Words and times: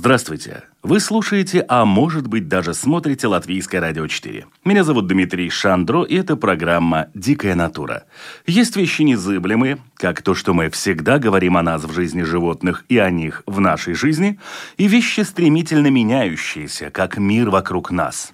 Здравствуйте! 0.00 0.62
Вы 0.82 0.98
слушаете, 0.98 1.62
а 1.68 1.84
может 1.84 2.26
быть 2.26 2.48
даже 2.48 2.72
смотрите 2.72 3.26
Латвийское 3.26 3.82
радио 3.82 4.06
4. 4.06 4.46
Меня 4.64 4.82
зовут 4.82 5.06
Дмитрий 5.08 5.50
Шандро, 5.50 6.04
и 6.04 6.16
это 6.16 6.36
программа 6.36 7.08
«Дикая 7.12 7.54
натура». 7.54 8.04
Есть 8.46 8.76
вещи 8.76 9.02
незыблемые, 9.02 9.76
как 9.96 10.22
то, 10.22 10.34
что 10.34 10.54
мы 10.54 10.70
всегда 10.70 11.18
говорим 11.18 11.58
о 11.58 11.62
нас 11.62 11.84
в 11.84 11.92
жизни 11.92 12.22
животных 12.22 12.86
и 12.88 12.96
о 12.96 13.10
них 13.10 13.42
в 13.44 13.60
нашей 13.60 13.92
жизни, 13.92 14.40
и 14.78 14.88
вещи 14.88 15.20
стремительно 15.20 15.88
меняющиеся, 15.88 16.88
как 16.88 17.18
мир 17.18 17.50
вокруг 17.50 17.90
нас. 17.90 18.32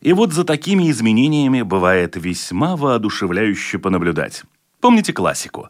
И 0.00 0.14
вот 0.14 0.32
за 0.32 0.44
такими 0.44 0.90
изменениями 0.90 1.60
бывает 1.60 2.16
весьма 2.16 2.74
воодушевляюще 2.74 3.78
понаблюдать. 3.78 4.44
Помните 4.80 5.12
классику? 5.12 5.68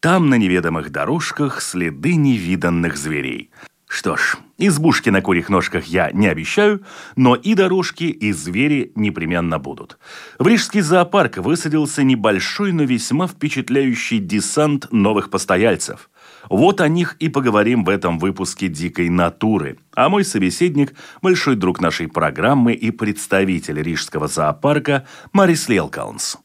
Там 0.00 0.28
на 0.30 0.34
неведомых 0.34 0.90
дорожках 0.90 1.62
следы 1.62 2.16
невиданных 2.16 2.96
зверей– 2.96 3.50
что 3.90 4.16
ж, 4.16 4.36
избушки 4.60 5.10
на 5.10 5.22
курьих 5.22 5.48
ножках 5.48 5.86
я 5.86 6.10
не 6.12 6.28
обещаю, 6.28 6.82
но 7.16 7.34
и 7.34 7.54
дорожки, 7.54 8.04
и 8.04 8.32
звери 8.32 8.92
непременно 8.94 9.58
будут. 9.58 9.98
В 10.38 10.46
Рижский 10.46 10.80
зоопарк 10.80 11.38
высадился 11.38 12.02
небольшой, 12.02 12.72
но 12.72 12.84
весьма 12.84 13.26
впечатляющий 13.26 14.18
десант 14.18 14.86
новых 14.92 15.30
постояльцев. 15.30 16.10
Вот 16.48 16.80
о 16.80 16.88
них 16.88 17.16
и 17.18 17.28
поговорим 17.28 17.84
в 17.84 17.88
этом 17.88 18.18
выпуске 18.18 18.68
«Дикой 18.68 19.08
натуры». 19.08 19.78
А 19.94 20.08
мой 20.08 20.24
собеседник– 20.24 20.94
большой 21.22 21.56
друг 21.56 21.80
нашей 21.80 22.08
программы 22.08 22.72
и 22.72 22.90
представитель 22.90 23.82
Рижского 23.82 24.26
зоопарка 24.26 25.06
Марис 25.32 25.68
Лелкаунс. 25.68 26.38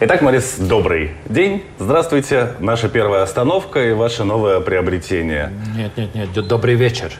Итак, 0.00 0.22
Марис, 0.22 0.56
добрый 0.58 1.12
день. 1.28 1.62
Здравствуйте. 1.78 2.54
Наша 2.58 2.88
первая 2.88 3.22
остановка 3.22 3.88
и 3.88 3.92
ваше 3.92 4.24
новое 4.24 4.60
приобретение. 4.60 5.52
Нет, 5.76 5.96
нет, 5.96 6.14
нет, 6.14 6.48
добрый 6.48 6.74
вечер. 6.74 7.12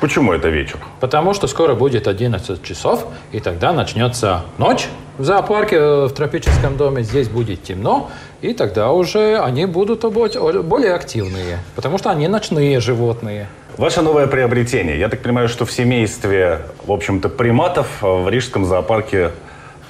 Почему 0.00 0.32
это 0.32 0.48
вечер? 0.48 0.78
Потому 1.00 1.34
что 1.34 1.46
скоро 1.46 1.74
будет 1.74 2.08
11 2.08 2.62
часов, 2.62 3.06
и 3.32 3.40
тогда 3.40 3.72
начнется 3.72 4.42
ночь. 4.58 4.88
В 5.16 5.24
зоопарке 5.24 5.76
э, 5.76 6.06
в 6.06 6.12
тропическом 6.12 6.76
доме 6.76 7.02
здесь 7.02 7.28
будет 7.28 7.62
темно, 7.62 8.10
и 8.42 8.52
тогда 8.52 8.90
уже 8.90 9.38
они 9.38 9.66
будут 9.66 10.04
более 10.04 10.94
активные, 10.94 11.58
потому 11.76 11.98
что 11.98 12.10
они 12.10 12.28
ночные 12.28 12.80
животные. 12.80 13.46
Ваше 13.76 14.02
новое 14.02 14.26
приобретение. 14.26 14.98
Я 14.98 15.08
так 15.08 15.20
понимаю, 15.20 15.48
что 15.48 15.64
в 15.64 15.72
семействе, 15.72 16.60
в 16.86 16.92
общем-то, 16.92 17.28
приматов 17.28 17.86
в 18.02 18.28
Рижском 18.28 18.64
зоопарке 18.64 19.30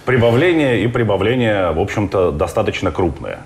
прибавление 0.04 0.82
и 0.82 0.86
прибавление, 0.86 1.72
в 1.72 1.80
общем-то, 1.80 2.30
достаточно 2.30 2.90
крупное. 2.90 3.40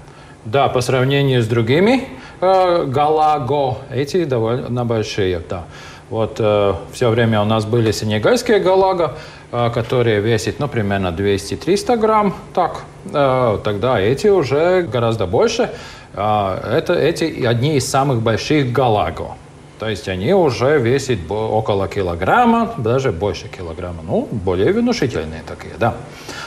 Да, 0.45 0.69
по 0.69 0.81
сравнению 0.81 1.43
с 1.43 1.47
другими 1.47 2.05
э, 2.41 2.85
галаго, 2.87 3.79
эти 3.91 4.25
довольно 4.25 4.85
большие, 4.85 5.41
да. 5.49 5.65
Вот 6.11 6.37
э, 6.39 6.75
все 6.93 7.11
время 7.11 7.43
у 7.43 7.45
нас 7.45 7.67
были 7.67 7.93
сенегальские 7.93 8.61
галага, 8.61 9.15
э, 9.53 9.71
которые 9.71 10.21
весят, 10.21 10.59
ну, 10.59 10.69
примерно 10.69 11.09
200-300 11.09 11.97
грамм. 11.99 12.35
Так, 12.55 12.83
э, 13.13 13.59
тогда 13.63 14.01
эти 14.01 14.29
уже 14.29 14.83
гораздо 14.83 15.27
больше. 15.27 15.71
Э, 16.15 16.79
это 16.79 16.95
эти 16.95 17.45
одни 17.45 17.77
из 17.77 17.89
самых 17.89 18.23
больших 18.23 18.73
галаго. 18.73 19.35
То 19.79 19.89
есть 19.89 20.09
они 20.09 20.33
уже 20.33 20.79
весят 20.79 21.19
около 21.31 21.87
килограмма, 21.89 22.75
даже 22.79 23.13
больше 23.13 23.49
килограмма. 23.49 24.03
Ну, 24.03 24.29
более 24.31 24.73
внушительные 24.73 25.43
такие, 25.47 25.75
да. 25.79 25.95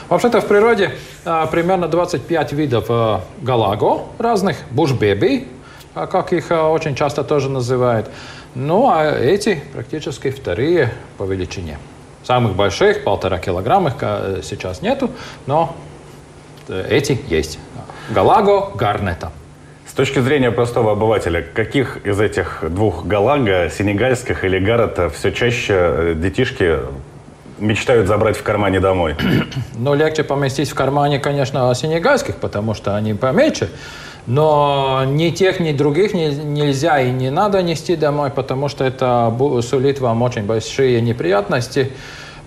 Вообще-то 0.08 0.40
в 0.40 0.46
природе 0.46 0.90
э, 1.24 1.46
примерно 1.50 1.88
25 1.88 2.52
видов 2.52 2.86
э, 2.88 3.20
галаго 3.40 4.02
разных, 4.18 4.56
бушбеби, 4.70 5.46
как 5.94 6.32
их 6.32 6.50
э, 6.50 6.60
очень 6.60 6.94
часто 6.94 7.24
тоже 7.24 7.48
называют. 7.48 8.10
Ну, 8.54 8.88
а 8.90 9.10
эти 9.10 9.62
практически 9.72 10.30
вторые 10.30 10.92
по 11.18 11.24
величине. 11.24 11.78
Самых 12.24 12.54
больших, 12.54 13.04
полтора 13.04 13.38
килограмма, 13.38 13.94
сейчас 14.42 14.82
нету, 14.82 15.10
но 15.46 15.74
э, 16.68 16.86
эти 16.88 17.18
есть. 17.28 17.58
Галаго, 18.10 18.70
гарнета. 18.74 19.32
С 19.86 19.94
точки 19.94 20.20
зрения 20.20 20.50
простого 20.50 20.92
обывателя, 20.92 21.42
каких 21.42 22.06
из 22.06 22.18
этих 22.18 22.64
двух 22.66 23.04
галага, 23.04 23.68
сенегальских 23.68 24.44
или 24.44 24.58
гаррета, 24.58 25.10
все 25.10 25.32
чаще 25.32 25.74
э, 25.74 26.14
детишки 26.16 26.78
мечтают 27.58 28.08
забрать 28.08 28.36
в 28.36 28.42
кармане 28.42 28.80
домой? 28.80 29.16
Ну, 29.76 29.94
легче 29.94 30.24
поместить 30.24 30.70
в 30.70 30.74
кармане, 30.74 31.18
конечно, 31.18 31.74
сенегальских, 31.74 32.36
потому 32.36 32.74
что 32.74 32.96
они 32.96 33.14
поменьше. 33.14 33.68
Но 34.26 35.02
ни 35.04 35.30
тех, 35.30 35.58
ни 35.58 35.72
других 35.72 36.14
не, 36.14 36.28
нельзя 36.28 37.00
и 37.00 37.10
не 37.10 37.30
надо 37.30 37.62
нести 37.62 37.96
домой, 37.96 38.30
потому 38.30 38.68
что 38.68 38.84
это 38.84 39.34
сулит 39.62 40.00
вам 40.00 40.22
очень 40.22 40.44
большие 40.44 41.00
неприятности 41.00 41.92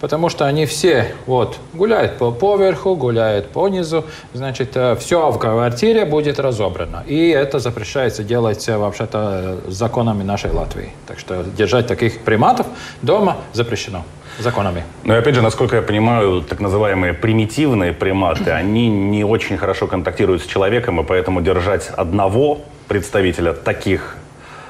потому 0.06 0.30
что 0.30 0.46
они 0.46 0.68
все 0.68 1.16
вот 1.26 1.58
гуляют 1.74 2.20
по 2.20 2.30
поверху, 2.30 2.96
гуляют 2.96 3.50
по 3.50 3.68
низу, 3.70 4.06
значит, 4.34 4.78
э, 4.78 4.96
все 4.98 5.32
в 5.32 5.40
квартире 5.40 6.06
будет 6.06 6.40
разобрано. 6.40 7.04
И 7.08 7.30
это 7.30 7.58
запрещается 7.58 8.24
делать 8.24 8.70
э, 8.70 8.78
вообще-то 8.78 9.62
законами 9.66 10.22
нашей 10.22 10.52
Латвии. 10.52 10.92
Так 11.08 11.18
что 11.18 11.44
держать 11.58 11.88
таких 11.88 12.20
приматов 12.20 12.68
дома 13.02 13.38
запрещено 13.54 14.04
законами. 14.38 14.84
И 15.06 15.10
опять 15.10 15.34
же, 15.34 15.42
насколько 15.42 15.78
я 15.78 15.82
понимаю, 15.82 16.44
так 16.44 16.60
называемые 16.60 17.16
примитивные 17.16 17.92
приматы, 17.92 18.52
они 18.52 18.90
не 18.90 19.24
очень 19.24 19.58
хорошо 19.58 19.88
контактируют 19.88 20.44
с 20.44 20.46
человеком, 20.46 21.00
и 21.00 21.04
поэтому 21.04 21.42
держать 21.42 21.88
одного 21.88 22.60
представителя 22.88 23.54
таких 23.54 24.18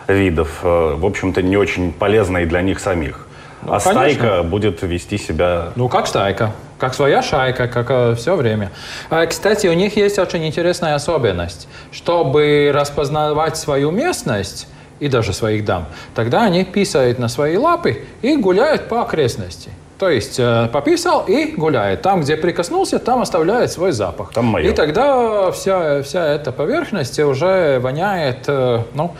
видов, 0.07 0.61
э, 0.63 0.95
в 0.95 1.05
общем-то, 1.05 1.41
не 1.41 1.57
очень 1.57 1.91
полезно 1.91 2.37
и 2.37 2.45
для 2.45 2.61
них 2.61 2.79
самих. 2.79 3.27
Ну, 3.65 3.73
а 3.73 3.79
конечно. 3.79 3.91
стайка 3.91 4.43
будет 4.43 4.81
вести 4.83 5.17
себя... 5.17 5.69
Ну, 5.75 5.89
как 5.89 6.07
стайка. 6.07 6.51
Как 6.77 6.93
своя 6.93 7.21
шайка, 7.21 7.67
как 7.67 7.87
э, 7.89 8.15
все 8.15 8.35
время. 8.35 8.71
А, 9.09 9.25
кстати, 9.25 9.67
у 9.67 9.73
них 9.73 9.95
есть 9.97 10.19
очень 10.19 10.45
интересная 10.45 10.95
особенность. 10.95 11.67
Чтобы 11.91 12.71
распознавать 12.73 13.57
свою 13.57 13.91
местность, 13.91 14.67
и 14.99 15.07
даже 15.07 15.33
своих 15.33 15.65
дам, 15.65 15.87
тогда 16.13 16.43
они 16.43 16.63
писают 16.63 17.19
на 17.19 17.27
свои 17.27 17.57
лапы 17.57 18.03
и 18.21 18.37
гуляют 18.37 18.87
по 18.87 19.01
окрестности. 19.01 19.69
То 19.97 20.09
есть 20.09 20.39
э, 20.39 20.67
пописал 20.73 21.23
и 21.25 21.53
гуляет. 21.55 22.01
Там, 22.01 22.21
где 22.21 22.35
прикоснулся, 22.35 22.99
там 22.99 23.21
оставляет 23.21 23.71
свой 23.71 23.93
запах. 23.93 24.33
Там 24.33 24.45
мое. 24.45 24.69
И 24.69 24.73
тогда 24.73 25.51
вся, 25.51 26.01
вся 26.01 26.27
эта 26.27 26.51
поверхность 26.51 27.17
уже 27.19 27.79
воняет, 27.79 28.43
э, 28.47 28.81
ну, 28.93 29.15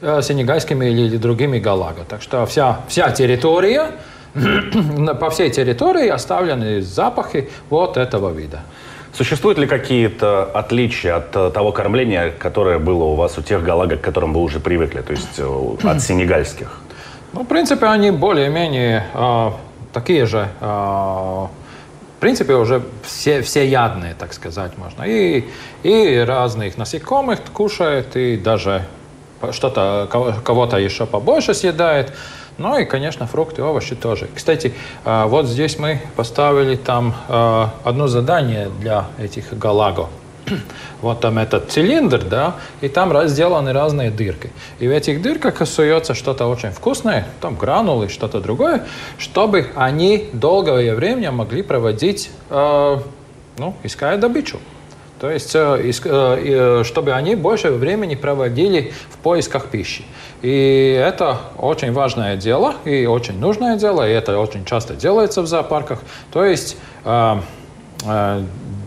сенегальскими 0.00 0.86
или 0.86 1.16
другими 1.16 1.58
галага. 1.58 2.04
Так 2.08 2.22
что 2.22 2.46
вся, 2.46 2.80
вся 2.88 3.10
территория, 3.10 3.92
по 5.20 5.30
всей 5.30 5.50
территории 5.50 6.08
оставлены 6.08 6.82
запахи 6.82 7.48
вот 7.70 7.96
этого 7.96 8.30
вида. 8.30 8.60
Существуют 9.12 9.58
ли 9.58 9.66
какие-то 9.66 10.44
отличия 10.44 11.16
от 11.16 11.34
э, 11.34 11.50
того 11.52 11.72
кормления, 11.72 12.30
которое 12.30 12.78
было 12.78 13.04
у 13.04 13.14
вас 13.14 13.38
у 13.38 13.42
тех 13.42 13.64
галагок, 13.64 14.00
к 14.00 14.04
которым 14.04 14.32
вы 14.32 14.42
уже 14.42 14.60
привыкли, 14.60 15.00
то 15.00 15.12
есть 15.12 15.38
э, 15.38 15.76
от 15.82 16.02
сенегальских? 16.02 16.80
Ну, 17.34 17.42
в 17.42 17.46
принципе, 17.46 17.86
они 17.86 18.10
более-менее 18.10 19.04
э, 19.12 19.50
такие 19.92 20.24
же, 20.24 20.48
э, 20.60 20.64
в 20.64 21.50
принципе, 22.20 22.54
уже 22.54 22.82
все, 23.02 23.42
все 23.42 23.68
ядные, 23.68 24.14
так 24.18 24.32
сказать, 24.32 24.78
можно. 24.78 25.02
И, 25.02 25.44
и 25.82 26.24
разных 26.26 26.78
насекомых 26.78 27.40
кушают, 27.52 28.16
и 28.16 28.38
даже 28.38 28.82
что-то 29.52 30.08
кого-то 30.44 30.76
еще 30.78 31.06
побольше 31.06 31.54
съедает. 31.54 32.12
Ну 32.58 32.76
и, 32.76 32.84
конечно, 32.84 33.26
фрукты, 33.26 33.62
овощи 33.62 33.94
тоже. 33.94 34.28
Кстати, 34.34 34.74
а, 35.04 35.26
вот 35.26 35.46
здесь 35.46 35.78
мы 35.78 36.00
поставили 36.16 36.74
там 36.74 37.14
а, 37.28 37.72
одно 37.84 38.08
задание 38.08 38.68
для 38.80 39.06
этих 39.18 39.56
галаго. 39.56 40.08
Вот 41.00 41.20
там 41.20 41.38
этот 41.38 41.70
цилиндр, 41.70 42.24
да, 42.24 42.56
и 42.80 42.88
там 42.88 43.28
сделаны 43.28 43.72
разные 43.72 44.10
дырки. 44.10 44.50
И 44.80 44.88
в 44.88 44.90
этих 44.90 45.22
дырках 45.22 45.64
суется 45.68 46.14
что-то 46.14 46.46
очень 46.46 46.70
вкусное, 46.70 47.28
там 47.40 47.54
гранулы, 47.54 48.08
что-то 48.08 48.40
другое, 48.40 48.84
чтобы 49.16 49.68
они 49.76 50.28
долгое 50.32 50.96
время 50.96 51.30
могли 51.30 51.62
проводить, 51.62 52.30
э, 52.50 52.98
ну, 53.58 53.76
иская 53.84 54.18
добычу. 54.18 54.58
То 55.20 55.30
есть, 55.30 55.50
чтобы 55.50 57.12
они 57.12 57.34
больше 57.34 57.70
времени 57.70 58.14
проводили 58.14 58.92
в 59.10 59.18
поисках 59.18 59.66
пищи. 59.66 60.04
И 60.42 60.96
это 61.04 61.38
очень 61.58 61.92
важное 61.92 62.36
дело 62.36 62.74
и 62.84 63.06
очень 63.06 63.38
нужное 63.40 63.76
дело, 63.76 64.08
и 64.08 64.12
это 64.12 64.38
очень 64.38 64.64
часто 64.64 64.94
делается 64.94 65.42
в 65.42 65.46
зоопарках. 65.46 66.02
То 66.32 66.44
есть 66.44 66.76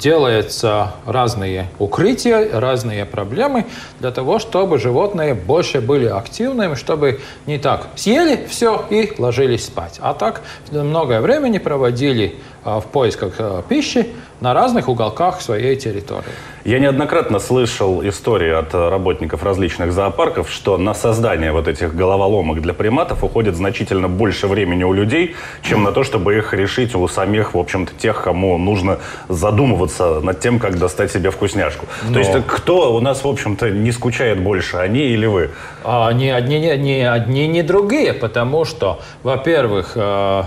делаются 0.02 0.94
разные 1.06 1.68
укрытия, 1.78 2.60
разные 2.60 3.06
проблемы 3.06 3.66
для 4.00 4.12
того, 4.12 4.40
чтобы 4.40 4.80
животные 4.80 5.36
больше 5.36 5.80
были 5.80 6.08
активными, 6.08 6.76
чтобы 6.76 7.22
не 7.46 7.60
так 7.60 7.88
съели 7.96 8.48
все 8.50 8.84
и 8.90 9.14
ложились 9.20 9.66
спать, 9.66 10.00
а 10.02 10.14
так 10.14 10.42
многое 10.72 11.22
времени 11.22 11.60
проводили 11.60 12.36
а, 12.64 12.80
в 12.80 12.86
поисках 12.86 13.36
а, 13.40 13.62
пищи 13.62 14.08
на 14.40 14.54
разных 14.54 14.90
уголках 14.90 15.42
своей 15.42 15.76
территории. 15.76 16.32
Я 16.64 16.80
неоднократно 16.80 17.40
слышал 17.40 18.08
истории 18.08 18.52
от 18.52 18.74
работников 18.74 19.44
различных 19.44 19.94
зоопарков, 19.94 20.52
что 20.52 20.78
на 20.78 20.94
создание 20.94 21.52
вот 21.52 21.68
этих 21.68 21.96
головоломок 21.96 22.62
для 22.62 22.74
приматов 22.74 23.24
уходит 23.24 23.56
значительно 23.56 24.08
больше 24.08 24.48
времени 24.48 24.84
у 24.84 24.94
людей, 24.94 25.36
чем 25.64 25.82
на 25.84 25.92
то, 25.92 26.04
чтобы 26.04 26.38
их 26.38 26.54
решить 26.54 26.94
у 26.94 27.08
самих, 27.08 27.56
в 27.56 27.58
общем-то, 27.58 27.94
тех, 27.96 28.22
кому 28.24 28.58
нужно 28.60 29.00
задумываться 29.28 29.91
над 30.00 30.40
тем, 30.40 30.60
как 30.60 30.78
достать 30.78 31.12
себе 31.12 31.32
вкусняшку. 31.32 31.86
Но... 32.08 32.14
То 32.14 32.20
есть 32.20 32.32
кто 32.48 32.96
у 32.96 33.00
нас, 33.00 33.24
в 33.24 33.28
общем-то, 33.28 33.70
не 33.70 33.92
скучает 33.92 34.40
больше, 34.42 34.78
они 34.78 35.02
или 35.02 35.26
вы? 35.26 35.50
А, 35.84 36.12
ни 36.12 36.28
одни, 36.28 36.60
ни, 36.60 36.76
ни 36.76 37.00
одни, 37.02 37.48
ни 37.48 37.62
другие, 37.62 38.14
потому 38.14 38.66
что, 38.66 39.00
во-первых, 39.24 39.94
э, 39.96 40.44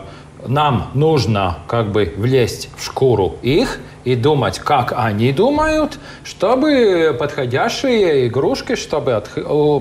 нам 0.46 0.90
нужно 0.94 1.58
как 1.66 1.90
бы 1.90 2.12
влезть 2.16 2.70
в 2.76 2.84
шкуру 2.84 3.36
их 3.42 3.80
и 4.04 4.14
думать, 4.14 4.58
как 4.58 4.92
они 4.96 5.32
думают, 5.32 5.98
чтобы 6.24 7.16
подходящие 7.18 8.28
игрушки, 8.28 8.76
чтобы 8.76 9.22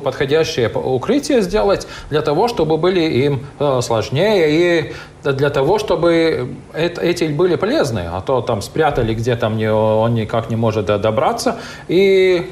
подходящее 0.04 0.70
укрытие 0.70 1.42
сделать 1.42 1.88
для 2.10 2.22
того, 2.22 2.48
чтобы 2.48 2.78
были 2.78 3.02
им 3.02 3.46
э, 3.60 3.82
сложнее 3.82 4.48
и 4.50 4.94
для 5.24 5.50
того, 5.50 5.80
чтобы 5.80 6.56
эти 6.74 7.26
были 7.26 7.56
полезны. 7.56 8.10
А 8.12 8.22
то 8.22 8.42
там 8.42 8.62
спрятали 8.62 9.14
где-то, 9.14 9.48
он 9.48 10.14
никак 10.14 10.50
не 10.50 10.56
может 10.56 10.86
добраться, 10.86 11.60
и 11.88 12.50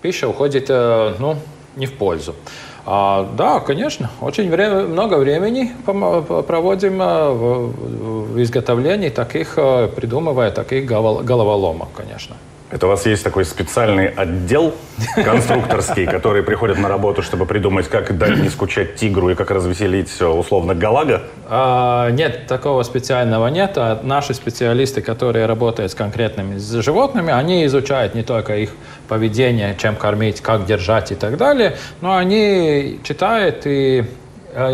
пища 0.00 0.28
уходит 0.28 0.66
э, 0.68 1.14
ну, 1.18 1.36
не 1.76 1.86
в 1.86 1.94
пользу. 1.94 2.34
А, 2.84 3.28
да, 3.36 3.60
конечно, 3.60 4.10
очень 4.20 4.50
время, 4.50 4.82
много 4.82 5.14
времени 5.14 5.72
проводим 5.84 7.00
э, 7.00 7.30
в, 7.30 8.42
изготовлении 8.42 9.08
таких, 9.08 9.54
э, 9.56 9.88
придумывая 9.88 10.50
таких 10.50 10.86
головоломок, 10.86 11.88
конечно. 11.96 12.36
Это 12.72 12.86
у 12.86 12.88
вас 12.88 13.04
есть 13.04 13.22
такой 13.22 13.44
специальный 13.44 14.08
отдел 14.08 14.74
конструкторский, 15.14 16.06
который 16.06 16.42
приходит 16.42 16.78
на 16.78 16.88
работу, 16.88 17.22
чтобы 17.22 17.44
придумать, 17.44 17.86
как 17.86 18.16
дать 18.16 18.38
не 18.38 18.48
скучать 18.48 18.94
тигру 18.94 19.28
и 19.28 19.34
как 19.34 19.50
развеселить 19.50 20.10
э, 20.20 20.26
условно 20.26 20.74
галага? 20.74 21.22
А, 21.50 22.08
нет, 22.08 22.46
такого 22.46 22.82
специального 22.82 23.48
нет. 23.48 23.72
А 23.76 24.00
наши 24.02 24.32
специалисты, 24.32 25.02
которые 25.02 25.44
работают 25.44 25.92
с 25.92 25.94
конкретными 25.94 26.56
животными, 26.80 27.30
они 27.30 27.66
изучают 27.66 28.14
не 28.14 28.22
только 28.22 28.56
их 28.56 28.70
поведение, 29.06 29.76
чем 29.78 29.94
кормить, 29.94 30.40
как 30.40 30.64
держать 30.64 31.12
и 31.12 31.14
так 31.14 31.36
далее, 31.36 31.76
но 32.00 32.16
они 32.16 33.00
читают 33.04 33.66
и 33.66 34.06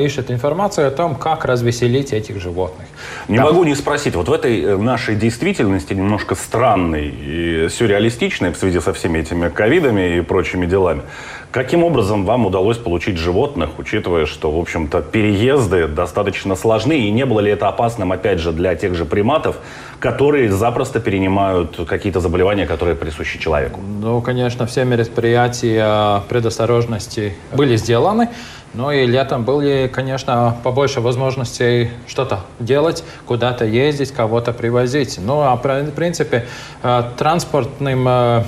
ищет 0.00 0.30
информацию 0.30 0.88
о 0.88 0.90
том, 0.90 1.14
как 1.14 1.44
развеселить 1.44 2.12
этих 2.12 2.40
животных. 2.40 2.86
Не 3.28 3.36
да. 3.36 3.44
могу 3.44 3.64
не 3.64 3.74
спросить, 3.74 4.14
вот 4.14 4.28
в 4.28 4.32
этой 4.32 4.60
э, 4.60 4.76
нашей 4.76 5.14
действительности 5.14 5.92
немножко 5.92 6.34
странной 6.34 7.08
и 7.08 7.68
сюрреалистичной 7.68 8.50
в 8.50 8.56
связи 8.56 8.80
со 8.80 8.92
всеми 8.92 9.18
этими 9.18 9.48
ковидами 9.48 10.18
и 10.18 10.20
прочими 10.20 10.66
делами, 10.66 11.02
каким 11.50 11.84
образом 11.84 12.24
вам 12.24 12.46
удалось 12.46 12.76
получить 12.78 13.16
животных, 13.16 13.70
учитывая, 13.78 14.26
что, 14.26 14.50
в 14.50 14.58
общем-то, 14.58 15.02
переезды 15.02 15.88
достаточно 15.88 16.54
сложны, 16.54 16.98
и 16.98 17.10
не 17.10 17.24
было 17.24 17.40
ли 17.40 17.50
это 17.50 17.68
опасным, 17.68 18.12
опять 18.12 18.38
же, 18.38 18.52
для 18.52 18.74
тех 18.74 18.94
же 18.94 19.04
приматов, 19.04 19.56
которые 20.00 20.50
запросто 20.50 21.00
перенимают 21.00 21.80
какие-то 21.88 22.20
заболевания, 22.20 22.66
которые 22.66 22.94
присущи 22.94 23.38
человеку? 23.38 23.80
Ну, 23.80 24.20
конечно, 24.20 24.66
все 24.66 24.84
мероприятия 24.84 26.22
предосторожности 26.28 27.34
были 27.52 27.76
сделаны. 27.76 28.28
Ну 28.74 28.90
и 28.90 29.06
летом 29.06 29.44
были, 29.44 29.90
конечно, 29.92 30.56
побольше 30.62 31.00
возможностей 31.00 31.90
что-то 32.06 32.40
делать, 32.60 33.02
куда-то 33.26 33.64
ездить, 33.64 34.12
кого-то 34.12 34.52
привозить. 34.52 35.18
Ну 35.18 35.40
а 35.40 35.56
в 35.56 35.90
принципе 35.92 36.46
э, 36.82 37.02
транспортным 37.16 38.06
э, 38.06 38.44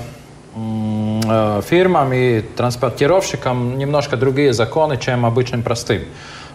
фирмам 1.62 2.12
и 2.12 2.40
транспортировщикам 2.40 3.78
немножко 3.78 4.16
другие 4.16 4.52
законы, 4.52 4.96
чем 4.96 5.24
обычным 5.26 5.62
простым. 5.62 6.02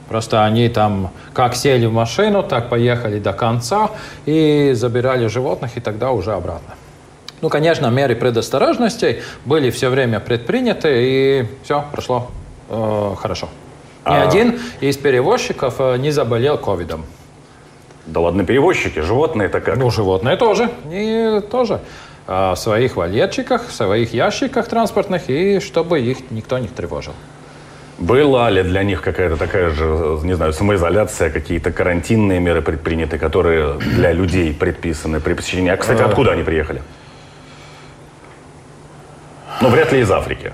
Просто 0.09 0.43
они 0.43 0.69
там 0.69 1.11
как 1.33 1.55
сели 1.55 1.85
в 1.85 1.93
машину, 1.93 2.43
так 2.43 2.69
поехали 2.69 3.19
до 3.19 3.33
конца 3.33 3.91
и 4.25 4.71
забирали 4.73 5.27
животных, 5.27 5.77
и 5.77 5.79
тогда 5.79 6.11
уже 6.11 6.33
обратно. 6.33 6.75
Ну, 7.41 7.49
конечно, 7.49 7.87
меры 7.87 8.15
предосторожности 8.15 9.21
были 9.45 9.69
все 9.69 9.89
время 9.89 10.19
предприняты, 10.19 10.89
и 10.93 11.45
все 11.63 11.83
прошло 11.91 12.31
э, 12.69 13.15
хорошо. 13.17 13.49
Ни 14.05 14.13
а... 14.13 14.27
один 14.27 14.59
из 14.79 14.97
перевозчиков 14.97 15.75
э, 15.79 15.97
не 15.97 16.11
заболел 16.11 16.57
ковидом. 16.57 17.05
Да 18.05 18.19
ладно, 18.19 18.45
перевозчики, 18.45 18.99
животные-то 18.99 19.59
как? 19.61 19.77
Ну, 19.77 19.89
животные 19.89 20.37
тоже. 20.37 20.69
И 20.91 21.41
тоже 21.49 21.81
в 22.27 22.55
своих 22.55 22.95
вольерчиках, 22.95 23.67
в 23.67 23.71
своих 23.71 24.13
ящиках 24.13 24.67
транспортных, 24.67 25.29
и 25.29 25.59
чтобы 25.59 26.01
их 26.01 26.31
никто 26.31 26.57
не 26.57 26.67
тревожил. 26.67 27.13
Была 27.97 28.49
ли 28.49 28.61
для 28.63 28.83
них 28.83 29.01
какая-то 29.01 29.37
такая 29.37 29.69
же, 29.69 30.19
не 30.23 30.33
знаю, 30.35 30.51
самоизоляция, 30.51 31.29
какие-то 31.29 31.71
карантинные 31.71 32.41
меры 32.41 32.61
предприняты, 32.61 33.17
которые 33.17 33.75
для 33.75 34.11
людей 34.11 34.53
предписаны 34.53 35.21
при 35.21 35.33
посещении? 35.33 35.69
А, 35.69 35.77
кстати, 35.77 36.01
э. 36.01 36.05
откуда 36.05 36.31
они 36.31 36.43
приехали? 36.43 36.81
Ну, 39.61 39.69
вряд 39.69 39.93
ли 39.93 40.01
из 40.01 40.11
Африки. 40.11 40.51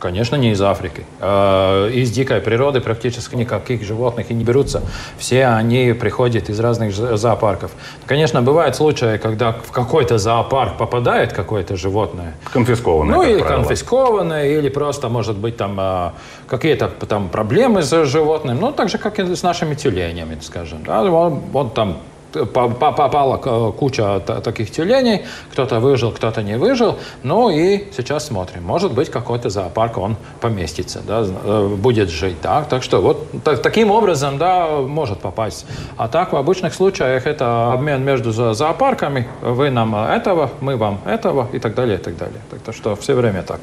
Конечно, 0.00 0.36
не 0.36 0.52
из 0.52 0.62
Африки. 0.62 1.04
А, 1.20 1.86
из 1.88 2.10
дикой 2.10 2.40
природы 2.40 2.80
практически 2.80 3.36
никаких 3.36 3.84
животных 3.84 4.30
и 4.30 4.34
не 4.34 4.44
берутся. 4.44 4.82
Все 5.18 5.46
они 5.46 5.92
приходят 5.92 6.48
из 6.48 6.58
разных 6.58 6.94
зоопарков. 6.94 7.70
Конечно, 8.06 8.40
бывают 8.42 8.76
случаи, 8.76 9.18
когда 9.18 9.52
в 9.52 9.70
какой-то 9.70 10.18
зоопарк 10.18 10.78
попадает 10.78 11.32
какое-то 11.34 11.76
животное. 11.76 12.34
Конфискованное, 12.52 13.14
Ну, 13.14 13.22
или 13.22 13.40
правило. 13.40 13.56
конфискованное, 13.58 14.46
или 14.58 14.68
просто, 14.70 15.08
может 15.08 15.36
быть, 15.36 15.56
там 15.56 15.76
а, 15.78 16.14
какие-то 16.48 16.88
там 16.88 17.28
проблемы 17.28 17.82
с 17.82 18.04
животным. 18.06 18.58
Ну, 18.58 18.72
так 18.72 18.88
же, 18.88 18.98
как 18.98 19.18
и 19.18 19.34
с 19.34 19.42
нашими 19.42 19.74
тюленями, 19.74 20.38
скажем. 20.40 20.82
Да? 20.84 21.02
Он, 21.02 21.42
он 21.52 21.70
там 21.70 21.98
попала 22.32 23.36
куча 23.72 24.20
таких 24.20 24.70
тюленей, 24.70 25.22
кто-то 25.52 25.80
выжил, 25.80 26.12
кто-то 26.12 26.42
не 26.42 26.56
выжил. 26.56 26.98
Ну 27.22 27.50
и 27.50 27.84
сейчас 27.96 28.26
смотрим, 28.26 28.64
может 28.64 28.92
быть 28.92 29.10
какой-то 29.10 29.50
зоопарк 29.50 29.98
он 29.98 30.16
поместится, 30.40 31.00
да, 31.06 31.24
э, 31.26 31.68
будет 31.76 32.08
жить. 32.08 32.36
Да? 32.42 32.64
Так 32.64 32.82
что 32.82 33.00
вот 33.00 33.26
так, 33.42 33.62
таким 33.62 33.90
образом 33.90 34.38
да, 34.38 34.66
может 34.80 35.18
попасть. 35.18 35.66
А 35.96 36.08
так 36.08 36.32
в 36.32 36.36
обычных 36.36 36.74
случаях 36.74 37.26
это 37.26 37.72
обмен 37.72 38.04
между 38.04 38.32
зоопарками. 38.32 39.28
Вы 39.42 39.70
нам 39.70 39.94
этого, 39.94 40.50
мы 40.60 40.76
вам 40.76 41.00
этого 41.06 41.48
и 41.52 41.58
так 41.58 41.74
далее, 41.74 41.98
и 41.98 42.00
так 42.00 42.16
далее. 42.16 42.40
Так 42.64 42.74
что 42.74 42.96
все 42.96 43.14
время 43.14 43.42
так. 43.42 43.60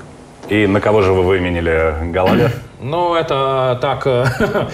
И 0.50 0.66
на 0.66 0.80
кого 0.80 1.02
же 1.02 1.12
вы 1.12 1.24
выменили 1.24 2.12
Галага? 2.12 2.52
Ну, 2.82 3.16
это 3.16 3.78
так 3.82 4.08
э, 4.08 4.26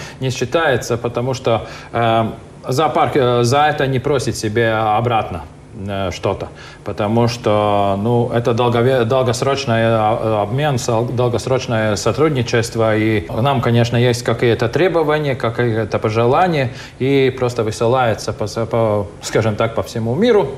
не 0.20 0.30
считается, 0.30 0.96
потому 0.96 1.34
что 1.34 1.66
э, 1.92 2.26
зоопарк 2.68 3.16
э, 3.16 3.42
за 3.42 3.66
это 3.66 3.86
не 3.86 3.98
просит 3.98 4.36
себе 4.36 4.72
обратно 4.72 5.42
э, 5.76 6.10
что-то, 6.12 6.48
потому 6.84 7.28
что 7.28 7.98
ну, 8.00 8.30
это 8.32 8.54
долгове, 8.54 9.04
долгосрочный 9.04 9.80
э, 9.80 10.42
обмен, 10.42 10.78
долгосрочное 11.14 11.96
сотрудничество, 11.96 12.96
и 12.96 13.26
нам, 13.30 13.60
конечно, 13.60 13.96
есть 13.96 14.22
какие-то 14.22 14.68
требования, 14.68 15.34
какие-то 15.34 15.98
пожелания, 15.98 16.70
и 16.98 17.34
просто 17.38 17.62
высылается, 17.62 18.32
по, 18.32 18.46
по, 18.66 19.06
скажем 19.22 19.56
так, 19.56 19.74
по 19.74 19.82
всему 19.82 20.14
миру, 20.14 20.48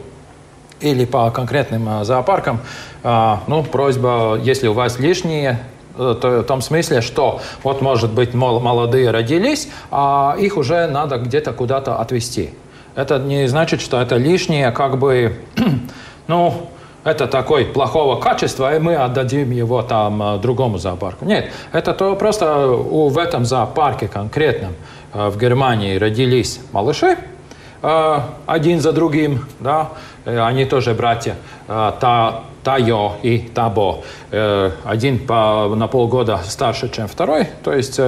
или 0.80 1.06
по 1.06 1.30
конкретным 1.30 2.04
зоопаркам, 2.04 2.60
а, 3.02 3.40
ну, 3.46 3.62
просьба, 3.62 4.38
если 4.42 4.68
у 4.68 4.74
вас 4.74 4.98
лишние 4.98 5.58
в 5.96 6.42
том 6.44 6.60
смысле, 6.60 7.00
что 7.00 7.40
вот, 7.62 7.80
может 7.80 8.12
быть, 8.12 8.34
молодые 8.34 9.10
родились, 9.10 9.68
а 9.90 10.36
их 10.38 10.56
уже 10.56 10.86
надо 10.86 11.18
где-то 11.18 11.52
куда-то 11.52 11.96
отвезти. 11.96 12.50
Это 12.94 13.18
не 13.18 13.46
значит, 13.46 13.80
что 13.80 14.00
это 14.00 14.16
лишнее, 14.16 14.70
как 14.70 14.98
бы, 14.98 15.36
ну, 16.26 16.68
это 17.04 17.26
такой 17.26 17.66
плохого 17.66 18.18
качества, 18.18 18.74
и 18.74 18.78
мы 18.78 18.96
отдадим 18.96 19.50
его 19.50 19.82
там 19.82 20.22
э, 20.22 20.38
другому 20.38 20.78
зоопарку. 20.78 21.24
Нет, 21.24 21.50
это 21.72 21.92
то 21.92 22.16
просто 22.16 22.66
в 22.66 23.16
этом 23.18 23.44
зоопарке 23.44 24.08
конкретном 24.08 24.72
э, 25.12 25.28
в 25.28 25.38
Германии 25.38 25.96
родились 25.96 26.60
малыши, 26.72 27.16
один 27.82 28.80
за 28.80 28.92
другим, 28.92 29.44
да, 29.60 29.90
они 30.24 30.64
тоже 30.64 30.94
братья, 30.94 31.36
Тайо 32.66 33.12
и 33.22 33.38
Табо. 33.38 34.02
Один 34.84 35.24
по, 35.24 35.72
на 35.76 35.86
полгода 35.86 36.40
старше, 36.44 36.88
чем 36.88 37.06
второй, 37.06 37.46
то 37.62 37.72
есть 37.72 38.00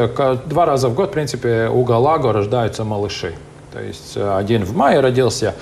два 0.47 0.67
раза 0.67 0.89
в 0.89 0.95
год, 0.95 1.11
в 1.11 1.13
принципе, 1.13 1.69
у 1.69 1.85
Галаго 1.85 2.33
рождаются 2.33 2.83
малыши. 2.83 3.35
То 3.73 3.81
есть 3.81 4.17
один 4.17 4.65
в 4.65 4.75
мае 4.75 4.99
родился, 4.99 5.55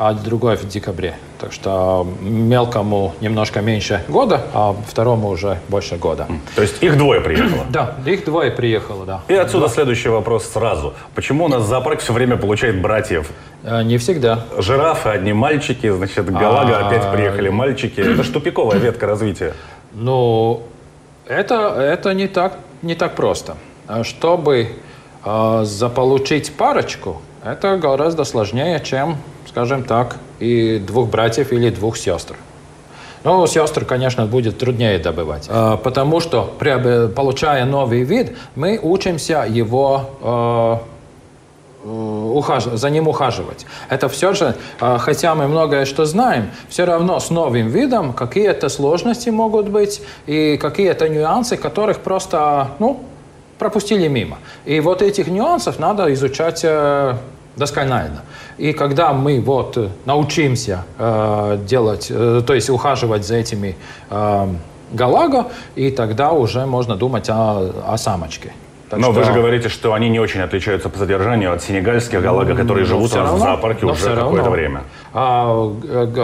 а 0.00 0.14
другой 0.14 0.56
в 0.56 0.66
декабре. 0.66 1.14
Так 1.38 1.52
что 1.52 2.06
мелкому 2.22 3.14
немножко 3.20 3.60
меньше 3.60 4.02
года, 4.08 4.40
а 4.54 4.74
второму 4.88 5.28
уже 5.28 5.58
больше 5.68 5.96
года. 5.96 6.26
То 6.56 6.62
есть 6.62 6.82
их 6.82 6.96
двое 6.96 7.20
приехало? 7.20 7.64
Да, 7.70 7.96
их 8.06 8.24
двое 8.24 8.50
приехало, 8.50 9.04
да. 9.04 9.20
И 9.28 9.34
отсюда 9.34 9.68
следующий 9.68 10.08
вопрос 10.08 10.46
сразу. 10.46 10.94
Почему 11.14 11.44
у 11.44 11.48
нас 11.48 11.64
зоопарк 11.64 12.00
все 12.00 12.14
время 12.14 12.38
получает 12.38 12.80
братьев? 12.80 13.30
Э, 13.62 13.82
не 13.82 13.98
всегда. 13.98 14.46
Жирафы 14.56 15.10
одни 15.10 15.34
мальчики, 15.34 15.90
значит, 15.90 16.32
Галага 16.32 16.78
а, 16.78 16.86
опять 16.88 17.12
приехали 17.12 17.50
мальчики. 17.50 18.00
Это 18.00 18.22
ж 18.22 18.28
тупиковая 18.32 18.78
ветка 18.78 19.06
развития. 19.06 19.52
Ну, 19.92 20.62
это, 21.26 21.74
это 21.78 22.14
не, 22.14 22.26
так, 22.26 22.54
не 22.80 22.94
так 22.94 23.16
просто. 23.16 23.58
Чтобы 24.02 24.68
э, 25.26 25.60
заполучить 25.64 26.52
парочку, 26.54 27.20
это 27.44 27.76
гораздо 27.76 28.24
сложнее, 28.24 28.80
чем 28.80 29.16
скажем 29.50 29.82
так, 29.82 30.16
и 30.38 30.78
двух 30.78 31.08
братьев 31.08 31.52
или 31.52 31.70
двух 31.70 31.96
сестр. 31.96 32.36
Ну, 33.24 33.46
сестр, 33.46 33.84
конечно, 33.84 34.26
будет 34.26 34.58
труднее 34.58 34.98
добывать, 34.98 35.46
а, 35.50 35.76
потому 35.76 36.20
что, 36.20 36.54
получая 37.14 37.64
новый 37.66 38.02
вид, 38.02 38.36
мы 38.54 38.78
учимся 38.82 39.44
его 39.46 40.80
э, 41.84 41.84
ухаж... 41.84 42.64
за 42.64 42.90
ним 42.90 43.08
ухаживать. 43.08 43.66
Это 43.90 44.08
все 44.08 44.32
же, 44.32 44.54
э, 44.80 44.98
хотя 44.98 45.34
мы 45.34 45.48
многое 45.48 45.84
что 45.84 46.06
знаем, 46.06 46.50
все 46.68 46.84
равно 46.84 47.20
с 47.20 47.28
новым 47.30 47.68
видом 47.68 48.12
какие-то 48.12 48.70
сложности 48.70 49.30
могут 49.30 49.68
быть 49.68 50.00
и 50.26 50.56
какие-то 50.56 51.08
нюансы, 51.08 51.58
которых 51.58 51.98
просто, 51.98 52.68
ну, 52.78 53.00
пропустили 53.58 54.08
мимо. 54.08 54.38
И 54.64 54.80
вот 54.80 55.02
этих 55.02 55.26
нюансов 55.26 55.78
надо 55.78 56.10
изучать 56.14 56.60
э, 56.64 57.16
досконально. 57.56 58.22
И 58.58 58.72
когда 58.72 59.12
мы 59.12 59.40
вот 59.40 59.76
э, 59.76 59.88
научимся 60.04 60.84
э, 60.98 61.58
делать, 61.66 62.08
э, 62.10 62.42
то 62.46 62.54
есть 62.54 62.70
ухаживать 62.70 63.26
за 63.26 63.36
этими 63.36 63.76
э, 64.10 64.48
галаго, 64.92 65.46
и 65.76 65.90
тогда 65.90 66.32
уже 66.32 66.66
можно 66.66 66.96
думать 66.96 67.28
о, 67.28 67.70
о 67.86 67.98
самочке. 67.98 68.52
Так 68.90 68.98
Но 68.98 69.12
что... 69.12 69.20
вы 69.20 69.24
же 69.24 69.32
говорите, 69.32 69.68
что 69.68 69.94
они 69.94 70.08
не 70.08 70.18
очень 70.18 70.40
отличаются 70.40 70.88
по 70.88 70.98
содержанию 70.98 71.52
от 71.52 71.62
сенегальских 71.62 72.20
галага, 72.20 72.56
которые 72.56 72.84
но 72.84 72.88
живут 72.88 73.14
равно, 73.14 73.36
в 73.36 73.38
зоопарке 73.38 73.86
уже 73.86 74.16
какое-то 74.16 74.50
время. 74.50 74.82
А 75.14 75.68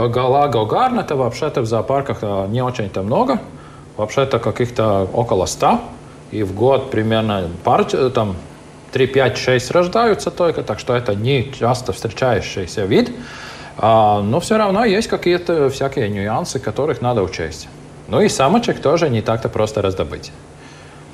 галаго 0.09 0.65
гарнета 0.65 1.15
вообще-то 1.15 1.61
в 1.61 1.67
зоопарках 1.67 2.19
э, 2.23 2.47
не 2.49 2.63
очень-то 2.63 3.03
много. 3.03 3.39
Вообще-то 3.97 4.41
каких-то 4.41 5.09
около 5.13 5.47
ста. 5.47 5.81
И 6.33 6.43
в 6.43 6.55
год 6.55 6.91
примерно 6.91 7.49
пар, 7.63 7.87
э, 7.93 8.11
там, 8.13 8.35
3, 8.93 9.07
5, 9.07 9.39
6 9.39 9.71
рождаются 9.71 10.31
только, 10.31 10.63
так 10.63 10.79
что 10.79 10.95
это 10.95 11.15
не 11.15 11.53
часто 11.53 11.93
встречающийся 11.93 12.85
вид. 12.85 13.11
А, 13.79 14.23
но 14.23 14.41
все 14.41 14.57
равно 14.57 14.85
есть 14.85 15.09
какие-то 15.09 15.69
всякие 15.71 16.09
нюансы, 16.09 16.59
которых 16.59 17.03
надо 17.03 17.23
учесть. 17.23 17.69
Ну 18.09 18.21
и 18.21 18.29
самочек 18.29 18.81
тоже 18.81 19.11
не 19.11 19.21
так-то 19.21 19.49
просто 19.49 19.83
раздобыть. 19.83 20.33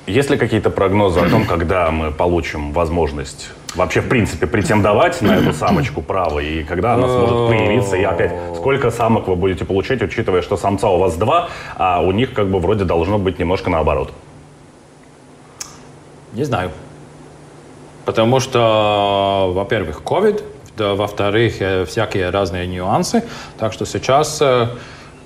Есть 0.05 0.29
ли 0.29 0.37
какие-то 0.37 0.69
прогнозы 0.69 1.21
о 1.21 1.29
том, 1.29 1.45
когда 1.45 1.89
мы 1.89 2.11
получим 2.11 2.73
возможность 2.73 3.49
вообще, 3.75 4.01
в 4.01 4.09
принципе, 4.09 4.47
претендовать 4.47 5.21
на 5.21 5.35
эту 5.35 5.53
самочку 5.53 6.01
право, 6.01 6.39
и 6.39 6.63
когда 6.63 6.93
она 6.93 7.07
сможет 7.07 7.49
появиться, 7.49 7.95
и 7.95 8.03
опять, 8.03 8.33
сколько 8.55 8.91
самок 8.91 9.27
вы 9.27 9.35
будете 9.35 9.65
получать, 9.65 10.01
учитывая, 10.01 10.41
что 10.41 10.57
самца 10.57 10.89
у 10.89 10.99
вас 10.99 11.15
два, 11.15 11.49
а 11.75 12.01
у 12.01 12.11
них 12.11 12.33
как 12.33 12.49
бы 12.49 12.59
вроде 12.59 12.83
должно 12.83 13.17
быть 13.17 13.39
немножко 13.39 13.69
наоборот? 13.69 14.11
Не 16.33 16.43
знаю. 16.43 16.71
Потому 18.05 18.39
что, 18.39 19.51
во-первых, 19.53 20.01
COVID, 20.03 20.43
во-вторых, 20.77 21.61
э, 21.61 21.85
всякие 21.85 22.29
разные 22.29 22.67
нюансы. 22.67 23.23
Так 23.57 23.73
что 23.73 23.85
сейчас, 23.85 24.41
э, 24.41 24.67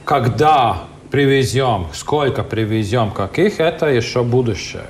когда 0.05 0.79
привезем, 1.09 1.87
сколько 1.93 2.43
привезем, 2.43 3.11
каких, 3.11 3.59
это 3.59 3.87
еще 3.87 4.23
будущее. 4.23 4.85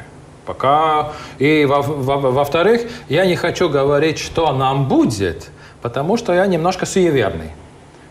Пока... 0.45 1.11
И 1.39 1.65
во-вторых, 1.65 2.81
во, 2.81 2.91
во 2.91 3.13
я 3.13 3.25
не 3.25 3.35
хочу 3.35 3.69
говорить, 3.69 4.17
что 4.17 4.51
нам 4.53 4.87
будет, 4.87 5.49
потому 5.81 6.17
что 6.17 6.33
я 6.33 6.47
немножко 6.47 6.85
суеверный. 6.85 7.51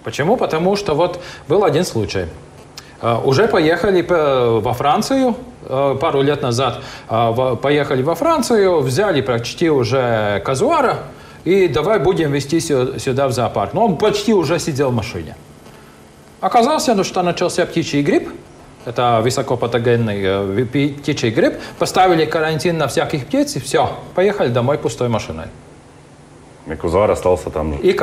Почему? 0.05 0.37
Потому 0.37 0.77
что 0.77 0.95
вот 0.95 1.21
был 1.49 1.65
один 1.65 1.85
случай. 1.85 2.27
Э, 3.03 3.19
уже 3.25 3.49
поехали 3.49 4.07
во 4.09 4.73
Францию, 4.73 5.35
пару 6.01 6.23
лет 6.23 6.43
назад 6.43 6.81
э, 7.09 7.57
поехали 7.61 8.03
во 8.03 8.15
Францию, 8.15 8.81
взяли 8.81 9.21
почти 9.21 9.71
уже 9.71 10.43
казуара, 10.45 10.99
и 11.45 11.69
давай 11.69 11.99
будем 11.99 12.33
везти 12.33 12.61
сюда 12.61 13.29
в 13.29 13.33
зоопарк. 13.33 13.73
Но 13.75 13.87
он 13.87 13.97
почти 13.97 14.35
уже 14.35 14.59
сидел 14.59 14.91
в 14.91 14.95
машине. 14.95 15.37
Оказалось, 16.41 16.87
ну, 16.87 17.05
что 17.05 17.23
начался 17.23 17.65
птичий 17.67 18.03
грипп, 18.03 18.29
это 18.85 19.21
высокопатогенный 19.23 20.23
э, 20.23 20.67
птичий 21.01 21.31
грипп, 21.31 21.55
поставили 21.79 22.25
карантин 22.25 22.79
на 22.79 22.87
всяких 22.87 23.27
птиц, 23.27 23.57
и 23.57 23.61
все, 23.61 23.91
поехали 24.15 24.49
домой 24.49 24.79
пустой 24.79 25.09
машиной. 25.09 25.47
И 26.67 26.75
казуар 26.75 27.11
остался 27.11 27.51
там 27.51 27.75
же. 27.75 27.81
И, 27.81 27.97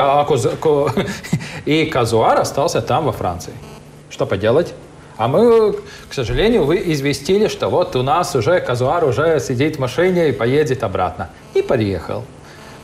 и 1.66 1.86
казуар 1.86 2.40
остался 2.40 2.82
там, 2.82 3.06
во 3.06 3.12
Франции. 3.12 3.54
Что 4.10 4.26
поделать? 4.26 4.74
А 5.18 5.28
мы, 5.28 5.74
к 6.10 6.14
сожалению, 6.14 6.66
вы 6.66 6.82
известили, 6.94 7.48
что 7.48 7.70
вот 7.70 7.96
у 7.96 8.04
нас 8.04 8.36
уже 8.36 8.60
казуар 8.60 9.06
уже 9.06 9.40
сидит 9.40 9.78
в 9.78 9.80
машине 9.80 10.30
и 10.30 10.32
поедет 10.32 10.84
обратно. 10.84 11.30
И 11.54 11.62
приехал. 11.62 12.24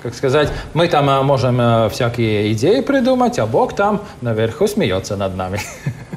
Как 0.02 0.14
сказать, 0.14 0.50
мы 0.74 0.88
там 0.88 1.10
э, 1.10 1.22
можем 1.24 1.60
э, 1.60 1.90
всякие 1.90 2.54
идеи 2.54 2.80
придумать, 2.80 3.38
а 3.38 3.46
Бог 3.46 3.76
там 3.76 4.02
наверху 4.22 4.66
смеется 4.68 5.18
над 5.18 5.36
нами. 5.36 5.60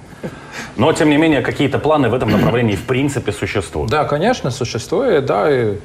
Но, 0.76 0.92
тем 0.92 1.10
не 1.10 1.16
менее, 1.16 1.40
какие-то 1.40 1.78
планы 1.78 2.08
в 2.08 2.14
этом 2.14 2.30
направлении 2.30 2.76
в 2.76 2.84
принципе 2.84 3.32
существуют. 3.32 3.90
Да, 3.90 4.04
конечно, 4.04 4.50
существует, 4.50 5.26
да. 5.26 5.50
И... 5.50 5.78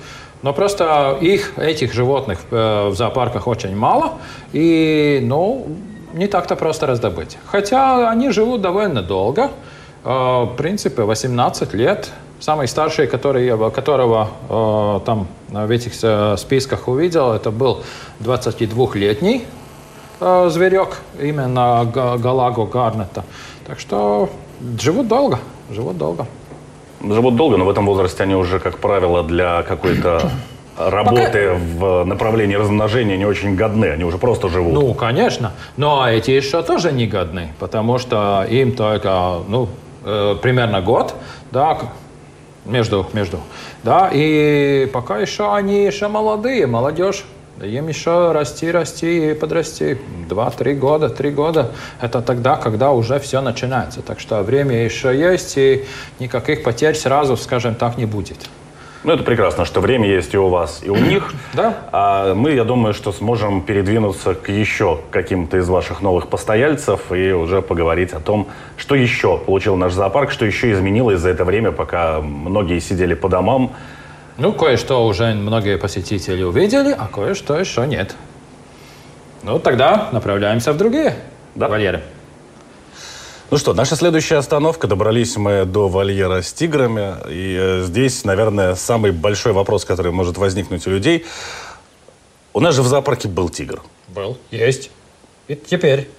Но 0.44 0.54
просто 0.54 1.18
их, 1.22 1.58
этих 1.58 1.94
животных 1.94 2.40
э, 2.52 2.90
в 2.90 2.96
зоопарках 2.96 3.48
очень 3.48 3.76
мало. 3.76 4.20
И, 4.54 5.20
ну, 5.24 5.68
не 6.14 6.28
так-то 6.28 6.56
просто 6.56 6.86
раздобыть. 6.86 7.38
Хотя 7.46 8.10
они 8.10 8.30
живут 8.30 8.62
довольно 8.62 9.02
долго. 9.02 9.50
А, 10.10 10.46
в 10.46 10.56
принципе, 10.56 11.02
18 11.02 11.74
лет. 11.74 12.12
Самый 12.40 12.70
старший, 12.70 13.08
который, 13.08 13.72
которого 13.72 14.30
э, 14.50 15.06
там 15.06 15.28
в 15.50 15.70
этих 15.70 15.92
э, 16.02 16.38
списках 16.38 16.88
увидел, 16.88 17.34
это 17.34 17.52
был 17.52 17.84
22-летний 18.22 19.44
э, 20.22 20.50
зверек, 20.50 21.00
именно 21.20 21.84
Галаго 21.94 22.66
Гарнета. 22.66 23.26
Так 23.66 23.82
что 23.82 24.30
живут 24.80 25.10
долго, 25.10 25.40
живут 25.72 25.98
долго. 25.98 26.26
Живут 27.02 27.36
долго, 27.36 27.58
но 27.58 27.66
в 27.66 27.70
этом 27.70 27.86
возрасте 27.86 28.24
они 28.24 28.36
уже, 28.36 28.60
как 28.60 28.78
правило, 28.78 29.24
для 29.24 29.64
какой-то 29.64 30.32
работы 30.78 31.50
Пока... 31.50 31.60
в 31.80 32.06
направлении 32.06 32.56
размножения 32.56 33.18
не 33.18 33.26
очень 33.26 33.58
годны, 33.58 33.88
они 33.88 34.06
уже 34.06 34.18
просто 34.20 34.48
живут. 34.48 34.74
Ну, 34.74 34.94
конечно, 34.94 35.52
но 35.76 36.08
эти 36.08 36.32
еще 36.32 36.64
тоже 36.64 36.94
не 36.94 37.08
годны, 37.08 37.50
потому 37.60 37.98
что 37.98 38.46
им 38.50 38.72
только, 38.72 39.40
ну, 39.50 39.68
э, 40.04 40.36
примерно 40.42 40.82
год, 40.82 41.16
да, 41.52 41.78
между, 42.66 43.08
между, 43.14 43.40
да, 43.84 44.10
и 44.12 44.90
пока 44.92 45.20
еще 45.20 45.54
они 45.54 45.86
еще 45.86 46.08
молодые, 46.08 46.68
молодежь, 46.68 47.26
им 47.62 47.88
еще 47.88 48.32
расти, 48.34 48.70
расти 48.70 49.32
и 49.32 49.34
подрасти. 49.34 49.98
Два-три 50.30 50.76
года, 50.76 51.10
три 51.10 51.32
года– 51.32 51.72
это 52.02 52.22
тогда, 52.22 52.56
когда 52.56 52.92
уже 52.92 53.20
все 53.20 53.42
начинается. 53.42 54.02
Так 54.02 54.20
что 54.20 54.44
время 54.44 54.84
еще 54.84 55.18
есть, 55.18 55.58
и 55.58 55.86
никаких 56.20 56.64
потерь 56.64 56.96
сразу, 56.96 57.36
скажем 57.36 57.74
так, 57.74 57.98
не 57.98 58.06
будет. 58.06 58.38
Ну, 59.08 59.14
это 59.14 59.24
прекрасно, 59.24 59.64
что 59.64 59.80
время 59.80 60.06
есть 60.06 60.34
и 60.34 60.38
у 60.38 60.50
вас, 60.50 60.82
и 60.84 60.90
у 60.90 60.98
них. 60.98 61.34
Да. 61.54 61.78
А 61.94 62.34
мы, 62.34 62.52
я 62.52 62.66
думаю, 62.66 62.94
что 62.94 63.14
сможем 63.14 63.62
передвинуться 63.62 64.34
к 64.36 64.50
еще 64.50 65.00
каким-то 65.12 65.58
из 65.58 65.70
ваших 65.70 66.02
новых 66.02 66.28
постояльцев 66.28 67.14
и 67.14 67.32
уже 67.32 67.62
поговорить 67.62 68.12
о 68.12 68.20
том, 68.20 68.50
что 68.76 68.96
еще 68.96 69.38
получил 69.38 69.78
наш 69.78 69.94
зоопарк, 69.94 70.30
что 70.30 70.46
еще 70.46 70.74
изменилось 70.74 71.22
за 71.22 71.30
это 71.30 71.46
время, 71.46 71.72
пока 71.72 72.20
многие 72.20 72.80
сидели 72.80 73.14
по 73.14 73.30
домам. 73.30 73.72
Ну, 74.38 74.52
кое-что 74.52 75.08
уже 75.08 75.34
многие 75.34 75.78
посетители 75.78 76.44
увидели, 76.44 76.92
а 76.92 77.08
кое-что 77.08 77.58
еще 77.58 77.88
нет. 77.88 78.14
Ну, 79.42 79.58
тогда 79.58 80.10
направляемся 80.12 80.74
в 80.74 80.78
другие 80.78 81.16
да. 81.56 81.70
вольеры. 81.70 82.04
Ну 83.50 83.58
что, 83.58 83.74
наша 83.74 83.96
следующая 83.96 84.36
остановка. 84.36 84.88
Добрались 84.88 85.38
мы 85.38 85.64
до 85.64 85.88
вольера 85.88 86.42
с 86.42 86.52
тиграми. 86.52 87.16
И 87.30 87.56
э, 87.58 87.84
здесь, 87.86 88.26
наверное, 88.26 88.76
самый 88.76 89.14
большой 89.14 89.54
вопрос, 89.54 89.86
который 89.86 90.12
может 90.12 90.38
возникнуть 90.38 90.86
у 90.86 90.90
людей. 90.90 91.26
У 92.54 92.60
нас 92.60 92.76
же 92.76 92.82
в 92.82 92.88
зоопарке 92.88 93.30
был 93.30 93.48
тигр. 93.48 93.82
Был. 94.10 94.38
Есть. 94.52 94.92
И 95.48 95.56
теперь... 95.56 96.10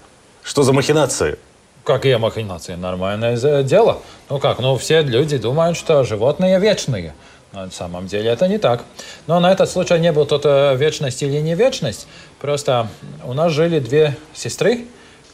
Что 0.42 0.62
за 0.62 0.72
махинации? 0.72 1.38
Какие 1.84 2.16
махинации? 2.16 2.76
Нормальное 2.76 3.62
дело. 3.62 3.98
Ну 4.30 4.38
как, 4.38 4.58
ну 4.58 4.78
все 4.78 5.02
люди 5.02 5.36
думают, 5.36 5.76
что 5.76 6.04
животные 6.04 6.58
вечные. 6.58 7.12
На 7.52 7.70
самом 7.70 8.06
деле 8.06 8.30
это 8.30 8.48
не 8.48 8.56
так. 8.56 8.84
Но 9.26 9.38
на 9.38 9.52
этот 9.52 9.68
случай 9.68 9.98
не 9.98 10.12
был 10.12 10.24
тот 10.24 10.46
э, 10.46 10.74
вечность 10.76 11.22
или 11.22 11.40
не 11.40 11.54
вечность. 11.54 12.06
Просто 12.40 12.88
у 13.22 13.34
нас 13.34 13.52
жили 13.52 13.80
две 13.80 14.16
сестры, 14.32 14.86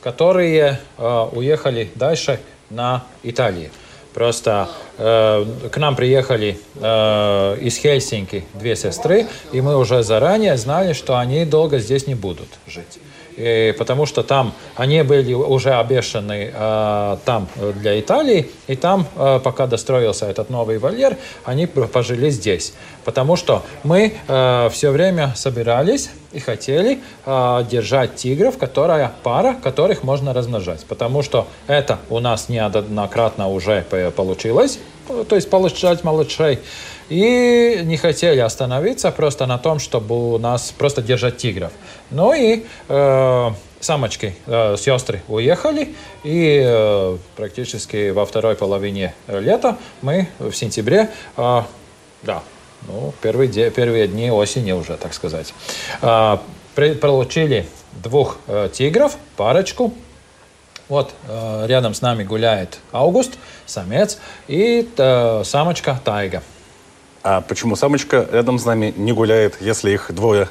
которые 0.04 0.78
э, 0.98 1.28
уехали 1.32 1.90
дальше 1.94 2.38
на 2.68 3.04
Италию. 3.22 3.70
Просто 4.12 4.68
э, 4.98 5.46
к 5.72 5.78
нам 5.78 5.96
приехали 5.96 6.58
э, 6.76 7.58
из 7.62 7.78
Хельсинки 7.78 8.44
две 8.52 8.76
сестры, 8.76 9.26
и 9.50 9.62
мы 9.62 9.78
уже 9.78 10.02
заранее 10.02 10.58
знали, 10.58 10.92
что 10.92 11.16
они 11.16 11.46
долго 11.46 11.78
здесь 11.78 12.06
не 12.06 12.14
будут 12.14 12.48
жить 12.66 12.98
и, 13.36 13.74
потому 13.78 14.06
что 14.06 14.22
там 14.22 14.52
они 14.76 15.02
были 15.02 15.32
уже 15.32 15.74
обещаны 15.74 16.50
э, 16.52 17.16
там 17.24 17.48
для 17.80 17.98
Италии, 18.00 18.50
и 18.66 18.76
там, 18.76 19.06
э, 19.16 19.40
пока 19.42 19.66
достроился 19.66 20.26
этот 20.26 20.50
новый 20.50 20.78
вольер, 20.78 21.16
они 21.44 21.66
пожили 21.66 22.30
здесь. 22.30 22.74
Потому 23.04 23.36
что 23.36 23.62
мы 23.82 24.14
э, 24.26 24.68
все 24.72 24.90
время 24.90 25.32
собирались 25.36 26.10
и 26.32 26.40
хотели 26.40 27.00
э, 27.26 27.64
держать 27.70 28.16
тигров, 28.16 28.58
которая 28.58 29.12
пара, 29.22 29.56
которых 29.62 30.02
можно 30.02 30.32
размножать. 30.32 30.84
Потому 30.86 31.22
что 31.22 31.46
это 31.66 31.98
у 32.10 32.20
нас 32.20 32.48
неоднократно 32.48 33.48
уже 33.48 33.84
получилось, 34.16 34.78
то 35.28 35.36
есть 35.36 35.50
получать 35.50 36.02
малышей. 36.04 36.58
И 37.08 37.80
не 37.84 37.96
хотели 37.96 38.40
остановиться 38.40 39.10
просто 39.10 39.46
на 39.46 39.58
том, 39.58 39.78
чтобы 39.78 40.34
у 40.34 40.38
нас 40.38 40.72
просто 40.76 41.02
держать 41.02 41.36
тигров. 41.36 41.72
Ну 42.10 42.32
и 42.32 42.64
э, 42.88 43.50
самочки, 43.80 44.34
э, 44.46 44.76
сестры 44.78 45.22
уехали, 45.28 45.94
и 46.22 46.62
э, 46.64 47.18
практически 47.36 48.10
во 48.10 48.24
второй 48.24 48.56
половине 48.56 49.14
лета 49.28 49.76
мы 50.00 50.28
в 50.38 50.52
сентябре, 50.52 51.10
э, 51.36 51.62
да, 52.22 52.42
ну, 52.88 53.12
первые, 53.20 53.48
де, 53.48 53.70
первые 53.70 54.08
дни 54.08 54.30
осени 54.30 54.72
уже, 54.72 54.96
так 54.96 55.14
сказать, 55.14 55.52
э, 56.00 56.38
при, 56.74 56.94
получили 56.94 57.66
двух 58.02 58.38
э, 58.46 58.68
тигров, 58.72 59.16
парочку, 59.36 59.92
вот 60.88 61.14
э, 61.28 61.66
рядом 61.66 61.94
с 61.94 62.02
нами 62.02 62.24
гуляет 62.24 62.78
Август, 62.92 63.38
самец, 63.66 64.18
и 64.48 64.88
э, 64.96 65.42
самочка 65.44 66.00
Тайга. 66.04 66.42
А 67.24 67.40
почему 67.40 67.74
самочка 67.74 68.28
рядом 68.30 68.58
с 68.58 68.66
нами 68.66 68.92
не 68.98 69.12
гуляет, 69.12 69.56
если 69.62 69.92
их 69.92 70.12
двое? 70.14 70.46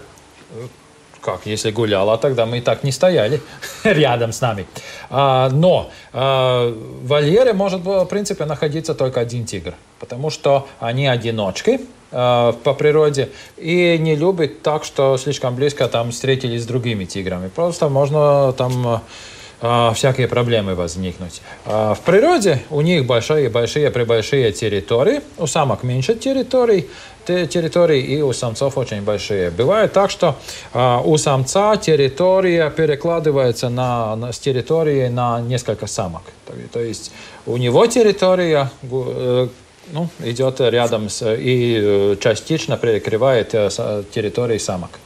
Как, 1.22 1.46
если 1.46 1.70
гуляла, 1.70 2.18
тогда 2.18 2.48
мы 2.48 2.58
и 2.58 2.62
так 2.62 2.84
не 2.84 2.92
стояли 2.92 3.42
рядом 3.84 4.34
с 4.34 4.42
нами. 4.42 4.66
А, 5.12 5.50
но 5.52 5.92
а, 6.14 6.72
в 6.72 7.08
вольере 7.08 7.54
может, 7.54 7.82
в 7.82 8.06
принципе, 8.06 8.46
находиться 8.46 8.96
только 8.96 9.20
один 9.20 9.46
тигр, 9.46 9.76
потому 10.00 10.32
что 10.32 10.68
они 10.80 11.06
одиночки 11.06 11.80
а, 12.12 12.54
по 12.64 12.74
природе 12.74 13.30
и 13.56 14.00
не 14.00 14.16
любят 14.16 14.64
так, 14.64 14.84
что 14.84 15.16
слишком 15.18 15.56
близко 15.56 15.88
там 15.88 16.10
встретились 16.10 16.64
с 16.64 16.66
другими 16.66 17.06
тиграми. 17.06 17.50
Просто 17.50 17.88
можно 17.88 18.52
там 18.54 18.88
а, 18.88 19.02
всякие 19.94 20.28
проблемы 20.28 20.76
возникнуть. 20.76 21.42
А, 21.66 21.94
в 21.94 22.02
природе 22.02 22.62
у 22.70 22.82
них 22.82 23.06
большие-большие 23.06 23.92
прибольшие 23.92 24.52
территории, 24.52 25.22
у 25.38 25.48
самок 25.48 25.84
меньше 25.84 26.16
территорий, 26.16 26.90
территории 27.26 28.02
и 28.02 28.22
у 28.22 28.34
самцов 28.34 28.78
очень 28.78 29.02
большие. 29.02 29.50
Бывает 29.52 29.94
так, 29.94 30.12
что 30.12 30.36
э, 30.74 30.98
у 31.06 31.18
самца 31.18 31.78
территория 31.78 32.70
перекладывается 32.70 33.70
на, 33.70 34.16
на, 34.18 34.34
с 34.34 34.40
территории 34.40 35.08
на 35.08 35.40
несколько 35.40 35.88
самок. 35.88 36.24
То, 36.46 36.54
то 36.74 36.80
есть 36.82 37.14
у 37.46 37.56
него 37.58 37.86
территория 37.88 38.70
э, 38.82 39.48
ну, 39.92 40.10
идет 40.20 40.60
рядом 40.62 41.10
с, 41.10 41.34
и 41.36 41.80
э, 41.82 42.16
частично 42.20 42.78
перекрывает 42.78 43.54
э, 43.54 43.70
территории 44.14 44.58
самок. 44.58 45.00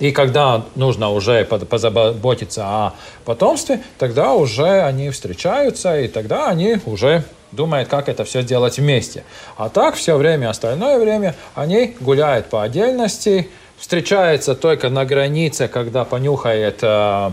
И 0.00 0.10
когда 0.10 0.64
нужно 0.74 1.10
уже 1.10 1.44
позаботиться 1.44 2.64
о 2.64 2.94
потомстве, 3.24 3.80
тогда 3.98 4.34
уже 4.34 4.82
они 4.82 5.10
встречаются, 5.10 6.00
и 6.00 6.08
тогда 6.08 6.48
они 6.48 6.78
уже 6.84 7.22
думают, 7.52 7.88
как 7.88 8.08
это 8.08 8.24
все 8.24 8.42
сделать 8.42 8.78
вместе. 8.78 9.22
А 9.56 9.68
так 9.68 9.94
все 9.94 10.16
время, 10.16 10.50
остальное 10.50 10.98
время 10.98 11.36
они 11.54 11.94
гуляют 12.00 12.46
по 12.46 12.62
отдельности, 12.64 13.48
встречаются 13.78 14.54
только 14.56 14.90
на 14.90 15.04
границе, 15.04 15.68
когда 15.68 16.04
понюхает 16.04 16.80
э 16.82 17.30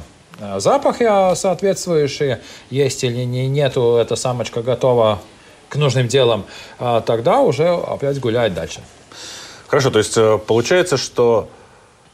запахи 0.57 1.35
соответствующие, 1.35 2.41
есть 2.71 3.03
или 3.03 3.25
не, 3.25 3.47
нету, 3.47 3.97
эта 3.97 4.15
самочка 4.15 4.63
готова 4.63 5.19
к 5.71 5.77
нужным 5.77 6.07
делам, 6.09 6.45
а 6.79 6.99
тогда 6.99 7.39
уже 7.39 7.69
опять 7.69 8.19
гуляет 8.19 8.53
дальше. 8.53 8.81
Хорошо, 9.67 9.89
то 9.89 9.99
есть 9.99 10.17
э, 10.17 10.37
получается, 10.45 10.97
что 10.97 11.47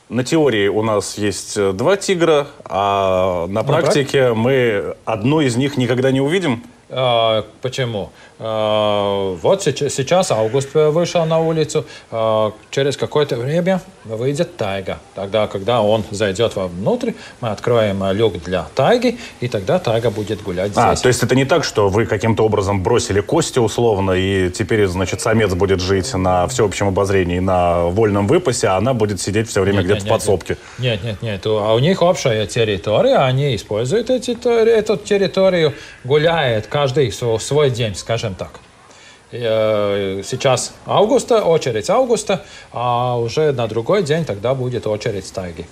на 0.10 0.24
теории 0.24 0.68
у 0.68 0.84
нас 0.84 1.18
есть 1.18 1.58
э, 1.58 1.72
два 1.74 1.98
тигра, 1.98 2.48
а 2.66 3.48
на, 3.48 3.54
на 3.54 3.64
практике 3.64 4.34
мы 4.34 4.96
одну 5.06 5.42
из 5.42 5.56
них 5.56 5.76
никогда 5.76 6.12
не 6.12 6.22
увидим? 6.22 6.64
А, 6.90 7.46
почему? 7.64 8.12
А, 8.40 9.36
вот 9.42 9.64
сейчас 9.64 10.32
Август 10.32 10.74
вышел 10.74 11.26
на 11.26 11.40
улицу, 11.40 11.86
а, 12.12 12.54
через 12.70 12.96
какое-то 12.96 13.36
время 13.36 13.82
выйдет 14.04 14.58
Тайга. 14.58 15.00
Тогда, 15.16 15.48
когда 15.48 15.82
он 15.82 16.04
зайдет 16.12 16.56
вовнутрь, 16.56 17.14
мы 17.42 17.50
откроем 17.50 18.04
люк 18.12 18.42
для 18.44 18.68
Тайги, 18.76 19.18
и 19.40 19.48
тогда 19.48 19.80
Тайга 19.80 20.12
будет 20.12 20.44
гулять 20.44 20.72
здесь. 20.72 20.78
А, 20.78 20.96
то 20.96 21.08
есть 21.08 21.24
это 21.24 21.36
не 21.36 21.46
так, 21.46 21.64
что 21.64 21.90
вы 21.90 22.06
каким-то 22.06 22.44
образом 22.44 22.84
бросили 22.84 23.22
кости 23.22 23.60
условно, 23.60 24.12
и 24.12 24.52
теперь, 24.52 24.86
значит, 24.86 25.22
самец 25.22 25.54
будет 25.54 25.82
жить 25.82 26.14
на 26.14 26.48
всеобщем 26.48 26.90
обозрении, 26.90 27.40
на 27.40 27.86
вольном 27.86 28.28
выпасе, 28.28 28.68
а 28.68 28.78
она 28.78 28.94
будет 28.94 29.20
сидеть 29.20 29.50
все 29.50 29.62
время 29.62 29.82
где-то 29.82 30.06
в 30.06 30.08
подсобке? 30.08 30.58
Нет, 30.78 31.04
нет, 31.04 31.22
нет. 31.22 31.42
А 31.46 31.74
у 31.74 31.80
них 31.80 32.02
общая 32.04 32.46
территория, 32.46 33.18
они 33.18 33.56
используют 33.56 34.12
эти, 34.12 34.38
эту 34.48 34.98
территорию, 34.98 35.74
гуляет 36.04 36.68
каждый 36.68 37.12
свой 37.12 37.72
день, 37.72 37.96
скажем 37.96 38.27
так. 38.36 38.60
Э, 39.32 40.22
сейчас 40.24 40.74
августа, 40.86 41.44
очередь 41.44 41.90
августа, 41.90 42.46
а 42.72 43.18
уже 43.18 43.52
на 43.52 43.68
другой 43.68 44.04
день 44.04 44.24
тогда 44.24 44.54
будет 44.54 44.88
очередь 44.88 45.32
тайги. 45.34 45.66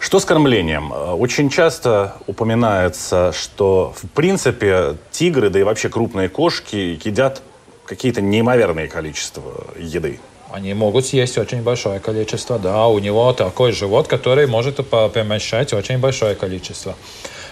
Что 0.00 0.20
с 0.20 0.24
кормлением? 0.24 0.92
Очень 0.92 1.50
часто 1.50 2.14
упоминается, 2.26 3.32
что 3.32 3.92
в 3.96 4.08
принципе 4.08 4.96
тигры, 5.10 5.50
да 5.50 5.58
и 5.58 5.62
вообще 5.62 5.88
крупные 5.88 6.28
кошки 6.28 6.98
едят 7.04 7.42
какие-то 7.84 8.20
неимоверные 8.20 8.86
количества 8.86 9.42
еды. 9.76 10.20
Они 10.50 10.72
могут 10.72 11.06
съесть 11.06 11.36
очень 11.36 11.62
большое 11.62 12.00
количество, 12.00 12.58
да. 12.58 12.86
У 12.86 12.98
него 12.98 13.32
такой 13.32 13.72
живот, 13.72 14.08
который 14.08 14.46
может 14.46 14.76
помещать 14.88 15.72
очень 15.72 15.98
большое 15.98 16.34
количество. 16.34 16.94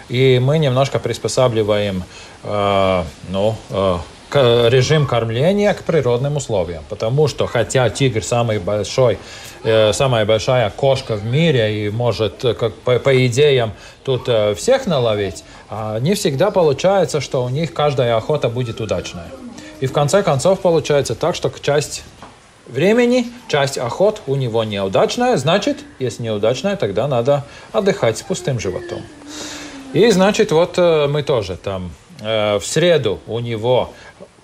И 0.08 0.40
мы 0.42 0.58
немножко 0.58 0.98
приспосабливаем 0.98 2.04
э, 2.44 3.04
ну, 3.28 3.54
э, 3.70 3.98
режим 4.32 5.06
кормления 5.06 5.72
к 5.74 5.82
природным 5.82 6.36
условиям. 6.36 6.84
Потому 6.88 7.28
что 7.28 7.46
хотя 7.46 7.88
тигр 7.90 8.22
самый 8.22 8.58
большой, 8.58 9.18
э, 9.64 9.92
самая 9.92 10.24
большая 10.24 10.70
кошка 10.70 11.16
в 11.16 11.24
мире 11.24 11.86
и 11.86 11.90
может, 11.90 12.44
э, 12.44 12.54
как 12.54 12.74
по, 12.74 12.98
по 12.98 13.26
идеям, 13.26 13.72
тут 14.04 14.28
э, 14.28 14.54
всех 14.54 14.86
наловить, 14.86 15.44
э, 15.70 15.98
не 16.00 16.14
всегда 16.14 16.50
получается, 16.50 17.20
что 17.20 17.44
у 17.44 17.48
них 17.48 17.72
каждая 17.72 18.16
охота 18.16 18.48
будет 18.48 18.80
удачная. 18.80 19.28
И 19.80 19.86
в 19.86 19.92
конце 19.92 20.22
концов 20.22 20.60
получается 20.60 21.14
так, 21.14 21.34
что 21.34 21.52
часть 21.60 22.02
времени, 22.66 23.26
часть 23.48 23.78
охот 23.78 24.22
у 24.26 24.34
него 24.34 24.64
неудачная, 24.64 25.36
значит, 25.36 25.78
если 25.98 26.24
неудачная, 26.24 26.76
тогда 26.76 27.06
надо 27.06 27.44
отдыхать 27.72 28.18
с 28.18 28.22
пустым 28.22 28.58
животом. 28.58 29.02
И 29.92 30.10
значит, 30.10 30.52
вот 30.52 30.78
э, 30.78 31.06
мы 31.06 31.22
тоже 31.22 31.56
там 31.56 31.90
э, 32.20 32.58
в 32.58 32.66
среду 32.66 33.20
у 33.26 33.38
него 33.40 33.92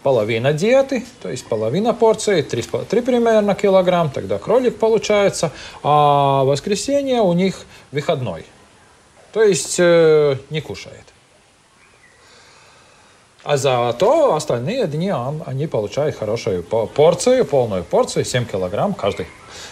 половина 0.02 0.52
диеты, 0.52 1.04
то 1.22 1.30
есть 1.30 1.46
половина 1.46 1.94
порции, 1.94 2.42
3, 2.42 2.62
3 2.88 3.00
примерно 3.02 3.54
килограмм, 3.54 4.10
тогда 4.10 4.38
кролик 4.38 4.78
получается, 4.78 5.52
а 5.82 6.44
воскресенье 6.44 7.20
у 7.20 7.32
них 7.32 7.66
выходной, 7.92 8.44
то 9.32 9.42
есть 9.42 9.76
э, 9.78 10.36
не 10.50 10.60
кушает. 10.60 11.11
А 13.44 13.56
зато 13.56 14.34
остальные 14.34 14.86
дни 14.86 15.12
они 15.46 15.66
получают 15.66 16.16
хорошую 16.16 16.62
порцию, 16.62 17.44
полную 17.44 17.82
порцию, 17.82 18.24
7 18.24 18.44
килограмм 18.44 18.94
каждый. 18.94 19.26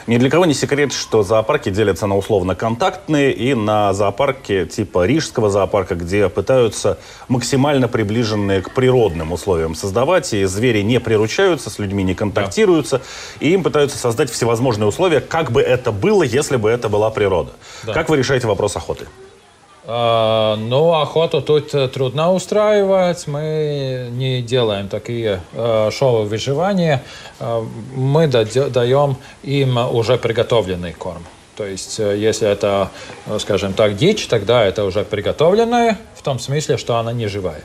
Ни 0.08 0.16
для 0.16 0.28
кого 0.28 0.44
не 0.44 0.54
секрет, 0.54 0.92
что 0.92 1.22
зоопарки 1.22 1.70
делятся 1.70 2.06
на 2.08 2.16
условно 2.16 2.56
контактные 2.56 3.32
и 3.32 3.54
на 3.54 3.92
зоопарки 3.92 4.64
типа 4.64 5.06
Рижского 5.06 5.50
зоопарка, 5.50 5.94
где 5.94 6.28
пытаются 6.28 6.98
максимально 7.28 7.86
приближенные 7.86 8.60
к 8.60 8.74
природным 8.74 9.30
условиям 9.30 9.76
создавать, 9.76 10.32
и 10.32 10.44
звери 10.46 10.82
не 10.82 10.98
приручаются, 10.98 11.70
с 11.70 11.78
людьми 11.78 12.02
не 12.02 12.14
контактируются, 12.14 12.98
да. 12.98 13.46
и 13.46 13.52
им 13.52 13.62
пытаются 13.62 13.98
создать 13.98 14.30
всевозможные 14.30 14.88
условия, 14.88 15.20
как 15.20 15.52
бы 15.52 15.62
это 15.62 15.92
было, 15.92 16.24
если 16.24 16.56
бы 16.56 16.70
это 16.70 16.88
была 16.88 17.10
природа. 17.10 17.52
Да. 17.84 17.92
Как 17.92 18.08
вы 18.08 18.16
решаете 18.16 18.48
вопрос 18.48 18.74
охоты? 18.76 19.06
А, 19.86 20.56
ну, 20.56 20.94
охоту 20.94 21.40
тут 21.40 21.74
э, 21.74 21.88
трудно 21.88 22.32
устраивать. 22.32 23.26
Мы 23.26 24.08
не 24.12 24.42
делаем 24.42 24.88
такие 24.88 25.40
э, 25.52 25.90
шоу 25.90 26.24
выживания. 26.24 27.02
Э, 27.38 27.64
мы 27.94 28.26
даем 28.26 29.16
им 29.42 29.78
уже 29.78 30.18
приготовленный 30.18 30.92
корм. 30.92 31.24
То 31.56 31.66
есть, 31.66 31.98
если 31.98 32.48
это, 32.48 32.90
скажем 33.38 33.74
так, 33.74 33.96
дичь, 33.96 34.26
тогда 34.28 34.64
это 34.64 34.84
уже 34.84 35.04
приготовленное, 35.04 35.98
в 36.14 36.22
том 36.22 36.38
смысле, 36.38 36.78
что 36.78 36.96
она 36.96 37.12
не 37.12 37.26
живая. 37.26 37.62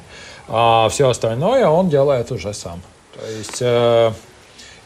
А 0.49 0.89
все 0.89 1.09
остальное 1.09 1.65
он 1.67 1.87
делает 1.87 2.29
уже 2.29 2.53
сам. 2.53 2.81
То 3.13 3.25
есть 3.25 3.63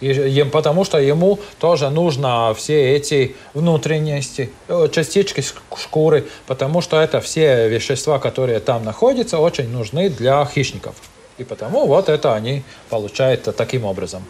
и, 0.01 0.45
потому 0.51 0.85
что 0.85 0.97
ему 0.97 1.39
тоже 1.59 1.89
нужно 1.89 2.53
все 2.55 2.95
эти 2.95 3.35
внутренности, 3.53 4.49
э, 4.67 4.87
частички 4.91 5.43
шкуры, 5.77 6.25
потому 6.47 6.81
что 6.81 6.99
это 6.99 7.19
все 7.19 7.67
вещества, 7.67 8.19
которые 8.19 8.59
там 8.59 8.85
находятся, 8.85 9.39
очень 9.39 9.69
нужны 9.69 10.09
для 10.09 10.45
хищников. 10.45 10.95
И 11.37 11.43
потому 11.43 11.85
вот 11.85 12.09
это 12.09 12.33
они 12.33 12.63
получают 12.89 13.43
таким 13.55 13.85
образом. 13.85 14.23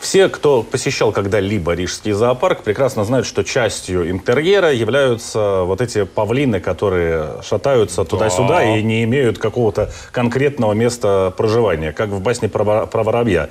Все, 0.00 0.28
кто 0.28 0.62
посещал 0.62 1.10
когда-либо 1.10 1.72
Рижский 1.72 2.12
зоопарк, 2.12 2.62
прекрасно 2.62 3.04
знают, 3.04 3.26
что 3.26 3.42
частью 3.42 4.08
интерьера 4.08 4.72
являются 4.72 5.62
вот 5.64 5.80
эти 5.80 6.04
павлины, 6.04 6.60
которые 6.60 7.42
шатаются 7.42 8.04
туда-сюда 8.04 8.76
и 8.76 8.82
не 8.82 9.02
имеют 9.02 9.38
какого-то 9.38 9.90
конкретного 10.12 10.72
места 10.72 11.34
проживания, 11.36 11.92
как 11.92 12.10
в 12.10 12.20
басне 12.20 12.48
про, 12.48 12.86
про 12.86 13.02
воробья 13.02 13.50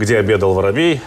где 0.00 0.18
обедал 0.18 0.54
воробей 0.54 1.00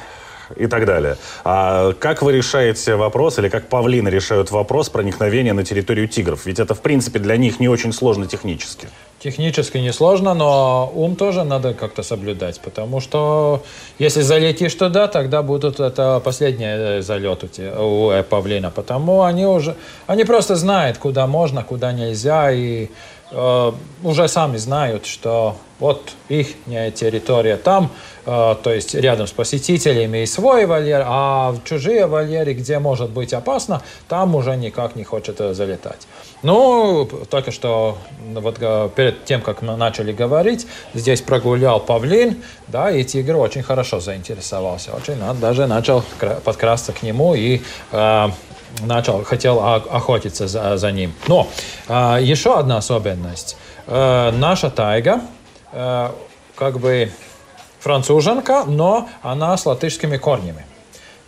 и 0.55 0.67
так 0.67 0.85
далее. 0.85 1.17
А 1.43 1.93
как 1.93 2.21
вы 2.21 2.33
решаете 2.33 2.95
вопрос, 2.95 3.39
или 3.39 3.49
как 3.49 3.67
павлины 3.67 4.09
решают 4.09 4.51
вопрос 4.51 4.89
проникновения 4.89 5.53
на 5.53 5.63
территорию 5.63 6.07
тигров? 6.07 6.45
Ведь 6.45 6.59
это, 6.59 6.73
в 6.75 6.81
принципе, 6.81 7.19
для 7.19 7.37
них 7.37 7.59
не 7.59 7.67
очень 7.67 7.93
сложно 7.93 8.27
технически. 8.27 8.87
Технически 9.19 9.77
не 9.77 9.93
сложно, 9.93 10.33
но 10.33 10.91
ум 10.93 11.15
тоже 11.15 11.43
надо 11.43 11.73
как-то 11.73 12.03
соблюдать, 12.03 12.59
потому 12.59 12.99
что 12.99 13.63
если 13.97 14.21
залетишь 14.21 14.75
туда, 14.75 15.07
тогда 15.07 15.41
будут 15.41 15.79
это 15.79 16.19
последний 16.19 17.01
залет 17.01 17.43
у, 17.43 18.07
у 18.09 18.23
павлина, 18.23 18.69
потому 18.69 19.23
они 19.23 19.45
уже, 19.45 19.75
они 20.07 20.25
просто 20.25 20.55
знают, 20.55 20.97
куда 20.97 21.25
можно, 21.25 21.63
куда 21.63 21.93
нельзя, 21.93 22.51
и 22.51 22.83
э, 22.83 22.87
уже 23.33 24.27
сами 24.27 24.57
знают, 24.57 25.05
что 25.05 25.57
вот 25.83 26.13
их 26.29 26.47
территория 26.95 27.57
там, 27.57 27.91
э, 28.25 28.55
то 28.63 28.73
есть 28.73 28.95
рядом 28.95 29.27
с 29.27 29.31
посетителями 29.31 30.19
и 30.19 30.25
свой 30.25 30.65
вольер, 30.65 31.03
а 31.05 31.51
в 31.51 31.63
чужие 31.65 32.05
вольеры, 32.05 32.53
где 32.53 32.79
может 32.79 33.09
быть 33.09 33.33
опасно, 33.33 33.81
там 34.07 34.33
уже 34.35 34.55
никак 34.55 34.95
не 34.95 35.03
хочет 35.03 35.41
э, 35.41 35.53
залетать. 35.53 36.07
Ну, 36.41 37.05
только 37.29 37.51
что 37.51 37.97
вот 38.33 38.57
э, 38.61 38.89
перед 38.95 39.25
тем, 39.25 39.41
как 39.41 39.61
мы 39.61 39.75
начали 39.75 40.13
говорить, 40.13 40.67
здесь 40.93 41.21
прогулял 41.21 41.81
павлин, 41.81 42.41
да, 42.69 42.89
и 42.89 43.03
тигр 43.03 43.35
очень 43.35 43.63
хорошо 43.63 43.99
заинтересовался, 43.99 44.91
очень 44.93 45.15
даже 45.41 45.67
начал 45.67 46.03
подкрасться 46.45 46.93
к 46.93 47.03
нему 47.03 47.35
и 47.35 47.61
э, 47.91 48.29
начал, 48.81 49.23
хотел 49.23 49.63
охотиться 49.63 50.47
за, 50.47 50.77
за 50.77 50.91
ним. 50.91 51.13
Но 51.27 51.47
э, 51.87 52.19
еще 52.21 52.57
одна 52.57 52.77
особенность. 52.77 53.57
Э, 53.87 54.31
наша 54.31 54.69
тайга 54.69 55.21
Э, 55.73 56.11
как 56.55 56.79
бы 56.79 57.11
француженка, 57.79 58.63
но 58.65 59.09
она 59.23 59.57
с 59.57 59.65
латышскими 59.65 60.17
корнями. 60.17 60.65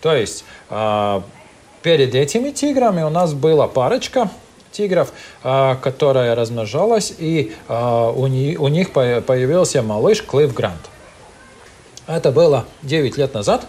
То 0.02 0.14
есть 0.16 0.46
э, 0.70 1.22
перед 1.82 2.14
этими 2.14 2.52
тиграми 2.52 3.02
у 3.02 3.10
нас 3.10 3.34
была 3.34 3.68
парочка 3.68 4.30
тигров, 4.72 5.12
э, 5.44 5.76
которая 5.82 6.36
размножалась, 6.36 7.12
и 7.18 7.56
у, 7.68 8.28
них 8.28 8.92
появился 8.94 9.82
малыш 9.82 10.24
Клифф 10.24 10.54
Грант. 10.54 10.90
Это 12.06 12.32
было 12.32 12.66
9 12.84 13.18
лет 13.18 13.34
назад. 13.34 13.66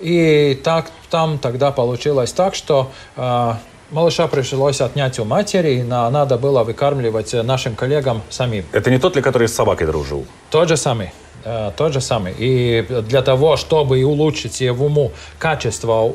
И 0.00 0.58
так, 0.62 0.90
там 1.10 1.38
тогда 1.38 1.70
получилось 1.70 2.32
так, 2.32 2.54
что 2.54 2.90
Малыша 3.90 4.28
пришлось 4.28 4.80
отнять 4.80 5.18
у 5.18 5.24
матери, 5.24 5.78
и 5.78 5.82
надо 5.82 6.36
было 6.36 6.62
выкармливать 6.62 7.32
нашим 7.32 7.74
коллегам 7.74 8.22
самим. 8.28 8.64
Это 8.72 8.90
не 8.90 8.98
тот 8.98 9.16
ли, 9.16 9.22
который 9.22 9.48
с 9.48 9.54
собакой 9.54 9.86
дружил? 9.86 10.26
Тот 10.50 10.68
же 10.68 10.76
самый. 10.76 11.10
Э, 11.44 11.70
тот 11.76 11.92
же 11.92 12.00
самый. 12.00 12.34
И 12.38 12.84
для 13.08 13.22
того, 13.22 13.56
чтобы 13.56 14.04
улучшить 14.04 14.60
его 14.60 15.12
качество 15.38 16.12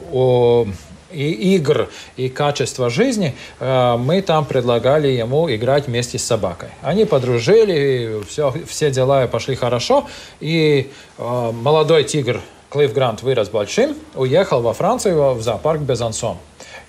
и 1.11 1.55
игр, 1.55 1.89
и 2.17 2.29
качество 2.29 2.89
жизни, 2.89 3.35
э, 3.59 3.97
мы 3.97 4.21
там 4.21 4.45
предлагали 4.45 5.07
ему 5.07 5.49
играть 5.53 5.87
вместе 5.87 6.17
с 6.17 6.23
собакой. 6.23 6.69
Они 6.81 7.05
подружили, 7.05 8.21
все, 8.27 8.53
все 8.67 8.91
дела 8.91 9.27
пошли 9.27 9.55
хорошо, 9.55 10.07
и 10.39 10.91
э, 11.17 11.51
молодой 11.51 12.03
тигр 12.03 12.41
Клифф 12.73 12.91
Грант 12.91 13.21
вырос 13.21 13.49
большим, 13.49 13.95
уехал 14.15 14.63
во 14.63 14.73
Францию 14.73 15.35
в 15.35 15.43
зоопарк 15.43 15.81
Безансон. 15.81 16.37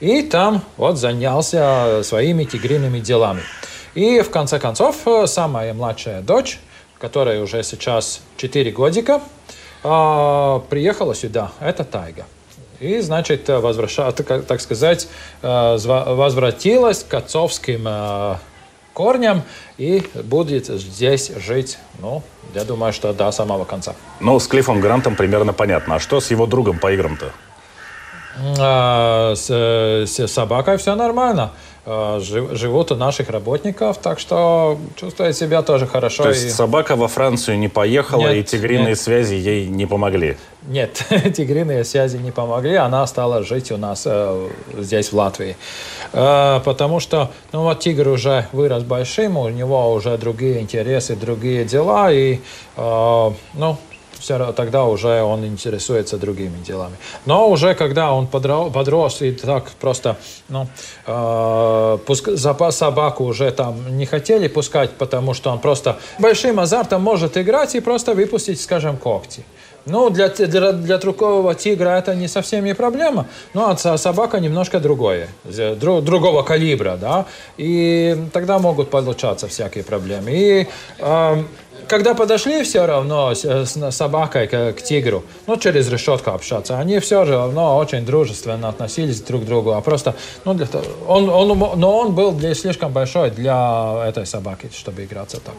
И 0.00 0.22
там 0.22 0.62
вот 0.78 0.96
занялся 0.96 2.02
своими 2.02 2.44
тигриными 2.44 3.00
делами. 3.00 3.42
И 3.94 4.22
в 4.22 4.30
конце 4.30 4.58
концов, 4.58 5.06
э, 5.06 5.26
самая 5.26 5.74
младшая 5.74 6.22
дочь, 6.22 6.58
которая 6.98 7.42
уже 7.42 7.62
сейчас 7.62 8.22
4 8.38 8.72
годика, 8.72 9.20
а, 9.82 10.60
приехала 10.70 11.14
сюда. 11.14 11.52
Это 11.60 11.84
Тайга. 11.84 12.24
И, 12.80 13.00
значит, 13.00 13.46
возвраща, 13.50 14.10
так 14.12 14.62
сказать, 14.62 15.06
э, 15.42 15.76
возвратилась 15.76 17.04
к 17.04 17.12
отцовским 17.12 17.84
э, 17.86 18.36
корням 18.94 19.42
и 19.76 20.02
будет 20.24 20.66
здесь 20.66 21.30
жить, 21.36 21.78
ну, 22.00 22.22
я 22.54 22.64
думаю, 22.64 22.92
что 22.92 23.12
до 23.12 23.30
самого 23.32 23.64
конца. 23.64 23.94
Ну, 24.20 24.38
с 24.38 24.46
Клиффом 24.46 24.80
Грантом 24.80 25.16
примерно 25.16 25.52
понятно. 25.52 25.96
А 25.96 26.00
что 26.00 26.20
с 26.20 26.30
его 26.30 26.46
другом 26.46 26.78
по 26.78 26.92
играм-то? 26.92 27.32
А, 28.58 29.34
с, 29.34 29.50
с 29.50 30.28
собакой 30.28 30.76
все 30.76 30.94
нормально. 30.94 31.52
А, 31.86 32.18
живут 32.20 32.92
у 32.92 32.96
наших 32.96 33.28
работников, 33.28 33.98
так 33.98 34.18
что 34.18 34.78
чувствует 34.96 35.36
себя 35.36 35.62
тоже 35.62 35.86
хорошо. 35.86 36.22
То 36.22 36.28
есть 36.30 36.46
и... 36.46 36.50
собака 36.50 36.96
во 36.96 37.08
Францию 37.08 37.58
не 37.58 37.68
поехала, 37.68 38.28
нет, 38.28 38.36
и 38.36 38.42
тигриные 38.42 38.88
нет. 38.88 38.98
связи 38.98 39.34
ей 39.34 39.66
не 39.66 39.84
помогли? 39.84 40.36
Нет, 40.66 41.04
тигриные 41.36 41.84
связи 41.84 42.16
не 42.16 42.30
помогли. 42.30 42.76
Она 42.76 43.06
стала 43.06 43.42
жить 43.42 43.70
у 43.70 43.76
нас 43.76 44.04
э, 44.06 44.48
здесь, 44.78 45.12
в 45.12 45.16
Латвии. 45.16 45.56
Э, 46.14 46.60
потому 46.64 47.00
что, 47.00 47.30
ну 47.52 47.64
вот 47.64 47.80
тигр 47.80 48.08
уже 48.08 48.48
вырос 48.52 48.82
большим, 48.82 49.36
у 49.36 49.50
него 49.50 49.92
уже 49.92 50.16
другие 50.16 50.60
интересы, 50.60 51.16
другие 51.16 51.66
дела. 51.66 52.10
И, 52.10 52.38
э, 52.76 53.30
ну, 53.54 53.76
все, 54.24 54.52
тогда 54.52 54.84
уже 54.84 55.22
он 55.22 55.44
интересуется 55.44 56.16
другими 56.16 56.56
делами. 56.66 56.96
Но 57.26 57.50
уже 57.50 57.74
когда 57.74 58.12
он 58.12 58.26
подрос 58.26 59.20
и 59.22 59.32
так 59.32 59.70
просто, 59.80 60.16
ну, 60.48 60.66
э, 61.06 61.98
пуск, 62.06 62.30
собаку 62.70 63.24
уже 63.24 63.50
там 63.50 63.98
не 63.98 64.06
хотели 64.06 64.48
пускать, 64.48 64.92
потому 64.92 65.34
что 65.34 65.50
он 65.50 65.58
просто 65.58 65.98
большим 66.18 66.58
азартом 66.58 67.02
может 67.02 67.36
играть 67.36 67.74
и 67.74 67.80
просто 67.80 68.14
выпустить, 68.14 68.60
скажем, 68.60 68.96
когти. 68.96 69.44
Ну, 69.86 70.08
для, 70.08 70.28
для, 70.28 70.72
для 70.72 70.98
другого 70.98 71.54
тигра 71.54 71.90
это 71.90 72.14
не 72.14 72.28
совсем 72.28 72.64
не 72.64 72.74
проблема, 72.74 73.26
но 73.52 73.76
а 73.84 73.98
собака 73.98 74.40
немножко 74.40 74.80
другое, 74.80 75.28
друг, 75.76 76.02
другого 76.02 76.42
калибра, 76.42 76.96
да, 76.98 77.26
и 77.58 78.16
тогда 78.32 78.58
могут 78.58 78.88
получаться 78.88 79.46
всякие 79.46 79.84
проблемы. 79.84 80.30
И 80.30 80.66
э, 80.98 81.44
когда 81.88 82.14
подошли 82.14 82.62
все 82.62 82.86
равно 82.86 83.34
с, 83.34 83.44
с 83.44 83.90
собакой 83.90 84.46
к, 84.46 84.72
к 84.72 84.82
тигру, 84.82 85.24
ну, 85.46 85.56
через 85.56 85.88
решетку 85.88 86.30
общаться, 86.30 86.78
они 86.78 86.98
все 86.98 87.24
равно 87.24 87.76
очень 87.76 88.04
дружественно 88.04 88.68
относились 88.68 89.20
друг 89.20 89.42
к 89.42 89.44
другу, 89.46 89.72
а 89.72 89.80
просто, 89.80 90.14
ну, 90.44 90.54
для 90.54 90.66
того, 90.66 90.84
он, 91.06 91.28
он, 91.28 91.80
но 91.80 91.98
он 91.98 92.14
был 92.14 92.32
для, 92.32 92.54
слишком 92.54 92.92
большой 92.92 93.30
для 93.30 94.04
этой 94.06 94.26
собаки, 94.26 94.70
чтобы 94.74 95.04
играться 95.04 95.40
так. 95.40 95.56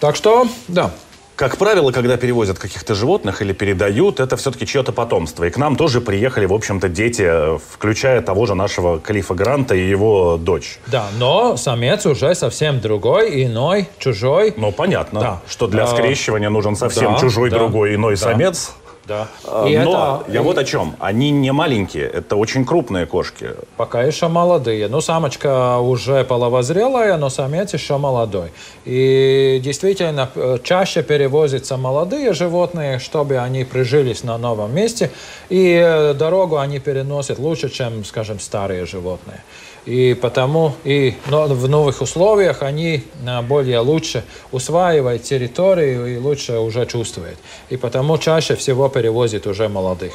Так 0.00 0.16
что, 0.16 0.46
да, 0.68 0.92
как 1.38 1.56
правило, 1.56 1.92
когда 1.92 2.16
перевозят 2.16 2.58
каких-то 2.58 2.96
животных 2.96 3.42
или 3.42 3.52
передают, 3.52 4.18
это 4.18 4.36
все-таки 4.36 4.66
чье-то 4.66 4.90
потомство. 4.90 5.44
И 5.44 5.50
к 5.50 5.56
нам 5.56 5.76
тоже 5.76 6.00
приехали, 6.00 6.46
в 6.46 6.52
общем-то, 6.52 6.88
дети, 6.88 7.22
э, 7.24 7.58
включая 7.74 8.20
того 8.22 8.44
же 8.44 8.56
нашего 8.56 8.98
Калифа 8.98 9.34
Гранта 9.34 9.76
и 9.76 9.88
его 9.88 10.36
дочь. 10.36 10.80
Да, 10.88 11.06
но 11.16 11.56
самец 11.56 12.06
уже 12.06 12.34
совсем 12.34 12.80
другой, 12.80 13.44
иной, 13.44 13.88
чужой. 14.00 14.52
Ну, 14.56 14.72
понятно, 14.72 15.20
да. 15.20 15.40
что 15.48 15.68
для 15.68 15.84
а, 15.84 15.86
скрещивания 15.86 16.50
нужен 16.50 16.74
совсем 16.74 17.14
да, 17.14 17.20
чужой, 17.20 17.50
да, 17.50 17.58
другой, 17.58 17.94
иной 17.94 18.16
да. 18.16 18.20
самец. 18.20 18.72
Да. 19.08 19.26
А, 19.44 19.66
И 19.66 19.76
Но 19.78 20.22
это- 20.26 20.32
я 20.32 20.42
вот 20.42 20.58
о 20.58 20.64
чем. 20.64 20.94
Они 21.00 21.30
не 21.30 21.50
маленькие, 21.50 22.04
это 22.04 22.36
очень 22.36 22.64
крупные 22.66 23.06
кошки. 23.06 23.50
Пока 23.78 24.02
еще 24.02 24.28
молодые. 24.28 24.88
Ну, 24.88 25.00
самочка 25.00 25.78
уже 25.78 26.24
половозрелая, 26.24 27.16
но 27.16 27.30
самец 27.30 27.72
еще 27.74 27.96
молодой. 27.96 28.50
И 28.84 29.60
действительно, 29.64 30.28
э, 30.34 30.58
чаще 30.62 31.02
перевозятся 31.02 31.76
молодые 31.78 32.34
животные, 32.34 32.98
чтобы 32.98 33.38
они 33.38 33.64
прижились 33.64 34.24
на 34.24 34.36
новом 34.38 34.74
месте. 34.74 35.10
И 35.48 35.80
э, 35.82 36.12
дорогу 36.14 36.58
они 36.58 36.78
переносят 36.78 37.38
лучше, 37.38 37.70
чем, 37.70 38.04
скажем, 38.04 38.38
старые 38.38 38.84
животные. 38.84 39.40
И 39.88 40.12
потому 40.12 40.74
и 40.84 41.14
в 41.26 41.66
новых 41.66 42.02
условиях 42.02 42.62
они 42.62 43.04
э, 43.26 43.40
более 43.40 43.78
лучше 43.78 44.22
усваивают 44.52 45.22
территорию 45.22 46.06
и 46.14 46.18
лучше 46.18 46.58
уже 46.58 46.84
чувствуют. 46.84 47.38
И 47.70 47.78
потому 47.78 48.18
чаще 48.18 48.54
всего 48.54 48.90
перевозят 48.90 49.46
уже 49.46 49.66
молодых. 49.68 50.12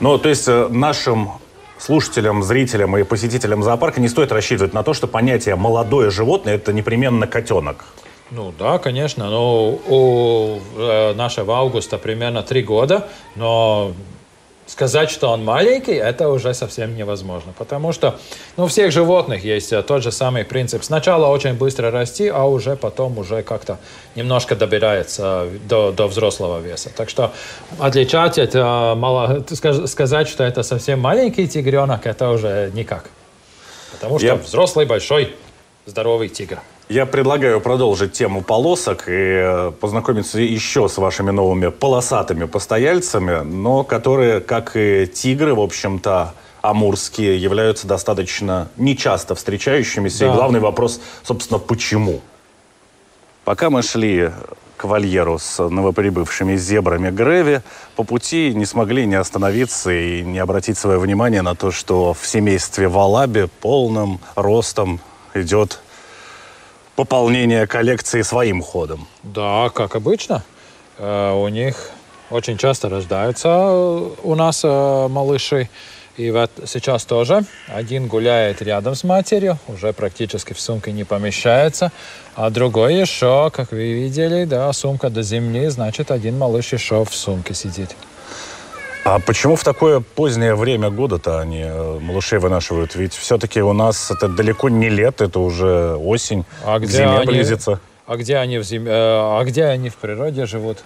Ну, 0.00 0.18
то 0.18 0.28
есть 0.28 0.48
э, 0.48 0.68
нашим 0.68 1.30
слушателям, 1.78 2.42
зрителям 2.42 2.94
и 2.98 3.04
посетителям 3.04 3.62
зоопарка 3.62 4.02
не 4.02 4.08
стоит 4.08 4.32
рассчитывать 4.32 4.74
на 4.74 4.82
то, 4.82 4.92
что 4.92 5.06
понятие 5.06 5.56
«молодое 5.56 6.10
животное»— 6.10 6.54
это 6.56 6.74
непременно 6.74 7.26
котенок. 7.26 7.86
Ну 8.30 8.52
да, 8.58 8.76
конечно. 8.76 9.30
Но 9.30 9.78
у 9.88 10.58
э, 10.76 11.14
нашего 11.14 11.56
Августа 11.56 11.96
примерно 11.96 12.42
три 12.42 12.62
года, 12.62 13.08
но 13.34 13.94
сказать, 14.66 15.10
что 15.10 15.28
он 15.28 15.44
маленький, 15.44 15.92
это 15.92 16.28
уже 16.28 16.54
совсем 16.54 16.96
невозможно. 16.96 17.52
Потому 17.58 17.92
что 17.92 18.18
ну, 18.56 18.64
у 18.64 18.66
всех 18.66 18.92
животных 18.92 19.44
есть 19.44 19.72
э, 19.72 19.82
тот 19.82 20.02
же 20.02 20.10
самый 20.10 20.44
принцип. 20.44 20.82
Сначала 20.84 21.26
очень 21.26 21.54
быстро 21.54 21.90
расти, 21.90 22.28
а 22.28 22.44
уже 22.44 22.76
потом 22.76 23.18
уже 23.18 23.42
как-то 23.42 23.78
немножко 24.14 24.56
добирается 24.56 25.48
до, 25.68 25.92
до 25.92 26.06
взрослого 26.08 26.60
веса. 26.60 26.90
Так 26.96 27.10
что 27.10 27.32
отличать 27.78 28.38
это, 28.38 28.94
мало, 28.96 29.44
скаж- 29.50 29.86
сказать, 29.86 30.28
что 30.28 30.44
это 30.44 30.62
совсем 30.62 31.00
маленький 31.00 31.46
тигренок, 31.46 32.06
это 32.06 32.30
уже 32.30 32.70
никак. 32.74 33.10
Потому 33.92 34.18
что 34.18 34.26
Я- 34.26 34.34
взрослый, 34.36 34.86
большой, 34.86 35.34
здоровый 35.86 36.28
тигр. 36.28 36.58
Я 36.88 37.06
предлагаю 37.06 37.62
продолжить 37.62 38.12
тему 38.12 38.42
полосок 38.42 39.04
и 39.08 39.12
э, 39.12 39.72
познакомиться 39.80 40.38
еще 40.38 40.86
с 40.88 40.98
вашими 40.98 41.30
новыми 41.30 41.68
полосатыми 41.68 42.44
постояльцами, 42.44 43.42
но 43.42 43.84
которые, 43.84 44.40
как 44.40 44.76
и 44.76 45.06
тигры, 45.06 45.54
в 45.54 45.60
общем-то, 45.60 46.34
амурские, 46.60 47.40
являются 47.40 47.86
достаточно 47.86 48.68
нечасто 48.76 49.34
встречающимися. 49.34 50.26
И 50.26 50.28
Да. 50.28 50.34
главный 50.34 50.60
вопрос, 50.60 51.00
собственно, 51.22 51.58
почему? 51.58 52.20
Пока 53.46 53.70
мы 53.70 53.82
шли 53.82 54.30
к 54.76 54.84
вольеру 54.84 55.38
с 55.38 55.66
новоприбывшими 55.66 56.56
зебрами 56.56 57.10
Греви, 57.10 57.62
по 57.96 58.04
пути 58.04 58.52
не 58.54 58.66
смогли 58.66 59.06
не 59.06 59.14
остановиться 59.14 59.90
и 59.90 60.22
не 60.22 60.38
обратить 60.38 60.76
свое 60.76 60.98
внимание 60.98 61.40
на 61.40 61.54
то, 61.54 61.70
что 61.70 62.12
в 62.12 62.26
семействе 62.26 62.88
Валаби 62.88 63.48
полным 63.60 64.20
ростом 64.34 65.00
идет 65.32 65.80
пополнение 66.96 67.66
коллекции 67.66 68.22
своим 68.22 68.62
ходом. 68.62 69.06
Да, 69.22 69.70
как 69.74 69.96
обычно. 69.96 70.42
Э, 70.98 71.32
У 71.32 71.48
них 71.48 71.90
очень 72.30 72.56
часто 72.56 72.88
рождаются 72.88 73.48
э, 73.48 74.10
у 74.22 74.34
нас 74.34 74.62
э, 74.64 75.08
малыши. 75.08 75.68
И 76.16 76.30
вот 76.30 76.50
сейчас 76.66 77.04
тоже 77.04 77.44
один 77.66 78.06
гуляет 78.06 78.62
рядом 78.62 78.94
с 78.94 79.02
матерью, 79.02 79.58
уже 79.66 79.92
практически 79.92 80.52
в 80.52 80.60
сумке 80.60 80.92
не 80.92 81.02
помещается, 81.02 81.90
а 82.36 82.50
другой 82.50 82.94
еще, 82.94 83.50
как 83.52 83.72
вы 83.72 83.92
видели, 83.94 84.44
да, 84.44 84.72
сумка 84.72 85.10
до 85.10 85.22
земли, 85.22 85.66
значит, 85.68 86.12
один 86.12 86.38
малыш 86.38 86.72
еще 86.72 87.04
в 87.04 87.12
сумке 87.12 87.52
сидит. 87.52 87.96
А 89.04 89.18
почему 89.18 89.54
в 89.56 89.62
такое 89.64 90.00
позднее 90.00 90.54
время 90.54 90.88
года-то 90.90 91.38
они 91.38 91.60
э, 91.62 91.98
малышей 92.00 92.38
вынашивают? 92.38 92.94
Ведь 92.94 93.12
все-таки 93.12 93.60
у 93.60 93.74
нас 93.74 94.10
это 94.10 94.28
далеко 94.28 94.70
не 94.70 94.88
лето, 94.88 95.24
это 95.24 95.40
уже 95.40 95.94
осень, 95.96 96.44
А 96.64 96.78
где 96.78 96.88
зиме 96.98 97.18
они? 97.18 97.26
близится. 97.26 97.80
А 98.06 98.16
где 98.16 98.36
они 98.38 98.56
в 98.58 98.62
зим... 98.64 98.86
э, 98.86 98.90
А 98.90 99.42
где 99.44 99.64
они 99.64 99.90
в 99.90 99.96
природе 99.96 100.46
живут? 100.46 100.78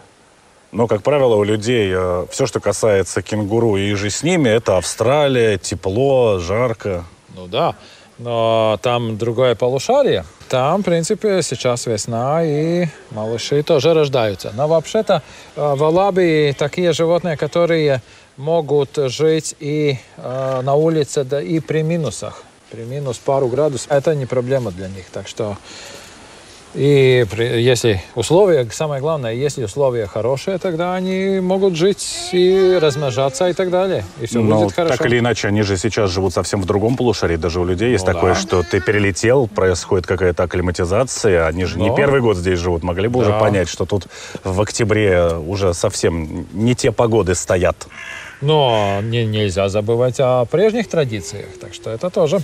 Но, 0.73 0.87
как 0.89 1.03
правило, 1.03 1.37
у 1.37 1.45
людей 1.45 1.95
все, 2.31 2.47
что 2.47 2.61
касается 2.61 3.23
кенгуру 3.23 3.77
и 3.77 3.95
же 3.95 4.11
с 4.11 4.23
ними, 4.25 4.49
это 4.51 4.77
Австралия, 4.77 5.57
тепло, 5.57 6.39
жарко. 6.41 7.05
Ну 7.37 7.47
да, 7.47 7.75
но 8.19 8.79
там 8.83 9.17
другое 9.17 9.55
полушарие. 9.55 10.25
Там, 10.49 10.81
в 10.81 10.85
принципе, 10.85 11.43
сейчас 11.43 11.87
весна, 11.87 12.43
и 12.45 12.87
малыши 13.11 13.63
тоже 13.63 13.95
рождаются. 13.95 14.53
Но 14.55 14.67
вообще-то 14.67 15.23
э, 15.57 15.75
в 15.75 15.85
Алабии 15.85 16.53
такие 16.53 16.93
животные, 16.93 17.37
которые 17.37 18.03
могут 18.37 18.97
жить 18.97 19.55
и 19.61 19.99
э, 20.17 20.61
на 20.63 20.75
улице, 20.75 21.25
да 21.25 21.43
и 21.43 21.61
при 21.61 21.83
минусах. 21.83 22.43
При 22.71 22.83
минус 22.83 23.19
пару 23.19 23.49
градусов. 23.49 23.91
Это 23.91 24.15
не 24.15 24.27
проблема 24.27 24.71
для 24.71 24.89
них. 24.89 25.07
Так 25.13 25.29
что 25.29 25.57
и 26.79 27.27
при- 27.31 27.61
если 27.61 28.01
условия, 28.15 28.69
самое 28.71 29.01
главное, 29.01 29.33
если 29.35 29.65
условия 29.65 30.07
хорошие, 30.07 30.59
тогда 30.59 30.95
они 30.95 31.41
могут 31.41 31.75
жить 31.75 32.31
и 32.33 32.79
размножаться 32.81 33.49
и 33.49 33.53
так 33.53 33.71
далее. 33.71 34.05
И 34.21 34.27
все 34.27 34.41
Но 34.41 34.61
будет 34.61 34.75
хорошо. 34.75 34.97
так 34.97 35.07
или 35.07 35.19
иначе, 35.19 35.49
они 35.49 35.63
же 35.63 35.77
сейчас 35.77 36.11
живут 36.11 36.33
совсем 36.35 36.63
в 36.63 36.67
другом 36.67 36.97
полушарии. 36.97 37.37
Даже 37.37 37.61
у 37.61 37.65
людей 37.65 37.91
есть 37.91 38.07
Ну 38.07 38.13
такое, 38.13 38.35
да. 38.35 38.41
что 38.41 38.63
ты 38.63 38.81
перелетел, 38.81 39.49
происходит 39.49 40.07
какая-то 40.07 40.45
акклиматизация. 40.45 41.47
Они 41.49 41.65
же 41.65 41.79
не 41.79 41.89
Но- 41.89 41.97
первый 41.97 42.21
год 42.21 42.37
здесь 42.37 42.61
живут. 42.61 42.83
Могли 42.85 43.09
бы 43.09 43.21
уже 43.21 43.31
Да. 43.31 43.41
понять, 43.41 43.69
что 43.69 43.85
тут 43.85 44.07
в 44.45 44.61
октябре 44.61 45.31
уже 45.35 45.75
совсем 45.75 46.47
не 46.53 46.75
те 46.77 46.93
погоды 46.93 47.35
стоят. 47.35 47.89
Но 48.41 49.01
не, 49.03 49.27
нельзя 49.27 49.69
забывать 49.69 50.21
о 50.21 50.45
прежних 50.45 50.89
традициях, 50.89 51.47
так 51.61 51.75
что 51.75 51.91
это 51.91 52.09
тоже. 52.09 52.41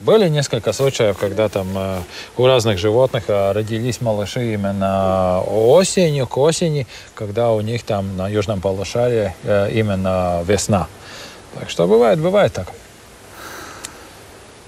Были 0.00 0.28
несколько 0.28 0.72
случаев, 0.72 1.18
когда 1.18 1.48
там 1.48 1.66
э, 1.76 1.98
у 2.36 2.46
разных 2.46 2.78
животных 2.78 3.24
э, 3.26 3.50
родились 3.52 4.00
малыши 4.00 4.54
именно 4.54 5.42
осенью, 5.42 6.28
к 6.28 6.38
осени, 6.38 6.86
когда 7.14 7.50
у 7.50 7.60
них 7.60 7.82
там 7.82 8.16
на 8.16 8.28
южном 8.28 8.60
полушарии 8.60 9.34
э, 9.42 9.70
именно 9.72 10.44
весна. 10.46 10.86
Так 11.58 11.68
что 11.68 11.88
бывает, 11.88 12.20
бывает 12.20 12.52
так. 12.52 12.68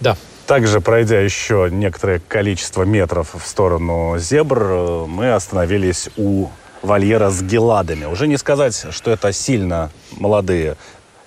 Да. 0.00 0.16
Также, 0.46 0.80
пройдя 0.80 1.20
еще 1.20 1.68
некоторое 1.70 2.20
количество 2.26 2.82
метров 2.82 3.36
в 3.40 3.46
сторону 3.46 4.18
зебр, 4.18 4.58
э, 4.60 5.04
мы 5.06 5.32
остановились 5.32 6.08
у 6.16 6.48
вольера 6.82 7.30
с 7.30 7.40
геладами. 7.40 8.06
Уже 8.06 8.26
не 8.26 8.36
сказать, 8.36 8.86
что 8.90 9.12
это 9.12 9.32
сильно 9.32 9.90
молодые 10.10 10.76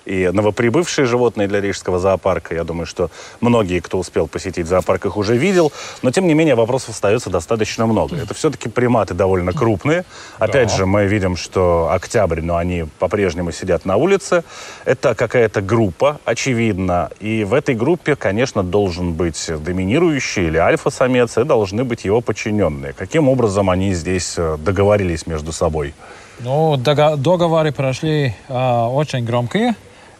и 0.04 0.30
новоприбывшие 0.32 1.06
животные 1.06 1.48
для 1.48 1.60
Рижского 1.60 1.98
зоопарка. 1.98 2.54
Я 2.54 2.64
думаю, 2.64 2.86
что 2.86 3.10
многие, 3.40 3.80
кто 3.80 3.98
успел 3.98 4.26
посетить 4.26 4.66
зоопарк, 4.66 5.06
их 5.06 5.16
уже 5.16 5.36
видел. 5.36 5.72
Но, 6.02 6.10
тем 6.10 6.26
не 6.26 6.34
менее, 6.34 6.54
вопросов 6.54 6.90
остается 6.90 7.30
достаточно 7.30 7.86
много. 7.86 8.16
Это 8.16 8.34
все-таки 8.34 8.68
приматы 8.68 9.14
довольно 9.14 9.52
крупные. 9.52 10.04
Опять 10.38 10.68
Да. 10.68 10.76
же, 10.76 10.86
мы 10.86 11.06
видим, 11.06 11.36
что 11.36 11.90
октябрь, 11.92 12.40
но 12.40 12.56
они 12.56 12.84
по-прежнему 12.98 13.52
сидят 13.52 13.84
на 13.84 13.96
улице. 13.96 14.44
Это 14.84 15.14
какая-то 15.14 15.60
группа, 15.62 16.20
очевидно. 16.24 17.10
И 17.20 17.44
в 17.44 17.54
этой 17.54 17.74
группе, 17.74 18.16
конечно, 18.16 18.62
должен 18.62 19.12
быть 19.14 19.50
доминирующий 19.64 20.46
или 20.46 20.58
альфа-самец, 20.58 21.38
и 21.38 21.44
должны 21.44 21.84
быть 21.84 22.04
его 22.04 22.20
подчиненные. 22.20 22.92
Каким 22.92 23.28
образом 23.28 23.70
они 23.70 23.94
здесь 23.94 24.34
э, 24.36 24.56
договорились 24.58 25.26
между 25.26 25.52
собой? 25.52 25.94
Ну, 26.40 26.76
договоры 26.76 27.72
прошли 27.72 28.34
а, 28.48 28.88
очень 28.88 29.24
громкие. 29.24 29.74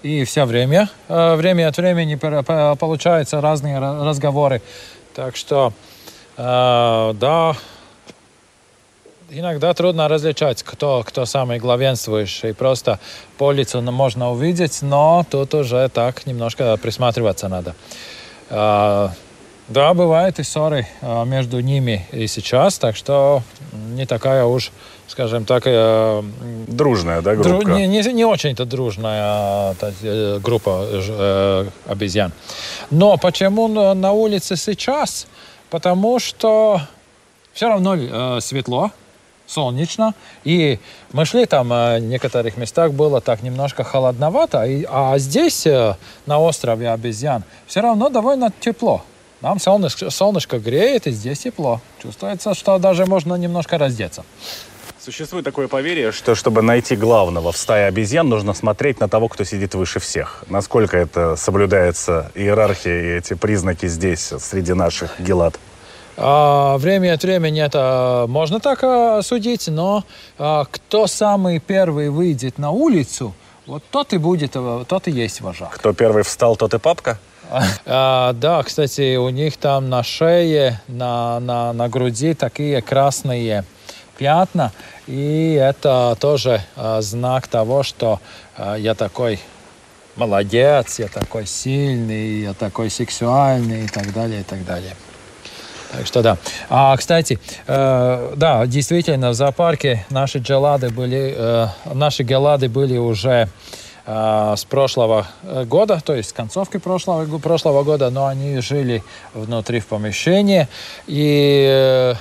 И 0.05 0.25
все 0.25 0.45
время, 0.45 0.91
а, 1.09 1.35
время 1.35 1.67
от 1.67 1.79
времени 1.79 2.17
получаются 2.17 3.41
разные 3.41 3.79
ра- 3.79 4.05
разговоры. 4.05 4.61
Так 5.15 5.35
что, 5.35 5.73
а, 6.37 7.15
да, 7.15 7.57
иногда 9.31 9.73
трудно 9.73 10.07
различать, 10.07 10.63
кто, 10.63 11.03
кто 11.07 11.25
самый 11.25 11.59
главенствующий. 11.59 12.53
Просто 12.53 13.01
по 13.39 13.51
лицу 13.51 13.81
можно 13.81 14.31
увидеть, 14.31 14.83
но 14.83 15.25
тут 15.31 15.55
уже 15.55 15.89
так 15.89 16.27
немножко 16.27 16.77
присматриваться 16.77 17.49
надо. 17.49 17.75
Да, 19.69 19.95
бывают 19.95 20.39
и 20.39 20.43
ссоры 20.43 20.87
а, 21.01 21.25
между 21.25 21.61
ними 21.61 22.07
и 22.13 22.27
сейчас, 22.27 22.79
так 22.79 22.97
что 22.97 23.43
не 23.73 24.05
такая 24.05 24.45
уж, 24.45 24.71
скажем 25.09 25.47
так, 25.47 25.63
э, 25.67 26.23
Дружная, 26.69 27.23
да, 27.23 27.33
дру- 27.33 27.43
группа? 27.63 27.69
не, 27.69 27.87
не, 27.87 28.03
не 28.13 28.25
очень-то 28.27 28.67
дружная 28.67 29.23
а, 29.25 29.75
та- 29.81 29.93
э, 30.03 30.39
группа 30.43 30.87
э, 30.93 31.67
обезьян. 31.87 32.33
Но 32.91 33.17
почему 33.17 33.69
на, 33.69 33.95
улице 34.13 34.57
сейчас? 34.57 35.27
Потому 35.71 36.19
что 36.19 36.83
все 37.55 37.69
равно 37.69 37.97
э, 37.97 38.41
светло, 38.43 38.91
солнечно, 39.47 40.15
и 40.45 40.79
мы 41.13 41.25
шли 41.25 41.47
там 41.47 41.73
э, 41.73 42.01
в 42.01 42.03
некоторых 42.03 42.59
местах 42.59 42.93
было 42.93 43.23
так 43.23 43.43
немножко 43.43 43.83
холодновато, 43.83 44.65
и- 44.65 44.85
а 44.91 45.17
здесь 45.19 45.67
на 46.27 46.39
острове 46.39 46.91
обезьян 46.91 47.45
все 47.67 47.81
равно 47.81 48.11
довольно 48.11 48.53
тепло. 48.61 49.03
Нам 49.45 49.61
солнышко, 49.61 50.09
солнышко 50.09 50.59
греет, 50.59 51.07
и 51.07 51.11
здесь 51.11 51.41
тепло. 51.41 51.83
Чувствуется, 52.03 52.55
что 52.55 52.79
даже 52.79 53.05
можно 53.05 53.35
немножко 53.35 53.77
раздеться. 53.77 54.25
Существует 54.99 55.45
такое 55.45 55.69
поверье, 55.69 56.13
что 56.13 56.35
чтобы 56.35 56.63
найти 56.63 56.97
главного 56.97 57.53
в 57.53 57.57
стае 57.59 57.89
обезьян, 57.89 58.27
нужно 58.27 58.55
смотреть 58.55 59.01
на 59.01 59.09
того, 59.11 59.29
кто 59.29 59.45
сидит 59.45 59.75
выше 59.75 60.01
всех. 60.01 60.45
Насколько 60.49 60.97
это 60.97 61.37
соблюдается 61.37 62.33
иерархия 62.35 63.03
и 63.03 63.19
эти 63.19 63.35
признаки 63.35 63.85
здесь, 63.85 64.33
среди 64.41 64.73
наших 64.73 65.21
гелат? 65.21 65.61
А, 66.17 66.79
время 66.79 67.13
от 67.13 67.23
времени 67.23 67.63
это 67.63 68.25
можно 68.29 68.61
так 68.61 68.83
а, 68.83 69.21
судить, 69.21 69.69
но 69.69 70.05
а, 70.39 70.65
кто 70.71 71.07
самый 71.07 71.59
первый 71.59 72.09
выйдет 72.09 72.57
на 72.57 72.71
улицу, 72.71 73.35
вот 73.67 73.83
тот 73.91 74.15
и 74.15 74.17
будет, 74.17 74.53
тот 74.53 75.07
и 75.07 75.11
есть 75.11 75.43
вожак. 75.43 75.75
Кто 75.75 75.93
первый 75.93 76.23
встал, 76.23 76.57
тот 76.57 76.73
и 76.73 76.79
папка? 76.79 77.19
А, 77.87 78.33
да, 78.33 78.63
кстати, 78.63 79.17
у 79.17 79.29
них 79.29 79.57
там 79.57 79.89
на 79.89 80.03
шее, 80.03 80.81
на, 80.89 81.41
на, 81.41 81.73
на 81.73 81.89
груди 81.89 82.35
такие 82.35 82.83
красные 82.83 83.65
пятна. 84.19 84.73
И 85.07 85.53
это 85.61 86.17
тоже 86.19 86.63
э, 86.77 87.01
знак 87.03 87.49
того, 87.49 87.83
что 87.83 88.21
э, 88.57 88.77
я 88.79 88.95
такой 88.95 89.39
молодец, 90.17 90.99
я 90.99 91.09
такой 91.09 91.47
сильный, 91.47 92.43
я 92.43 92.55
такой 92.55 92.91
сексуальный 92.91 93.85
и 93.85 93.89
так 93.89 94.13
далее, 94.13 94.41
и 94.41 94.45
так 94.45 94.65
далее. 94.65 94.95
Так 95.93 96.07
что 96.07 96.23
да. 96.23 96.39
А, 96.71 96.97
кстати, 96.97 97.39
э, 97.67 98.33
да, 98.37 98.67
действительно, 98.67 99.31
в 99.31 99.35
зоопарке 99.35 100.05
наши 100.11 100.39
джелады 100.39 100.91
были, 100.91 101.35
э, 101.37 101.69
наши 101.93 102.23
гелады 102.23 102.69
были 102.69 102.97
уже 102.97 103.49
с 104.07 104.65
прошлого 104.67 105.27
э, 105.43 105.65
года, 105.65 106.01
то 106.05 106.15
есть 106.15 106.31
с 106.31 106.33
концовки 106.33 106.77
прошлого, 106.77 107.39
прошлого 107.39 107.85
года, 107.85 108.11
но 108.11 108.27
они 108.27 108.61
жили 108.61 109.03
внутри 109.33 109.81
в 109.81 109.87
помещении. 109.87 110.69
И 111.07 112.15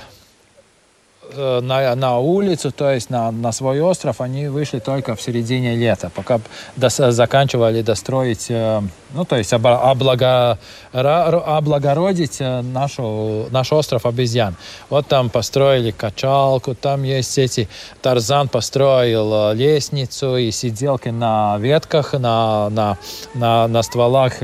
на, 1.36 1.94
на 1.94 2.18
улицу, 2.18 2.70
то 2.70 2.90
есть 2.90 3.10
на, 3.10 3.30
на 3.30 3.52
свой 3.52 3.80
остров, 3.80 4.20
они 4.20 4.48
вышли 4.48 4.78
только 4.78 5.14
в 5.14 5.22
середине 5.22 5.74
лета, 5.74 6.10
пока 6.14 6.40
дос, 6.76 6.96
заканчивали 6.96 7.82
достроить, 7.82 8.46
э, 8.50 8.82
ну, 9.14 9.24
то 9.24 9.36
есть 9.36 9.52
облага, 9.52 10.58
облагородить 10.92 12.36
э, 12.40 12.62
нашу, 12.62 13.46
наш 13.50 13.72
остров 13.72 14.06
обезьян. 14.06 14.54
Вот 14.90 15.06
там 15.06 15.30
построили 15.30 15.90
качалку, 15.90 16.74
там 16.74 17.02
есть 17.02 17.38
эти... 17.38 17.68
Тарзан 18.02 18.48
построил 18.48 19.52
лестницу 19.52 20.36
и 20.36 20.50
сиделки 20.50 21.08
на 21.08 21.56
ветках, 21.58 22.12
на, 22.12 22.68
на, 22.70 22.98
на, 23.34 23.66
на 23.66 23.82
стволах 23.82 24.34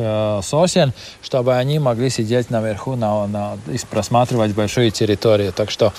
сосен, 0.43 0.93
чтобы 1.23 1.57
они 1.57 1.79
могли 1.79 2.11
сидеть 2.11 2.51
наверху 2.51 2.97
на, 2.97 3.27
на, 3.27 3.59
и 3.69 3.79
просматривать 3.91 4.53
большую 4.55 4.91
территорию. 4.91 5.53
Так 5.53 5.71
что 5.71 5.93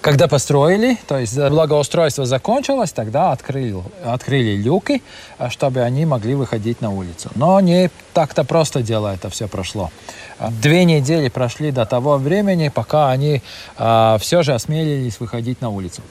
когда 0.00 0.28
построили, 0.28 0.98
то 1.06 1.18
есть 1.18 1.36
благоустройство 1.36 2.26
закончилось, 2.26 2.92
тогда 2.92 3.32
открыли, 3.32 3.82
открыли 4.04 4.56
люки, 4.56 5.02
а, 5.38 5.50
чтобы 5.50 5.80
они 5.80 6.06
могли 6.06 6.34
выходить 6.34 6.80
на 6.80 6.90
улицу. 6.90 7.30
Но 7.34 7.60
не 7.60 7.90
так-то 8.14 8.44
просто 8.44 8.82
дело 8.82 9.14
это 9.14 9.30
все 9.30 9.48
прошло. 9.48 9.90
А, 10.38 10.50
две 10.50 10.84
недели 10.84 11.28
прошли 11.28 11.70
до 11.70 11.86
того 11.86 12.16
времени, 12.16 12.68
пока 12.68 13.10
они 13.10 13.42
а, 13.76 14.18
все 14.18 14.42
же 14.42 14.54
осмелились 14.54 15.20
выходить 15.20 15.60
на 15.60 15.70
улицу. 15.70 16.02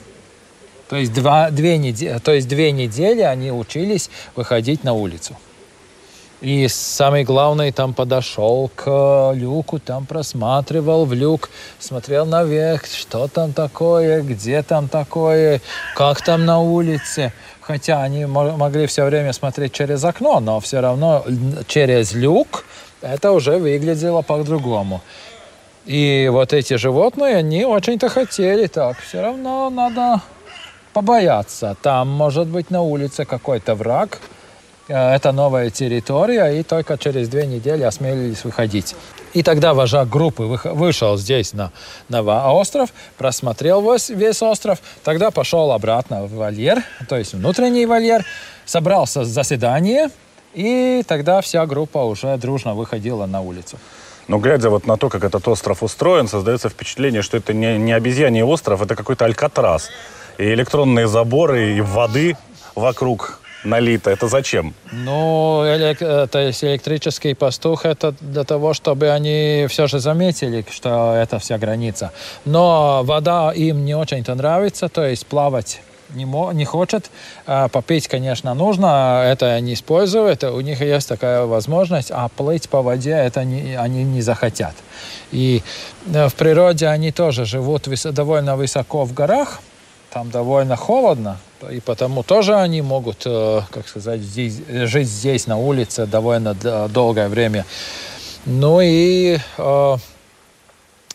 То 0.88 0.96
есть, 0.96 1.12
два, 1.12 1.50
две 1.50 1.78
недели, 1.78 2.18
то 2.18 2.32
есть 2.32 2.48
две 2.48 2.72
недели 2.72 3.20
они 3.20 3.52
учились 3.52 4.10
выходить 4.34 4.82
на 4.82 4.92
улицу. 4.92 5.36
И 6.40 6.68
самый 6.68 7.22
главный 7.24 7.70
там 7.70 7.92
подошел 7.92 8.70
к 8.74 9.32
люку, 9.34 9.78
там 9.78 10.06
просматривал 10.06 11.04
в 11.04 11.12
люк, 11.12 11.50
смотрел 11.78 12.24
наверх, 12.24 12.86
что 12.86 13.28
там 13.28 13.52
такое, 13.52 14.22
где 14.22 14.62
там 14.62 14.88
такое, 14.88 15.60
как 15.94 16.22
там 16.22 16.46
на 16.46 16.58
улице. 16.60 17.34
Хотя 17.60 18.02
они 18.02 18.24
могли 18.24 18.86
все 18.86 19.04
время 19.04 19.34
смотреть 19.34 19.74
через 19.74 20.02
окно, 20.02 20.40
но 20.40 20.60
все 20.60 20.80
равно 20.80 21.24
через 21.66 22.14
люк 22.14 22.64
это 23.02 23.32
уже 23.32 23.58
выглядело 23.58 24.22
по-другому. 24.22 25.02
И 25.84 26.28
вот 26.32 26.54
эти 26.54 26.76
животные, 26.76 27.36
они 27.36 27.66
очень-то 27.66 28.08
хотели 28.08 28.66
так. 28.66 28.98
Все 28.98 29.20
равно 29.20 29.68
надо 29.68 30.22
побояться. 30.94 31.76
Там 31.82 32.08
может 32.08 32.48
быть 32.48 32.70
на 32.70 32.80
улице 32.80 33.26
какой-то 33.26 33.74
враг, 33.74 34.20
Э, 34.22 34.39
это 34.90 35.32
новая 35.32 35.70
территория, 35.70 36.58
и 36.58 36.62
только 36.62 36.98
через 36.98 37.28
две 37.28 37.46
недели 37.46 37.82
осмелились 37.82 38.44
выходить. 38.44 38.94
И 39.32 39.42
тогда 39.42 39.74
вожак 39.74 40.08
группы 40.08 40.42
вышел 40.42 41.16
здесь 41.16 41.52
на, 41.52 41.70
на 42.08 42.52
остров, 42.52 42.90
просмотрел 43.16 43.80
весь, 43.80 44.08
весь 44.08 44.42
остров, 44.42 44.80
тогда 45.04 45.30
пошел 45.30 45.70
обратно 45.70 46.24
в 46.24 46.34
вольер, 46.34 46.82
то 47.08 47.16
есть 47.16 47.34
внутренний 47.34 47.86
вольер, 47.86 48.24
собрался 48.64 49.24
заседание, 49.24 50.10
и 50.54 51.04
тогда 51.06 51.40
вся 51.40 51.64
группа 51.66 51.98
уже 51.98 52.36
дружно 52.36 52.74
выходила 52.74 53.26
на 53.26 53.40
улицу. 53.40 53.78
Но 54.26 54.38
глядя 54.38 54.70
вот 54.70 54.86
на 54.86 54.96
то, 54.96 55.08
как 55.08 55.24
этот 55.24 55.46
остров 55.48 55.82
устроен, 55.82 56.28
создается 56.28 56.68
впечатление, 56.68 57.22
что 57.22 57.36
это 57.36 57.52
не, 57.52 57.78
не 57.78 57.92
обезьяний 57.92 58.42
остров, 58.42 58.82
это 58.82 58.94
какой-то 58.96 59.24
алькатрас. 59.24 59.90
И 60.38 60.44
электронные 60.44 61.08
заборы, 61.08 61.76
и 61.76 61.80
воды 61.80 62.36
вокруг 62.74 63.39
налито. 63.64 64.10
Это 64.10 64.28
зачем? 64.28 64.74
Ну, 64.92 65.62
элек- 65.64 66.26
то 66.28 66.38
есть 66.38 66.64
электрический 66.64 67.34
пастух 67.34 67.84
это 67.84 68.14
для 68.20 68.44
того, 68.44 68.74
чтобы 68.74 69.10
они 69.10 69.66
все 69.68 69.86
же 69.86 69.98
заметили, 69.98 70.64
что 70.70 71.14
это 71.14 71.38
вся 71.38 71.58
граница. 71.58 72.12
Но 72.44 73.02
вода 73.04 73.52
им 73.52 73.84
не 73.84 73.94
очень-то 73.94 74.34
нравится, 74.34 74.88
то 74.88 75.04
есть 75.06 75.26
плавать 75.26 75.80
не, 76.14 76.24
не 76.54 76.64
хочет. 76.64 77.10
А 77.46 77.68
попить, 77.68 78.08
конечно, 78.08 78.54
нужно, 78.54 79.22
это 79.26 79.54
они 79.54 79.74
используют, 79.74 80.44
у 80.44 80.60
них 80.60 80.80
есть 80.80 81.08
такая 81.08 81.44
возможность, 81.44 82.10
а 82.10 82.28
плыть 82.28 82.68
по 82.68 82.82
воде 82.82 83.12
это 83.12 83.44
не, 83.44 83.76
они 83.76 84.04
не 84.04 84.22
захотят. 84.22 84.74
И 85.32 85.62
э, 86.12 86.28
в 86.28 86.34
природе 86.34 86.88
они 86.88 87.12
тоже 87.12 87.44
живут 87.44 87.86
вис- 87.86 88.10
довольно 88.12 88.56
высоко 88.56 89.04
в 89.04 89.12
горах, 89.12 89.60
там 90.12 90.30
довольно 90.30 90.76
холодно, 90.76 91.38
и 91.70 91.80
потому 91.80 92.22
тоже 92.22 92.56
они 92.56 92.82
могут, 92.82 93.22
э, 93.26 93.60
как 93.70 93.88
сказать, 93.88 94.20
здесь, 94.20 94.60
жить 94.68 95.08
здесь, 95.08 95.46
на 95.46 95.56
улице, 95.56 96.06
довольно 96.06 96.54
долгое 96.88 97.28
время. 97.28 97.64
Ну 98.46 98.80
и 98.80 99.38
э, 99.58 99.96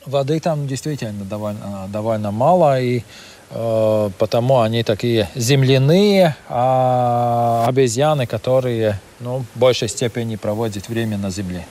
воды 0.05 0.39
там 0.39 0.67
действительно 0.67 1.25
довольно, 1.25 1.87
довольно 1.89 2.31
мало, 2.31 2.79
и 2.79 3.03
э, 3.51 4.09
потому 4.17 4.61
они 4.61 4.83
такие 4.83 5.29
земляные, 5.35 6.35
а 6.47 7.65
обезьяны, 7.67 8.27
которые 8.27 8.99
ну, 9.19 9.43
в 9.53 9.59
большей 9.59 9.89
степени 9.89 10.35
проводят 10.35 10.87
время 10.87 11.17
на 11.17 11.31
земле. 11.31 11.65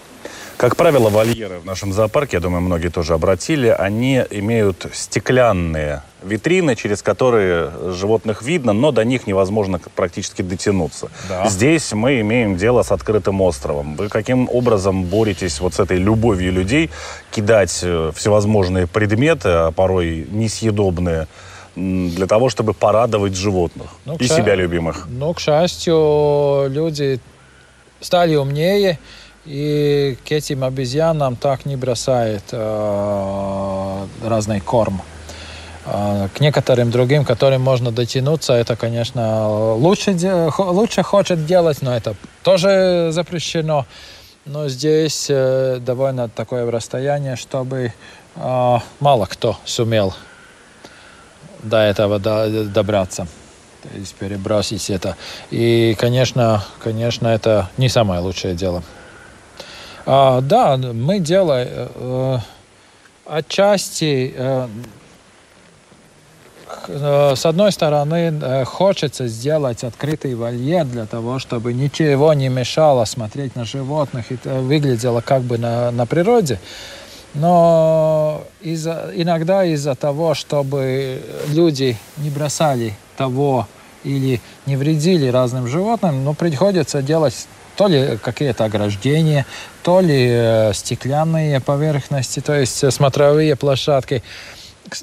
Как 0.57 0.77
правило, 0.77 1.09
вольеры 1.09 1.59
в 1.59 1.64
нашем 1.64 1.93
зоопарке, 1.93 2.37
я 2.37 2.40
думаю, 2.40 2.62
многие 2.62 2.88
тоже 2.88 3.14
обратили, 3.14 3.69
они 3.69 4.25
имеют 4.31 4.87
стеклянные 4.93 6.03
витрины, 6.23 6.77
через 6.77 7.03
которые 7.03 7.71
животных 7.93 8.43
видно, 8.43 8.73
но 8.73 8.93
до 8.93 9.05
них 9.05 9.27
невозможно 9.27 9.81
практически 9.95 10.43
дотянуться. 10.43 11.11
Да. 11.29 11.49
Здесь 11.49 11.93
мы 11.93 12.21
имеем 12.21 12.57
дело 12.57 12.83
с 12.83 12.93
открытым 12.93 13.40
островом. 13.40 13.97
Вы 13.97 14.09
каким 14.09 14.49
образом 14.51 15.05
боретесь 15.05 15.61
вот 15.61 15.75
с 15.75 15.81
этой 15.81 15.99
любовью 15.99 16.53
людей 16.53 16.90
кидать 17.31 17.81
э, 17.83 18.12
всевозможные 18.14 18.87
предметы, 18.87 19.49
а 19.49 19.71
порой 19.71 20.27
несъедобные, 20.31 21.27
для 21.77 22.27
того, 22.27 22.51
чтобы 22.51 22.73
порадовать 22.73 23.35
животных 23.35 23.88
ну, 24.05 24.17
и 24.17 24.29
себя 24.29 24.55
любимых? 24.55 25.09
Ну, 25.11 25.35
к 25.35 25.40
счастью, 25.40 26.67
люди 26.69 27.19
стали 28.01 28.37
умнее, 28.37 28.99
и 29.46 30.16
к 30.26 30.33
этим 30.33 30.64
обезьянам 30.64 31.37
так 31.37 31.66
не 31.66 31.76
бросает 31.76 32.44
э, 32.52 34.07
разный 34.24 34.61
корм. 34.61 35.02
Э, 35.87 36.28
к 36.35 36.40
некоторым 36.40 36.90
другим, 36.90 37.24
которым 37.24 37.62
можно 37.62 37.90
дотянуться, 37.90 38.54
это, 38.54 38.76
конечно, 38.76 39.74
лучше, 39.74 40.16
лучше 40.59 41.02
хочет 41.02 41.44
делать, 41.46 41.83
но 41.83 41.94
это 41.94 42.14
тоже 42.42 43.09
запрещено. 43.11 43.87
Но 44.46 44.68
здесь 44.68 45.26
э, 45.28 45.78
довольно 45.80 46.28
такое 46.28 46.70
расстояние, 46.70 47.37
чтобы 47.37 47.92
э, 48.37 48.78
мало 49.00 49.26
кто 49.26 49.59
сумел 49.64 50.14
до 51.62 51.78
этого 51.78 52.18
до, 52.18 52.64
добраться 52.64 53.26
перебросить 54.18 54.88
это. 54.90 55.16
И, 55.50 55.94
конечно, 55.98 56.64
конечно, 56.83 57.28
это 57.28 57.68
не 57.76 57.88
самое 57.88 58.20
лучшее 58.20 58.54
дело. 58.54 58.83
А, 60.07 60.43
да, 60.43 60.77
мы 60.77 61.19
делаем 61.19 61.69
э, 61.95 62.38
отчасти 63.25 64.35
э, 64.37 64.69
э, 66.88 67.33
с 67.35 67.46
одной 67.46 67.73
стороны, 67.73 68.38
э, 68.42 68.65
хочется 68.65 69.29
сделать 69.29 69.83
открытый 69.83 70.35
вольер 70.35 70.85
для 70.85 71.07
того, 71.07 71.38
чтобы 71.38 71.73
ничего 71.73 72.35
не 72.35 72.50
мешало 72.50 73.07
смотреть 73.07 73.57
на 73.57 73.65
животных 73.65 74.31
и 74.31 74.37
выглядело 74.46 75.23
как 75.23 75.40
бы 75.40 75.57
на, 75.57 75.90
на 75.90 76.05
природе. 76.05 76.61
Но 77.33 78.44
из 78.61 78.87
иногда 78.87 79.65
из-за 79.65 79.94
того, 79.94 80.35
чтобы 80.35 81.23
люди 81.48 81.96
не 82.19 82.29
бросали 82.29 82.94
того 83.17 83.67
или 84.05 84.42
не 84.67 84.77
вредили 84.77 85.29
разным 85.29 85.67
животным, 85.67 86.25
ну, 86.25 86.35
приходится 86.35 87.02
делать 87.02 87.48
то 87.77 87.88
ли 87.88 88.18
какие-то 88.18 88.64
ограждения, 88.64 89.46
то 89.83 90.00
ли 90.00 90.29
э, 90.31 90.72
стеклянные 90.72 91.60
поверхности, 91.60 92.40
то 92.40 92.54
есть 92.54 92.92
смотровые 92.92 93.56
площадки. 93.56 94.22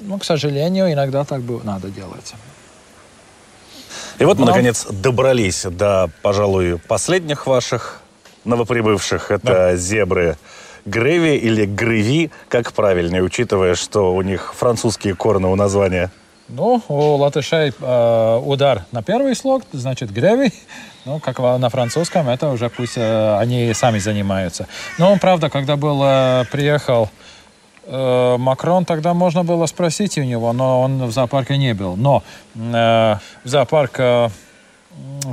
Ну, 0.00 0.18
к 0.18 0.24
сожалению, 0.24 0.92
иногда 0.92 1.24
так 1.24 1.42
надо 1.64 1.88
делать. 1.88 2.34
И 4.18 4.24
вот 4.24 4.38
мы, 4.38 4.46
Но... 4.46 4.52
наконец, 4.52 4.86
добрались 4.90 5.64
до, 5.64 6.10
пожалуй, 6.22 6.78
последних 6.78 7.46
ваших 7.46 8.00
новоприбывших. 8.44 9.30
Это 9.30 9.46
да. 9.46 9.76
зебры 9.76 10.36
Греви 10.84 11.36
или 11.36 11.64
Греви, 11.64 12.30
как 12.48 12.72
правильнее, 12.72 13.22
учитывая, 13.22 13.74
что 13.74 14.14
у 14.14 14.22
них 14.22 14.54
французские 14.54 15.14
корны 15.14 15.48
у 15.48 15.56
названия? 15.56 16.10
Ну, 16.48 16.82
у 16.88 17.16
латышей 17.16 17.72
э, 17.78 18.40
удар 18.44 18.84
на 18.92 19.02
первый 19.02 19.34
слог, 19.34 19.62
значит, 19.72 20.12
Греви. 20.12 20.52
Ну, 21.04 21.18
как 21.18 21.38
на 21.38 21.68
французском, 21.68 22.28
это 22.28 22.50
уже 22.50 22.68
пусть 22.68 22.96
э, 22.96 23.36
они 23.38 23.72
сами 23.74 23.98
занимаются. 23.98 24.66
Но, 24.98 25.16
правда, 25.16 25.50
когда 25.50 25.76
был, 25.76 26.00
э, 26.04 26.44
приехал 26.50 27.08
э, 27.86 28.36
Макрон, 28.38 28.84
тогда 28.84 29.14
можно 29.14 29.44
было 29.44 29.66
спросить 29.66 30.18
у 30.18 30.22
него, 30.22 30.52
но 30.52 30.82
он 30.82 31.04
в 31.06 31.12
зоопарке 31.12 31.56
не 31.56 31.74
был. 31.74 31.96
Но 31.96 32.22
э, 32.54 33.16
в 33.44 33.48
зоопарк 33.48 33.94
э, 33.98 34.28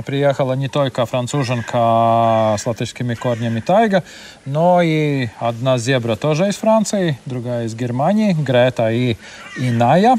приехала 0.06 0.54
не 0.54 0.68
только 0.68 1.06
француженка 1.06 2.56
с 2.58 2.66
латышскими 2.66 3.14
корнями 3.14 3.60
Тайга, 3.60 4.02
но 4.44 4.80
и 4.82 5.28
одна 5.38 5.78
зебра 5.78 6.16
тоже 6.16 6.48
из 6.48 6.56
Франции, 6.56 7.18
другая 7.26 7.66
из 7.66 7.74
Германии, 7.74 8.32
Грета 8.32 8.90
и 8.90 9.16
Иная. 9.58 10.16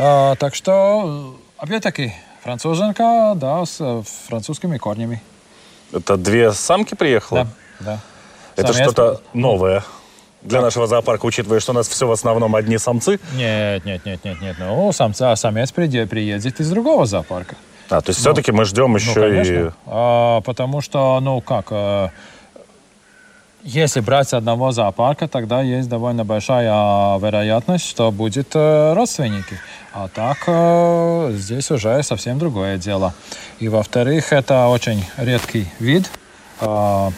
А, 0.00 0.36
так 0.36 0.54
что, 0.54 1.36
опять-таки, 1.56 2.12
француженка, 2.42 3.32
да, 3.34 3.64
с 3.66 4.04
французскими 4.28 4.78
корнями. 4.78 5.20
Это 5.92 6.16
две 6.16 6.52
самки 6.52 6.94
приехала? 6.94 7.48
Да, 7.80 7.98
да. 8.56 8.62
Это 8.62 8.72
что-то 8.72 9.20
новое 9.32 9.82
для 10.42 10.60
нашего 10.60 10.86
зоопарка, 10.86 11.26
учитывая, 11.26 11.58
что 11.58 11.72
у 11.72 11.74
нас 11.74 11.88
все 11.88 12.06
в 12.06 12.12
основном 12.12 12.54
одни 12.54 12.78
самцы? 12.78 13.18
Нет, 13.34 13.84
нет, 13.84 14.06
нет, 14.06 14.24
нет, 14.24 14.40
нет. 14.40 14.56
Ну, 14.60 14.92
самца, 14.92 15.34
самец 15.34 15.72
приедет 15.72 16.60
из 16.60 16.70
другого 16.70 17.04
зоопарка. 17.04 17.56
А, 17.90 18.00
то 18.00 18.10
есть 18.10 18.24
ну, 18.24 18.30
все-таки 18.30 18.52
мы 18.52 18.64
ждем 18.64 18.94
еще 18.94 19.08
ну, 19.08 19.14
конечно. 19.14 19.52
и... 19.52 19.70
А, 19.86 20.40
потому 20.42 20.80
что, 20.80 21.18
ну, 21.20 21.40
как... 21.40 21.66
А, 21.70 22.10
если 23.64 24.00
брать 24.00 24.32
одного 24.32 24.70
зоопарка, 24.70 25.26
тогда 25.26 25.62
есть 25.62 25.88
довольно 25.88 26.24
большая 26.24 27.18
вероятность, 27.18 27.86
что 27.86 28.12
будет 28.12 28.54
э, 28.54 28.94
родственники. 28.94 29.58
А 30.00 30.06
так 30.06 30.44
э, 30.46 31.32
здесь 31.34 31.72
уже 31.72 32.04
совсем 32.04 32.38
другое 32.38 32.78
дело. 32.78 33.14
И 33.58 33.68
во-вторых, 33.68 34.32
это 34.32 34.68
очень 34.68 35.04
редкий 35.16 35.66
вид. 35.80 36.08
Э, 36.60 37.10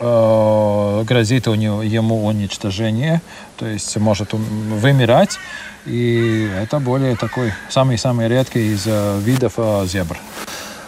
э, 0.00 1.02
грозит 1.06 1.46
у 1.46 1.54
него, 1.54 1.82
ему 1.82 2.24
уничтожение, 2.24 3.20
то 3.58 3.66
есть 3.66 3.94
может 3.98 4.32
вымирать. 4.32 5.38
И 5.84 6.50
это 6.58 6.78
более 6.78 7.16
такой 7.16 7.52
самый-самый 7.68 8.28
редкий 8.28 8.72
из 8.72 8.84
э, 8.86 9.18
видов 9.18 9.58
зебр. 9.84 10.18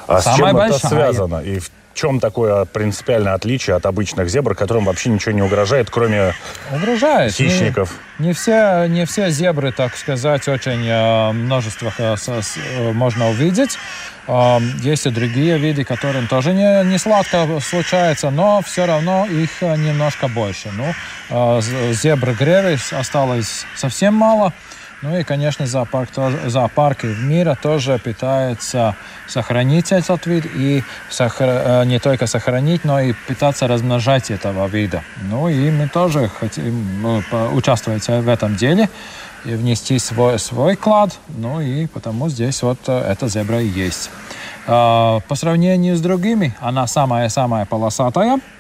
А 0.07 0.23
Самая 0.23 0.35
с 0.35 0.39
чем 0.39 0.53
большая. 0.57 0.79
это 0.79 0.89
связано? 0.89 1.41
И 1.41 1.59
в 1.59 1.71
чем 1.95 2.21
такое 2.21 2.65
принципиальное 2.65 3.35
отличие 3.35 3.77
от 3.77 3.87
обычных 3.87 4.29
зебр, 4.29 4.55
которым 4.55 4.85
вообще 4.85 5.11
ничего 5.11 5.33
не 5.33 5.43
угрожает, 5.43 5.91
кроме 5.91 6.35
угрожает. 6.73 7.33
хищников? 7.33 7.93
Не, 8.19 8.29
не, 8.29 8.33
все, 8.33 8.87
не 8.87 9.05
все 9.07 9.31
зебры, 9.31 9.73
так 9.73 9.97
сказать, 9.97 10.47
очень 10.49 10.87
э, 10.87 11.33
множество 11.33 11.93
э, 11.99 12.17
э, 12.27 12.93
можно 12.93 13.31
увидеть. 13.31 13.79
Э, 14.27 14.59
есть 14.83 15.07
и 15.07 15.11
другие 15.11 15.59
виды, 15.59 15.85
которым 15.85 16.27
тоже 16.29 16.53
не, 16.53 16.85
не 16.85 16.99
сладко 16.99 17.47
случается, 17.61 18.31
но 18.31 18.63
все 18.63 18.87
равно 18.87 19.27
их 19.27 19.63
э, 19.63 19.77
немножко 19.77 20.29
больше. 20.29 20.71
Ну, 20.73 20.95
э, 21.31 21.61
зебры 21.93 22.33
греви 22.35 22.79
осталось 22.93 23.67
совсем 23.77 24.15
мало. 24.15 24.53
Ну 25.03 25.17
и, 25.17 25.23
конечно, 25.23 25.67
зоопарк 25.67 26.11
зоопарки 26.47 27.07
мира 27.07 27.57
тоже 27.61 27.99
пытаются 27.99 28.95
сохранить 29.27 29.93
этот 29.93 30.27
вид 30.27 30.45
и 30.55 30.83
сохр... 31.09 31.45
Э, 31.47 31.85
не 31.87 31.99
только 31.99 32.27
сохранить, 32.27 32.85
но 32.85 33.01
и 33.01 33.15
пытаться 33.27 33.67
размножать 33.67 34.31
этого 34.31 34.67
вида. 34.67 35.03
Ну 35.31 35.49
и 35.49 35.71
мы 35.71 35.89
тоже 35.89 36.29
хотим 36.29 37.03
ну, 37.03 37.23
участвовать 37.55 38.07
в 38.07 38.29
этом 38.29 38.57
деле 38.57 38.91
и 39.47 39.55
внести 39.55 39.99
свой, 39.99 40.39
свой 40.39 40.77
клад. 40.77 41.19
Ну 41.29 41.63
и 41.63 41.87
потому 41.87 42.29
здесь 42.29 42.63
вот 42.63 42.79
э, 42.87 43.13
эта 43.13 43.27
зебра 43.29 43.63
и 43.63 43.69
есть. 43.69 44.11
А, 44.67 45.21
по 45.29 45.35
сравнению 45.35 45.97
с 45.97 46.01
другими, 46.03 46.55
она 46.61 46.87
самая-самая 46.87 47.65
полосатая– 47.65 48.39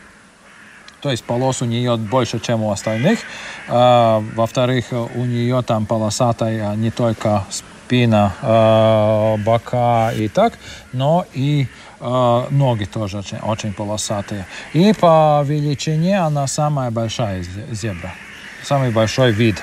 то 1.00 1.10
есть 1.10 1.24
полос 1.24 1.62
у 1.62 1.64
нее 1.64 1.96
больше, 1.96 2.40
чем 2.40 2.62
у 2.62 2.70
остальных. 2.70 3.20
А, 3.68 4.22
во-вторых, 4.34 4.86
у 4.92 5.24
нее 5.24 5.62
там 5.62 5.86
полосатая 5.86 6.74
не 6.76 6.90
только 6.90 7.44
спина, 7.50 8.34
а, 8.42 9.36
бока 9.38 10.12
и 10.12 10.28
так, 10.28 10.58
но 10.92 11.26
и 11.32 11.66
а, 12.00 12.46
ноги 12.50 12.84
тоже 12.84 13.18
очень, 13.18 13.38
очень 13.38 13.72
полосатые. 13.72 14.46
И 14.72 14.92
по 14.92 15.42
величине 15.44 16.20
она 16.20 16.46
самая 16.46 16.90
большая 16.90 17.44
зебра, 17.70 18.14
самый 18.62 18.90
большой 18.90 19.32
вид. 19.32 19.62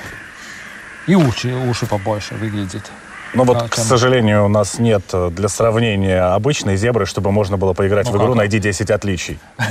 И 1.08 1.16
уши, 1.16 1.54
уши 1.54 1.86
побольше 1.86 2.36
выглядит. 2.36 2.92
Но 3.34 3.44
ну 3.44 3.54
вот, 3.54 3.64
а, 3.64 3.68
к 3.68 3.76
сожалению, 3.76 4.46
у 4.46 4.48
нас 4.48 4.80
нет 4.80 5.04
э, 5.14 5.30
для 5.32 5.48
сравнения 5.50 6.22
обычной 6.22 6.78
зебры, 6.78 7.06
чтобы 7.06 7.32
можно 7.32 7.58
было 7.58 7.74
поиграть 7.74 8.08
ну, 8.08 8.14
в 8.14 8.16
игру 8.18 8.28
как? 8.28 8.36
«Найди 8.38 8.60
10 8.60 8.92
отличий». 8.92 9.40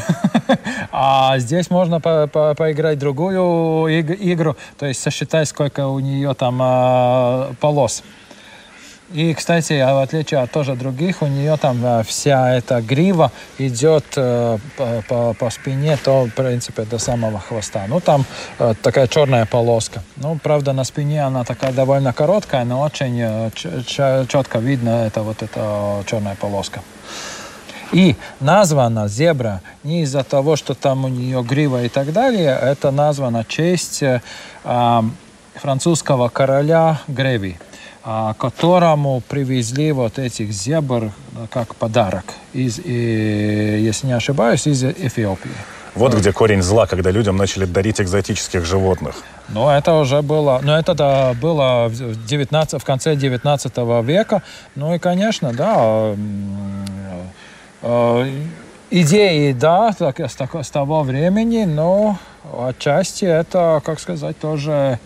А 0.98 1.38
здесь 1.38 1.68
можно 1.68 2.00
по 2.00 2.26
по 2.26 2.54
поиграть 2.54 2.98
другую 2.98 3.86
игру, 4.32 4.56
то 4.78 4.86
есть 4.86 5.02
сосчитать, 5.02 5.46
сколько 5.46 5.88
у 5.88 5.98
нее 5.98 6.32
там 6.32 6.58
а, 6.62 7.52
полос. 7.60 8.02
И, 9.12 9.34
кстати, 9.34 9.74
а 9.74 9.94
в 9.94 9.98
отличие 10.02 10.40
от 10.40 10.50
тоже 10.50 10.74
других, 10.74 11.22
у 11.22 11.26
нее 11.26 11.56
там 11.56 11.84
э, 11.84 12.02
вся 12.02 12.56
эта 12.56 12.80
грива 12.80 13.30
идет 13.56 14.04
э, 14.16 14.58
по, 14.76 15.02
по, 15.08 15.34
по 15.34 15.50
спине, 15.50 15.96
то, 15.96 16.24
в 16.24 16.30
принципе, 16.30 16.82
до 16.82 16.98
самого 16.98 17.38
хвоста. 17.38 17.84
Ну, 17.88 18.00
там 18.00 18.24
э, 18.58 18.74
такая 18.82 19.06
черная 19.06 19.46
полоска. 19.46 20.02
Ну, 20.16 20.36
правда, 20.42 20.72
на 20.72 20.82
спине 20.82 21.24
она 21.24 21.44
такая 21.44 21.72
довольно 21.72 22.12
короткая, 22.12 22.64
но 22.64 22.80
очень 22.80 23.52
четко 24.26 24.58
видно 24.58 25.06
это 25.06 25.22
вот 25.22 25.40
эта 25.42 26.02
черная 26.06 26.34
полоска. 26.34 26.80
И 27.92 28.16
названа 28.40 29.06
зебра 29.06 29.60
не 29.84 30.02
из-за 30.02 30.24
того, 30.24 30.56
что 30.56 30.74
там 30.74 31.04
у 31.04 31.08
нее 31.08 31.44
грива 31.44 31.84
и 31.84 31.88
так 31.88 32.12
далее, 32.12 32.58
это 32.60 32.90
названа 32.90 33.44
честь 33.44 34.02
э, 34.02 34.20
французского 35.54 36.28
короля 36.28 36.98
Греви 37.06 37.56
которому 38.38 39.20
привезли 39.28 39.90
вот 39.90 40.18
этих 40.18 40.52
зебр 40.52 41.10
как 41.50 41.74
подарок, 41.74 42.24
из, 42.52 42.78
и, 42.78 43.80
если 43.82 44.06
не 44.06 44.12
ошибаюсь, 44.12 44.66
из 44.68 44.84
Эфиопии. 44.84 45.50
Вот 45.96 46.14
где 46.14 46.30
корень 46.30 46.62
зла, 46.62 46.86
когда 46.86 47.10
людям 47.10 47.36
начали 47.36 47.64
дарить 47.64 48.00
экзотических 48.02 48.66
животных. 48.66 49.16
Ну, 49.48 49.68
это 49.70 49.94
уже 49.94 50.20
было, 50.20 50.60
ну, 50.62 50.72
это 50.72 50.94
да, 50.94 51.32
было 51.32 51.88
в, 51.88 52.26
19, 52.26 52.80
в 52.80 52.84
конце 52.84 53.16
19 53.16 53.76
века. 54.04 54.42
Ну 54.74 54.94
и, 54.94 54.98
конечно, 54.98 55.52
да, 55.52 56.14
э, 57.80 58.30
идеи, 58.90 59.52
да, 59.52 59.92
так, 59.98 60.20
с, 60.20 60.36
с 60.36 60.70
того 60.70 61.02
времени, 61.02 61.64
но 61.64 62.18
отчасти 62.56 63.24
это, 63.24 63.80
как 63.82 63.98
сказать, 63.98 64.38
тоже 64.38 64.98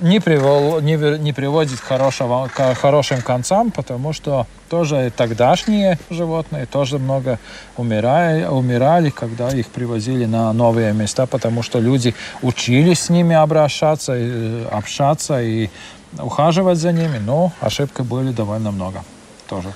не, 0.00 0.20
привел, 0.20 0.80
не, 0.80 0.96
не 1.18 1.32
приводит 1.32 1.80
к, 1.80 1.84
хорошего, 1.84 2.48
к 2.54 2.74
хорошим 2.74 3.22
концам, 3.22 3.70
потому 3.70 4.12
что 4.12 4.46
тоже 4.68 5.12
тогдашние 5.16 5.98
животные 6.10 6.66
тоже 6.66 6.98
много 6.98 7.38
умирали, 7.76 8.44
умирали, 8.44 9.10
когда 9.10 9.50
их 9.50 9.68
привозили 9.68 10.26
на 10.26 10.52
новые 10.52 10.92
места, 10.92 11.26
потому 11.26 11.62
что 11.62 11.78
люди 11.78 12.14
учились 12.42 13.00
с 13.00 13.08
ними 13.10 13.34
обращаться, 13.34 14.16
общаться 14.70 15.40
и 15.42 15.68
ухаживать 16.18 16.78
за 16.78 16.92
ними, 16.92 17.18
но 17.18 17.52
ошибки 17.60 18.02
были 18.02 18.32
довольно 18.32 18.70
много 18.70 19.04
тоже. 19.48 19.72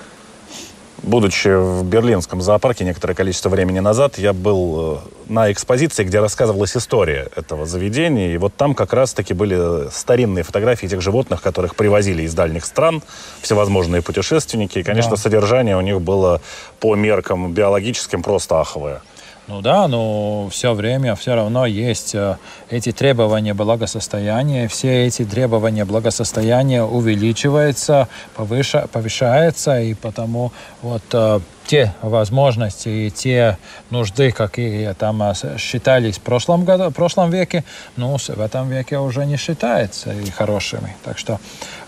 Будучи 1.02 1.48
в 1.48 1.82
берлинском 1.84 2.42
зоопарке 2.42 2.84
некоторое 2.84 3.14
количество 3.14 3.48
времени 3.48 3.80
назад, 3.80 4.18
я 4.18 4.34
был 4.34 5.00
э, 5.28 5.32
на 5.32 5.50
экспозиции, 5.50 6.04
где 6.04 6.20
рассказывалась 6.20 6.76
история 6.76 7.28
этого 7.34 7.64
заведения. 7.64 8.34
И 8.34 8.36
вот 8.36 8.54
там 8.54 8.74
как 8.74 8.92
раз-таки 8.92 9.32
были 9.32 9.88
старинные 9.90 10.44
фотографии 10.44 10.86
этих 10.86 11.00
животных, 11.00 11.40
которых 11.40 11.74
привозили 11.74 12.24
из 12.24 12.34
дальних 12.34 12.66
стран, 12.66 13.02
всевозможные 13.40 14.02
путешественники. 14.02 14.80
И, 14.80 14.82
конечно, 14.82 15.12
да. 15.12 15.16
содержание 15.16 15.76
у 15.76 15.80
них 15.80 16.02
было 16.02 16.42
по 16.80 16.94
меркам 16.96 17.50
биологическим 17.52 18.22
просто 18.22 18.60
аховое. 18.60 19.00
Ну 19.48 19.62
да, 19.62 19.88
но 19.88 20.48
все 20.50 20.74
время 20.74 21.16
все 21.16 21.34
равно 21.34 21.66
есть 21.66 22.14
э, 22.14 22.36
эти 22.70 22.92
требования 22.92 23.52
благосостояния, 23.52 24.68
все 24.68 25.06
эти 25.06 25.24
требования 25.24 25.84
благосостояния 25.84 26.84
увеличиваются, 26.84 28.06
повыша, 28.36 28.86
повышается, 28.92 29.80
и 29.80 29.94
потому 29.94 30.52
вот 30.82 31.02
э, 31.12 31.40
те 31.70 31.94
возможности 32.02 32.88
и 32.88 33.10
те 33.10 33.56
нужды, 33.90 34.32
какие 34.32 34.92
там 34.94 35.22
э, 35.22 35.34
считались 35.56 36.18
в 36.18 36.20
прошлом, 36.20 36.64
году, 36.64 36.90
в 36.90 36.92
прошлом 36.92 37.30
веке, 37.30 37.62
ну, 37.96 38.18
в 38.18 38.40
этом 38.40 38.68
веке 38.68 38.98
уже 38.98 39.24
не 39.24 39.36
считаются 39.36 40.12
и 40.12 40.30
хорошими. 40.30 40.96
Так 41.04 41.16
что 41.16 41.38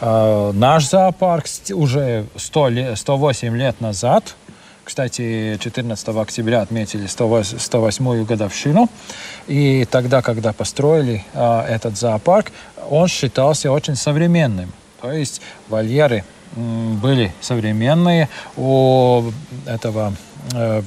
э, 0.01 0.53
наш 0.55 0.89
зоопарк 0.89 1.47
уже 1.73 2.27
100 2.37 2.69
лет, 2.69 2.99
108 2.99 3.57
лет 3.57 3.81
назад 3.81 4.37
кстати, 4.85 5.59
14 5.61 6.09
октября 6.09 6.63
отметили 6.63 7.07
108-ю 7.07 8.25
годовщину. 8.25 8.89
И 9.47 9.87
тогда, 9.91 10.23
когда 10.23 10.53
построили 10.53 11.25
а, 11.35 11.67
этот 11.67 11.97
зоопарк, 11.97 12.53
он 12.91 13.09
считался 13.09 13.71
очень 13.71 13.97
современным. 13.97 14.73
То 15.01 15.13
есть 15.13 15.41
вольеры 15.69 16.25
были 16.57 17.33
современные. 17.41 18.29
У 18.57 19.25
этого 19.67 20.13
э, 20.53 20.83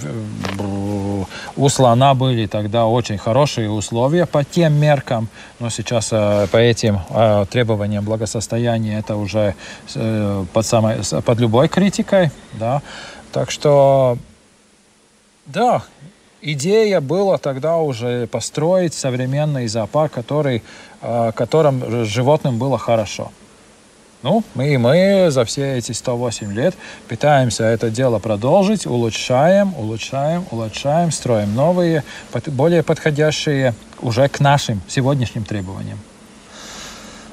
у 1.55 1.69
слона 1.69 2.13
были 2.13 2.45
тогда 2.45 2.85
очень 2.85 3.17
хорошие 3.17 3.69
условия 3.69 4.25
по 4.25 4.43
тем 4.43 4.73
меркам, 4.79 5.27
но 5.59 5.69
сейчас 5.69 6.09
э, 6.11 6.47
по 6.51 6.57
этим 6.57 6.99
э, 7.09 7.45
требованиям 7.49 8.05
благосостояния 8.05 8.99
это 8.99 9.15
уже 9.15 9.55
под, 10.53 10.65
самой, 10.65 10.97
под 11.25 11.39
любой 11.39 11.67
критикой. 11.67 12.31
Да. 12.53 12.81
Так 13.35 13.51
что, 13.51 14.17
да, 15.45 15.83
идея 16.41 17.01
была 17.01 17.37
тогда 17.37 17.75
уже 17.79 18.27
построить 18.27 18.93
современный 18.93 19.67
зоопарк, 19.67 20.13
который, 20.13 20.63
э, 21.01 21.31
которым 21.35 22.05
животным 22.05 22.57
было 22.57 22.77
хорошо. 22.77 23.33
Ну, 24.23 24.41
мы, 24.53 24.77
мы 24.77 25.31
за 25.31 25.43
все 25.43 25.77
эти 25.77 25.91
108 25.91 26.53
лет 26.53 26.75
пытаемся 27.09 27.65
это 27.65 27.89
дело 27.89 28.19
продолжить, 28.19 28.87
улучшаем, 28.87 29.73
улучшаем, 29.77 30.45
улучшаем, 30.51 31.11
строим 31.11 31.53
новые, 31.55 32.05
более 32.47 32.83
подходящие 32.83 33.73
уже 33.99 34.29
к 34.29 34.39
нашим 34.39 34.81
сегодняшним 34.87 35.43
требованиям. 35.43 35.99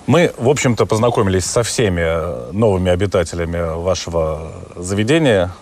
Мы, 0.09 0.32
в 0.36 0.48
общем-то, 0.48 0.84
познакомились 0.84 1.44
со 1.44 1.62
всеми 1.62 2.50
новыми 2.53 2.90
обитателями 2.90 3.80
вашего 3.80 4.50
заведения. 4.74 5.53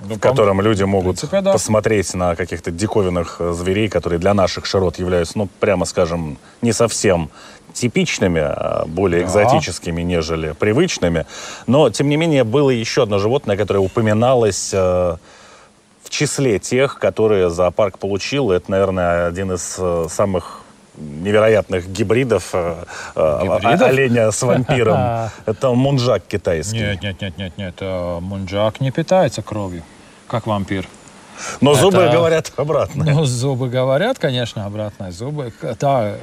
Ну, 0.00 0.16
в 0.16 0.18
котором 0.18 0.60
люди 0.60 0.82
могут 0.82 1.16
принципе, 1.20 1.40
да. 1.40 1.52
посмотреть 1.52 2.14
на 2.14 2.34
каких-то 2.36 2.70
диковинных 2.70 3.36
э, 3.38 3.52
зверей, 3.52 3.88
которые 3.88 4.18
для 4.18 4.34
наших 4.34 4.66
широт 4.66 4.98
являются, 4.98 5.38
ну, 5.38 5.48
прямо 5.60 5.84
скажем, 5.84 6.36
не 6.62 6.72
совсем 6.72 7.30
типичными, 7.72 8.42
а 8.42 8.84
более 8.86 9.22
да. 9.22 9.26
экзотическими, 9.26 10.02
нежели 10.02 10.52
привычными. 10.52 11.26
Но, 11.66 11.90
тем 11.90 12.08
не 12.08 12.16
менее, 12.16 12.44
было 12.44 12.70
еще 12.70 13.04
одно 13.04 13.18
животное, 13.18 13.56
которое 13.56 13.80
упоминалось 13.80 14.70
э, 14.72 15.16
в 16.02 16.10
числе 16.10 16.58
тех, 16.58 16.98
которые 16.98 17.50
зоопарк 17.50 17.98
получил. 17.98 18.50
Это, 18.50 18.70
наверное, 18.70 19.26
один 19.26 19.52
из 19.52 19.76
э, 19.78 20.06
самых 20.10 20.63
невероятных 20.96 21.88
гибридов, 21.90 22.50
э, 22.52 22.84
э 23.14 23.40
гибридов? 23.42 23.82
оленя 23.82 24.30
с 24.30 24.42
вампиром. 24.42 25.30
Это 25.46 25.72
мунжак 25.72 26.22
китайский. 26.26 26.78
Нет, 26.78 27.02
нет, 27.02 27.20
нет, 27.20 27.38
нет, 27.38 27.58
нет. 27.58 27.74
Э, 27.80 28.20
мунжак 28.20 28.80
не 28.80 28.90
питается 28.90 29.42
кровью, 29.42 29.82
как 30.26 30.46
вампир. 30.46 30.86
Но 31.60 31.72
это... 31.72 31.80
зубы 31.80 32.08
говорят 32.12 32.52
обратно. 32.56 33.04
Ну, 33.04 33.24
зубы 33.24 33.68
говорят, 33.68 34.18
конечно, 34.18 34.66
обратно. 34.66 35.10
Зубы, 35.10 35.52
да, 35.80 36.14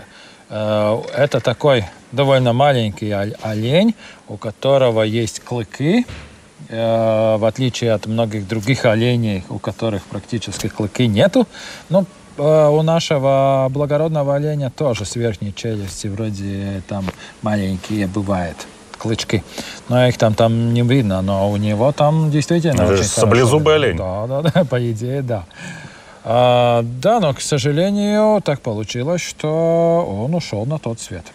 это 0.49 1.41
такой 1.41 1.85
довольно 2.13 2.53
маленький 2.53 3.11
олень, 3.11 3.93
у 4.29 4.37
которого 4.37 5.01
есть 5.01 5.41
клыки, 5.41 6.05
в 6.69 7.45
отличие 7.45 7.91
от 7.91 8.05
многих 8.05 8.47
других 8.47 8.85
оленей, 8.85 9.43
у 9.49 9.59
которых 9.59 10.03
практически 10.03 10.69
клыки 10.69 11.07
нету. 11.07 11.45
Ну, 11.89 12.05
Э, 12.05 12.20
у 12.37 12.81
нашего 12.81 13.67
благородного 13.69 14.35
оленя 14.35 14.69
тоже 14.69 15.05
с 15.05 15.15
верхней 15.15 15.53
челюсти 15.53 16.07
вроде 16.07 16.81
там 16.87 17.05
маленькие 17.41 18.07
бывают 18.07 18.57
клычки. 18.97 19.43
Но 19.89 20.07
их 20.07 20.17
там, 20.17 20.33
там 20.33 20.73
не 20.73 20.81
видно, 20.81 21.21
но 21.21 21.49
у 21.49 21.57
него 21.57 21.91
там 21.91 22.31
действительно 22.31 22.83
Это 22.83 22.93
очень 22.93 23.03
Саблезубый 23.03 23.75
олень. 23.75 23.97
Да, 23.97 24.27
да, 24.27 24.41
да, 24.41 24.63
по 24.69 24.91
идее, 24.91 25.21
да. 25.21 25.45
А, 26.23 26.83
да, 26.83 27.19
но, 27.19 27.33
к 27.33 27.41
сожалению, 27.41 28.41
так 28.41 28.61
получилось, 28.61 29.21
что 29.21 30.05
он 30.23 30.35
ушел 30.35 30.65
на 30.65 30.77
тот 30.77 30.99
свет 30.99 31.25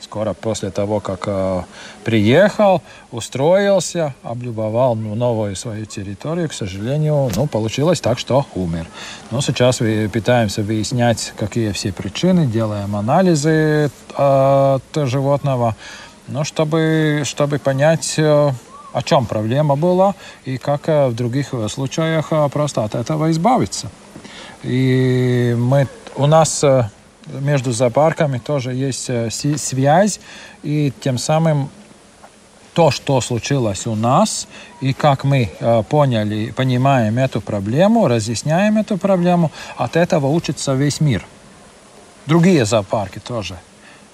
скоро 0.00 0.32
после 0.32 0.70
того, 0.70 1.00
как 1.00 1.24
э, 1.26 1.62
приехал, 2.04 2.82
устроился, 3.10 4.14
облюбовал 4.22 4.94
ну, 4.94 5.14
новую 5.14 5.56
свою 5.56 5.86
территорию, 5.86 6.48
к 6.48 6.52
сожалению, 6.52 7.30
ну, 7.34 7.46
получилось 7.46 8.00
так, 8.00 8.18
что 8.18 8.46
умер. 8.54 8.86
Но 9.30 9.40
сейчас 9.40 9.80
мы 9.80 10.08
пытаемся 10.12 10.62
выяснять, 10.62 11.32
какие 11.36 11.72
все 11.72 11.92
причины, 11.92 12.46
делаем 12.46 12.96
анализы 12.96 13.90
э, 14.16 14.78
животного, 14.94 15.74
ну, 16.28 16.44
чтобы, 16.44 17.22
чтобы 17.24 17.58
понять, 17.58 18.14
э, 18.18 18.52
о 18.92 19.02
чем 19.02 19.26
проблема 19.26 19.76
была 19.76 20.14
и 20.44 20.58
как 20.58 20.88
э, 20.88 21.08
в 21.08 21.14
других 21.14 21.52
случаях 21.68 22.32
просто 22.52 22.84
от 22.84 22.94
этого 22.94 23.30
избавиться. 23.30 23.90
И 24.62 25.54
мы, 25.58 25.86
у 26.16 26.26
нас 26.26 26.64
между 27.32 27.72
зоопарками 27.72 28.38
тоже 28.38 28.74
есть 28.74 29.08
э, 29.08 29.30
связь, 29.30 30.20
и 30.62 30.92
тем 31.00 31.18
самым 31.18 31.70
то, 32.74 32.90
что 32.90 33.20
случилось 33.20 33.86
у 33.86 33.94
нас, 33.94 34.46
и 34.80 34.92
как 34.92 35.24
мы 35.24 35.50
э, 35.58 35.82
поняли, 35.88 36.52
понимаем 36.52 37.18
эту 37.18 37.40
проблему, 37.40 38.06
разъясняем 38.06 38.78
эту 38.78 38.96
проблему, 38.98 39.50
от 39.76 39.96
этого 39.96 40.28
учится 40.28 40.74
весь 40.74 41.00
мир. 41.00 41.26
Другие 42.26 42.64
зоопарки 42.64 43.18
тоже. 43.18 43.58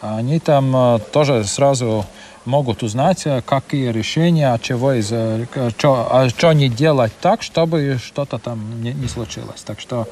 Они 0.00 0.38
там 0.38 0.74
э, 0.74 0.98
тоже 1.12 1.44
сразу 1.44 2.06
могут 2.46 2.82
узнать, 2.82 3.26
какие 3.46 3.90
решения, 3.90 4.52
от 4.52 4.62
чего, 4.62 4.92
из, 4.92 5.06
что, 5.06 6.08
а 6.10 6.28
что 6.28 6.52
не 6.52 6.68
делать 6.68 7.12
так, 7.20 7.42
чтобы 7.42 7.98
что-то 8.02 8.38
там 8.38 8.82
не, 8.82 8.92
не 8.92 9.08
случилось. 9.08 9.62
Так 9.62 9.80
что 9.80 10.06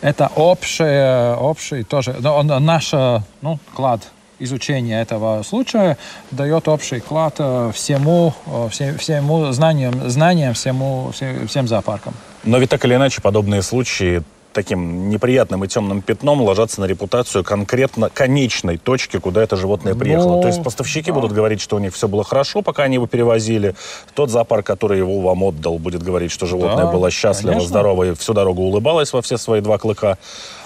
это 0.00 0.30
общее, 0.36 1.34
общий 1.34 1.82
тоже, 1.82 2.16
но 2.20 2.42
наш 2.42 2.92
ну, 2.92 3.58
клад 3.74 4.02
изучения 4.38 5.00
этого 5.00 5.42
случая 5.42 5.96
дает 6.30 6.68
общий 6.68 7.00
клад 7.00 7.36
э, 7.38 7.70
всему, 7.74 8.34
э, 8.46 8.68
всем, 8.70 8.98
всему 8.98 9.52
знаниям, 9.52 10.08
знаниям 10.08 10.54
всему, 10.54 11.10
всем, 11.12 11.46
всем 11.48 11.68
зоопаркам. 11.68 12.14
Но 12.44 12.58
ведь 12.58 12.70
так 12.70 12.84
или 12.84 12.94
иначе 12.94 13.20
подобные 13.20 13.62
случаи 13.62 14.22
таким 14.58 15.08
неприятным 15.08 15.62
и 15.62 15.68
темным 15.68 16.02
пятном 16.02 16.42
ложатся 16.42 16.80
на 16.80 16.86
репутацию 16.86 17.44
конкретно 17.44 18.10
конечной 18.10 18.76
точки, 18.76 19.18
куда 19.18 19.40
это 19.40 19.56
животное 19.56 19.94
приехало. 19.94 20.34
Ну, 20.34 20.42
То 20.42 20.48
есть 20.48 20.64
поставщики 20.64 21.12
да. 21.12 21.14
будут 21.14 21.30
говорить, 21.30 21.60
что 21.60 21.76
у 21.76 21.78
них 21.78 21.94
все 21.94 22.08
было 22.08 22.24
хорошо, 22.24 22.60
пока 22.62 22.82
они 22.82 22.94
его 22.94 23.06
перевозили. 23.06 23.76
Тот 24.14 24.30
зоопарк, 24.30 24.66
который 24.66 24.98
его 24.98 25.20
вам 25.20 25.44
отдал, 25.44 25.78
будет 25.78 26.02
говорить, 26.02 26.32
что 26.32 26.46
животное 26.46 26.86
да, 26.86 26.92
было 26.92 27.08
счастливо, 27.08 27.52
конечно. 27.52 27.68
здорово 27.68 28.02
и 28.10 28.14
всю 28.14 28.34
дорогу 28.34 28.62
улыбалось 28.62 29.12
во 29.12 29.22
все 29.22 29.38
свои 29.38 29.60
два 29.60 29.78
клыка. 29.78 30.18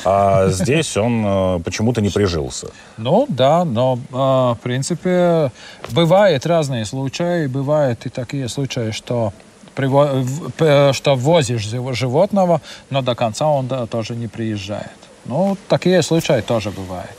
А 0.07 0.49
здесь 0.49 0.97
он 0.97 1.23
э, 1.27 1.61
почему-то 1.63 2.01
не 2.01 2.09
прижился. 2.09 2.69
Ну 2.97 3.27
да, 3.29 3.67
но 3.67 3.99
э, 4.11 4.15
в 4.15 4.59
принципе 4.63 5.53
бывают 5.91 6.47
разные 6.47 6.87
случаи. 6.87 7.47
Бывают 7.47 8.07
и 8.07 8.09
такие 8.09 8.49
случаи, 8.49 8.91
что 8.91 9.35
что 9.75 11.15
возишь 11.17 11.63
животного, 11.63 12.61
но 12.91 13.03
до 13.03 13.15
конца 13.15 13.47
он 13.47 13.69
тоже 13.89 14.15
не 14.15 14.29
приезжает. 14.29 14.91
Ну, 15.25 15.57
такие 15.69 16.03
случаи 16.03 16.41
тоже 16.41 16.71
бывают. 16.71 17.17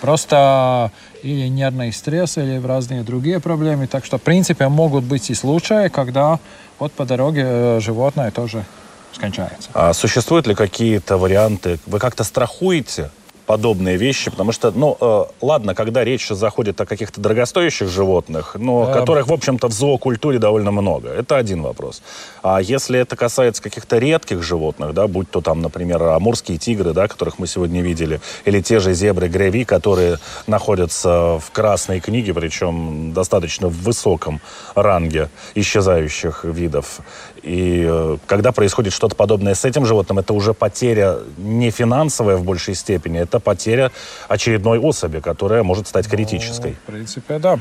Просто 0.00 0.92
или 1.22 1.48
нервный 1.48 1.92
стресс, 1.92 2.38
или 2.38 2.64
разные 2.64 3.02
другие 3.02 3.40
проблемы. 3.40 3.86
Так 3.86 4.04
что, 4.04 4.18
в 4.18 4.22
принципе, 4.22 4.68
могут 4.68 5.04
быть 5.04 5.30
и 5.30 5.34
случаи, 5.34 5.88
когда 5.88 6.38
вот 6.78 6.92
по 6.92 7.04
дороге 7.04 7.42
э, 7.44 7.80
животное 7.80 8.30
тоже 8.30 8.64
скончается. 9.12 9.70
А 9.74 9.92
существуют 9.92 10.46
ли 10.46 10.54
какие-то 10.54 11.16
варианты? 11.16 11.78
Вы 11.86 11.98
как-то 11.98 12.24
страхуете 12.24 13.10
подобные 13.48 13.96
вещи, 13.96 14.30
потому 14.30 14.52
что, 14.52 14.70
ну, 14.72 14.98
э, 15.00 15.24
ладно, 15.40 15.74
когда 15.74 16.04
речь 16.04 16.28
заходит 16.28 16.78
о 16.82 16.86
каких-то 16.86 17.18
дорогостоящих 17.18 17.88
животных, 17.88 18.56
но 18.58 18.90
э... 18.90 18.92
которых, 18.92 19.28
в 19.28 19.32
общем-то, 19.32 19.68
в 19.68 19.72
зоокультуре 19.72 20.38
довольно 20.38 20.70
много, 20.70 21.08
это 21.08 21.38
один 21.38 21.62
вопрос. 21.62 22.02
А 22.42 22.60
если 22.60 23.00
это 23.00 23.16
касается 23.16 23.62
каких-то 23.62 23.96
редких 23.96 24.42
животных, 24.42 24.92
да, 24.92 25.06
будь 25.06 25.30
то 25.30 25.40
там, 25.40 25.62
например, 25.62 26.02
амурские 26.02 26.58
тигры, 26.58 26.92
да, 26.92 27.08
которых 27.08 27.38
мы 27.38 27.46
сегодня 27.46 27.80
видели, 27.80 28.20
или 28.44 28.60
те 28.60 28.80
же 28.80 28.92
зебры 28.92 29.28
греви, 29.28 29.64
которые 29.64 30.18
находятся 30.46 31.38
в 31.38 31.50
красной 31.50 32.00
книге, 32.00 32.34
причем 32.34 33.14
достаточно 33.14 33.68
в 33.68 33.82
высоком 33.82 34.42
ранге 34.74 35.30
исчезающих 35.54 36.44
видов. 36.44 37.00
И 37.42 37.86
э, 37.88 38.18
когда 38.26 38.52
происходит 38.52 38.92
что-то 38.92 39.16
подобное 39.16 39.54
с 39.54 39.64
этим 39.64 39.86
животным, 39.86 40.18
это 40.18 40.34
уже 40.34 40.52
потеря 40.52 41.18
не 41.38 41.70
финансовая 41.70 42.36
в 42.36 42.44
большей 42.44 42.74
степени, 42.74 43.20
это 43.20 43.37
потеря 43.40 43.90
очередной 44.28 44.78
особи, 44.78 45.20
которая 45.20 45.62
может 45.62 45.88
стать 45.88 46.06
ну, 46.06 46.10
критической. 46.10 46.70
Ну, 46.70 46.76
в 46.76 46.92
принципе, 46.92 47.38
да. 47.38 47.58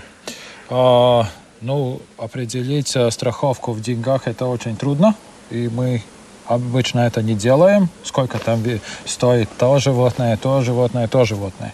А, 0.70 1.28
ну, 1.62 2.02
определить 2.18 2.96
э, 2.96 3.10
страховку 3.12 3.72
в 3.72 3.82
деньгах 3.82 4.28
это 4.28 4.46
очень 4.46 4.76
трудно, 4.76 5.16
и 5.50 5.70
мы 5.70 6.04
обычно 6.46 7.02
это 7.02 7.22
не 7.22 7.36
делаем. 7.36 7.90
Сколько 8.04 8.40
там 8.40 8.64
стоит 9.06 9.50
то 9.58 9.80
животное, 9.80 10.38
то 10.38 10.62
животное, 10.62 11.08
то 11.08 11.26
животное. 11.26 11.74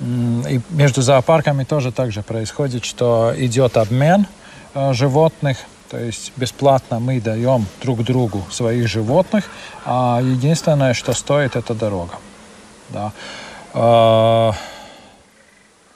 И 0.00 0.60
между 0.70 1.02
зоопарками 1.02 1.64
тоже 1.64 1.92
так 1.92 2.10
же 2.10 2.22
происходит, 2.22 2.84
что 2.84 3.34
идет 3.36 3.76
обмен 3.76 4.26
э, 4.74 4.92
животных, 4.94 5.58
то 5.90 5.98
есть 5.98 6.32
бесплатно 6.36 7.00
мы 7.00 7.20
даем 7.20 7.66
друг 7.82 8.02
другу 8.04 8.44
своих 8.50 8.88
животных, 8.88 9.44
а 9.84 10.20
единственное, 10.22 10.94
что 10.94 11.12
стоит, 11.12 11.56
это 11.56 11.74
дорога. 11.74 12.14
Да. 12.90 13.12
А, 13.72 14.52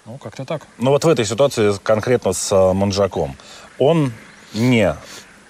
ну, 0.07 0.19
как-то 0.19 0.45
так. 0.45 0.67
Ну 0.79 0.91
вот 0.91 1.05
в 1.05 1.09
этой 1.09 1.25
ситуации 1.25 1.73
конкретно 1.83 2.33
с 2.33 2.53
э, 2.53 2.73
Манжаком. 2.73 3.37
Он 3.79 4.13
не 4.53 4.95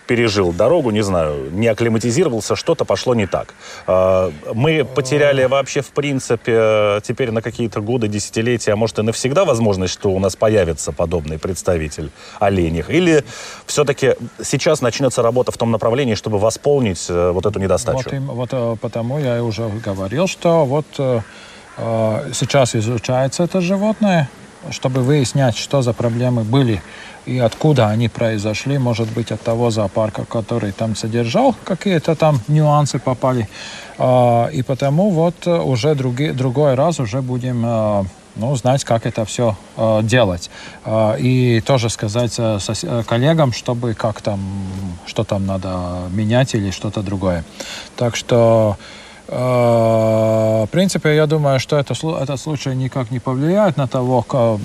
пережил 0.07 0.53
дорогу, 0.53 0.91
не 0.91 1.03
знаю, 1.03 1.51
не 1.51 1.67
акклиматизировался, 1.69 2.57
что-то 2.57 2.85
пошло 2.85 3.15
не 3.15 3.27
так. 3.27 3.55
А, 3.87 4.33
мы 4.53 4.85
потеряли 4.85 5.45
вообще, 5.45 5.81
в 5.81 5.91
принципе, 5.91 7.01
теперь 7.03 7.31
на 7.31 7.43
какие-то 7.43 7.81
годы, 7.81 8.09
десятилетия, 8.09 8.73
а 8.73 8.77
может 8.77 8.99
и 8.99 9.03
навсегда 9.03 9.45
возможность, 9.45 9.93
что 9.93 10.11
у 10.11 10.19
нас 10.19 10.37
появится 10.37 10.93
подобный 10.93 11.39
представитель 11.39 12.11
оленей? 12.41 12.85
Или 12.89 13.25
все-таки 13.67 14.15
сейчас 14.43 14.81
начнется 14.81 15.23
работа 15.23 15.53
в 15.53 15.57
том 15.57 15.71
направлении, 15.71 16.15
чтобы 16.15 16.39
восполнить 16.39 17.07
э, 17.09 17.31
вот 17.31 17.47
эту 17.47 17.59
недостачу? 17.59 18.11
Вот, 18.21 18.35
вот 18.35 18.49
э, 18.53 18.77
потому 18.81 19.19
я 19.19 19.43
уже 19.43 19.69
говорил, 19.69 20.27
что 20.27 20.65
вот 20.65 20.87
э, 20.99 21.21
сейчас 22.33 22.75
изучается 22.75 23.45
это 23.45 23.61
животное, 23.61 24.29
чтобы 24.71 25.03
выяснять, 25.03 25.57
что 25.57 25.83
за 25.83 25.93
проблемы 25.93 26.43
были 26.43 26.83
и 27.27 27.39
откуда 27.39 27.89
они 27.89 28.09
произошли, 28.09 28.79
может 28.79 29.11
быть, 29.11 29.33
от 29.33 29.41
того 29.41 29.71
зоопарка, 29.71 30.25
который 30.25 30.73
там 30.73 30.95
содержал, 30.95 31.55
какие-то 31.65 32.15
там 32.15 32.41
нюансы 32.49 32.99
попали. 32.99 33.49
А, 33.99 34.49
и 34.49 34.63
потому 34.63 35.11
вот 35.11 35.47
уже 35.47 35.95
други, 35.95 36.31
другой 36.31 36.75
раз 36.75 37.01
уже 37.01 37.23
будем 37.23 37.63
а, 37.65 38.05
ну, 38.37 38.55
знать, 38.57 38.85
как 38.85 39.07
это 39.07 39.25
все 39.25 39.57
э, 39.77 40.01
делать. 40.03 40.51
Э, 40.85 41.17
и 41.19 41.61
тоже 41.61 41.89
сказать 41.89 42.35
э, 42.39 42.59
коллегам, 43.07 43.53
чтобы 43.53 43.95
как 43.95 44.21
там, 44.21 44.41
что 45.07 45.25
там 45.25 45.47
надо 45.47 46.09
менять 46.11 46.55
или 46.55 46.71
что-то 46.71 47.03
другое. 47.03 47.45
Так 47.97 48.17
что, 48.17 48.77
э, 48.81 49.04
в 49.27 50.69
принципе, 50.71 51.17
я 51.17 51.27
думаю, 51.27 51.59
что 51.59 51.77
это, 51.79 51.95
этот 51.95 52.41
случай 52.41 52.75
никак 52.75 53.11
не 53.11 53.21
повлияет 53.21 53.77
на 53.77 53.89
того, 53.89 54.23
как, 54.23 54.59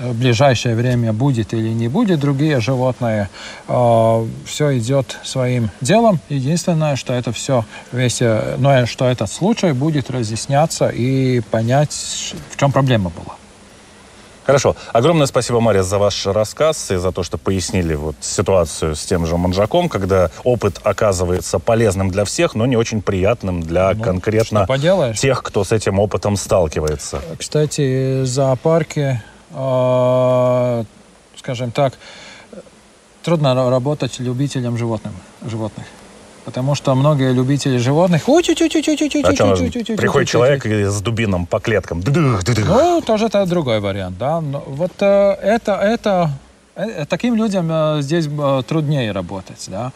в 0.00 0.14
ближайшее 0.14 0.74
время 0.74 1.12
будет 1.12 1.54
или 1.54 1.68
не 1.68 1.88
будет 1.88 2.20
другие 2.20 2.60
животные. 2.60 3.28
А, 3.68 4.26
все 4.44 4.78
идет 4.78 5.18
своим 5.24 5.70
делом. 5.80 6.20
Единственное, 6.28 6.96
что 6.96 7.12
это 7.12 7.32
все 7.32 7.64
весь, 7.92 8.20
э, 8.20 8.56
но 8.58 8.86
что 8.86 9.06
этот 9.06 9.30
случай 9.30 9.72
будет 9.72 10.10
разъясняться 10.10 10.88
и 10.88 11.40
понять, 11.40 12.34
в 12.50 12.56
чем 12.58 12.72
проблема 12.72 13.10
была. 13.10 13.35
Хорошо. 14.46 14.76
Огромное 14.92 15.26
спасибо, 15.26 15.60
Мария, 15.60 15.82
за 15.82 15.98
ваш 15.98 16.26
рассказ 16.26 16.90
и 16.90 16.96
за 16.96 17.12
то, 17.12 17.22
что 17.22 17.36
пояснили 17.36 17.94
вот 17.94 18.16
ситуацию 18.20 18.94
с 18.94 19.04
тем 19.04 19.26
же 19.26 19.36
манжаком, 19.36 19.88
когда 19.88 20.30
опыт 20.44 20.80
оказывается 20.84 21.58
полезным 21.58 22.10
для 22.10 22.24
всех, 22.24 22.54
но 22.54 22.64
не 22.66 22.76
очень 22.76 23.02
приятным 23.02 23.60
для 23.60 23.92
ну, 23.92 24.02
конкретно 24.02 24.66
тех, 25.16 25.42
кто 25.42 25.64
с 25.64 25.72
этим 25.72 25.98
опытом 25.98 26.36
сталкивается. 26.36 27.20
Кстати, 27.38 28.24
зоопарки 28.24 29.20
а, 29.52 30.84
скажем 31.36 31.70
так, 31.70 31.94
трудно 33.22 33.70
работать 33.70 34.18
любителям 34.18 34.76
животных. 34.76 35.12
животных. 35.42 35.86
Потому 36.46 36.74
что 36.74 36.94
многие 36.94 37.32
любители 37.32 37.76
животных... 37.76 38.22
Приходит 39.98 40.28
человек 40.28 40.64
с 40.64 41.02
дубином 41.02 41.44
по 41.44 41.60
клеткам. 41.60 42.02
Ну, 42.06 43.02
тоже 43.02 43.26
это 43.26 43.44
другой 43.44 43.80
вариант, 43.80 44.16
да. 44.18 44.40
Но 44.40 44.64
вот 44.66 44.92
это, 44.96 45.78
это 45.82 46.30
Э, 46.76 47.06
таким 47.08 47.34
людям 47.36 47.68
э, 47.70 48.02
здесь 48.02 48.26
э, 48.26 48.62
труднее 48.68 49.12
работать, 49.12 49.66
да, 49.68 49.92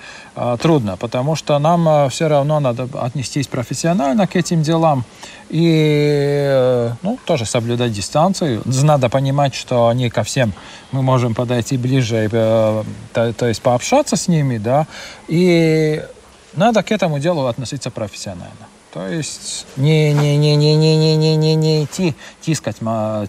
трудно, 0.56 0.96
потому 0.96 1.36
что 1.36 1.58
нам 1.58 2.08
все 2.08 2.28
равно 2.28 2.58
надо 2.58 2.88
отнестись 2.94 3.46
профессионально 3.46 4.26
к 4.26 4.34
этим 4.36 4.62
делам 4.62 5.04
и, 5.50 6.90
ну, 7.02 7.18
тоже 7.26 7.44
соблюдать 7.44 7.92
дистанцию. 7.92 8.62
Надо 8.64 9.10
понимать, 9.10 9.54
что 9.54 9.88
они 9.88 10.08
ко 10.08 10.22
всем 10.22 10.54
мы 10.92 11.02
можем 11.02 11.34
подойти 11.34 11.76
ближе, 11.76 12.28
то, 12.30 13.32
то 13.34 13.46
есть 13.46 13.60
пообщаться 13.60 14.16
с 14.16 14.28
ними, 14.28 14.56
да, 14.56 14.86
и 15.28 16.02
надо 16.54 16.82
к 16.82 16.92
этому 16.92 17.18
делу 17.18 17.46
относиться 17.46 17.90
профессионально. 17.90 18.68
То 18.92 19.06
есть 19.06 19.66
не, 19.76 20.12
не, 20.12 20.36
не, 20.36 20.56
не, 20.56 20.74
не, 20.74 20.96
не, 20.96 21.16
не, 21.16 21.36
не, 21.36 21.54
не 21.54 21.84
идти 21.84 22.14
тискать 22.40 22.76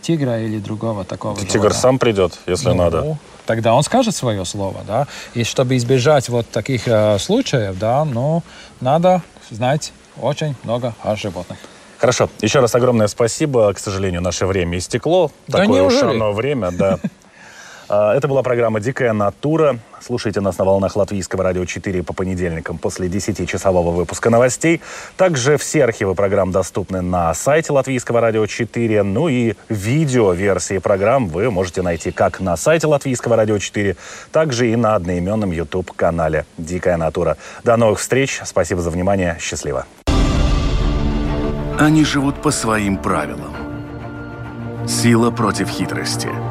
тигра 0.01 0.41
или 0.41 0.57
другого 0.59 1.05
такого. 1.05 1.37
Тигр 1.39 1.73
сам 1.73 1.99
придет, 1.99 2.39
если 2.47 2.69
ну, 2.69 2.75
надо 2.75 3.17
тогда 3.45 3.73
он 3.73 3.83
скажет 3.83 4.15
свое 4.15 4.45
слово, 4.45 4.77
да. 4.87 5.07
И 5.33 5.43
чтобы 5.43 5.75
избежать 5.75 6.29
вот 6.29 6.49
таких 6.49 6.87
э, 6.87 7.19
случаев, 7.19 7.77
да, 7.77 8.05
ну, 8.05 8.43
надо 8.79 9.21
знать 9.49 9.91
очень 10.21 10.55
много 10.63 10.93
о 11.03 11.17
животных. 11.17 11.57
Хорошо. 11.97 12.29
Еще 12.41 12.61
раз 12.61 12.73
огромное 12.75 13.07
спасибо. 13.07 13.73
К 13.73 13.79
сожалению, 13.79 14.21
наше 14.21 14.45
время 14.45 14.77
истекло. 14.77 15.31
Да 15.47 15.59
Такое 15.59 15.83
уж 15.83 16.01
оно 16.01 16.31
время, 16.31 16.71
да. 16.71 16.97
А, 17.93 18.15
это 18.15 18.29
была 18.29 18.41
программа 18.41 18.79
«Дикая 18.79 19.11
натура». 19.11 19.77
Слушайте 19.99 20.39
нас 20.39 20.57
на 20.57 20.63
волнах 20.63 20.95
Латвийского 20.95 21.43
радио 21.43 21.65
4 21.65 22.03
по 22.03 22.13
понедельникам 22.13 22.77
после 22.77 23.09
10-часового 23.09 23.91
выпуска 23.91 24.29
новостей. 24.29 24.79
Также 25.17 25.57
все 25.57 25.83
архивы 25.83 26.15
программ 26.15 26.53
доступны 26.53 27.01
на 27.01 27.33
сайте 27.33 27.73
Латвийского 27.73 28.21
радио 28.21 28.45
4. 28.47 29.03
Ну 29.03 29.27
и 29.27 29.55
видео-версии 29.67 30.77
программ 30.77 31.27
вы 31.27 31.51
можете 31.51 31.81
найти 31.81 32.11
как 32.11 32.39
на 32.39 32.55
сайте 32.55 32.87
Латвийского 32.87 33.35
радио 33.35 33.59
4, 33.59 33.97
так 34.31 34.53
же 34.53 34.71
и 34.71 34.77
на 34.77 34.95
одноименном 34.95 35.51
YouTube-канале 35.51 36.45
«Дикая 36.57 36.95
натура». 36.95 37.35
До 37.65 37.75
новых 37.75 37.99
встреч. 37.99 38.39
Спасибо 38.45 38.79
за 38.79 38.89
внимание. 38.89 39.35
Счастливо. 39.41 39.85
Они 41.77 42.05
живут 42.05 42.41
по 42.41 42.51
своим 42.51 42.95
правилам. 42.95 43.53
Сила 44.87 45.29
против 45.29 45.67
хитрости– 45.67 46.29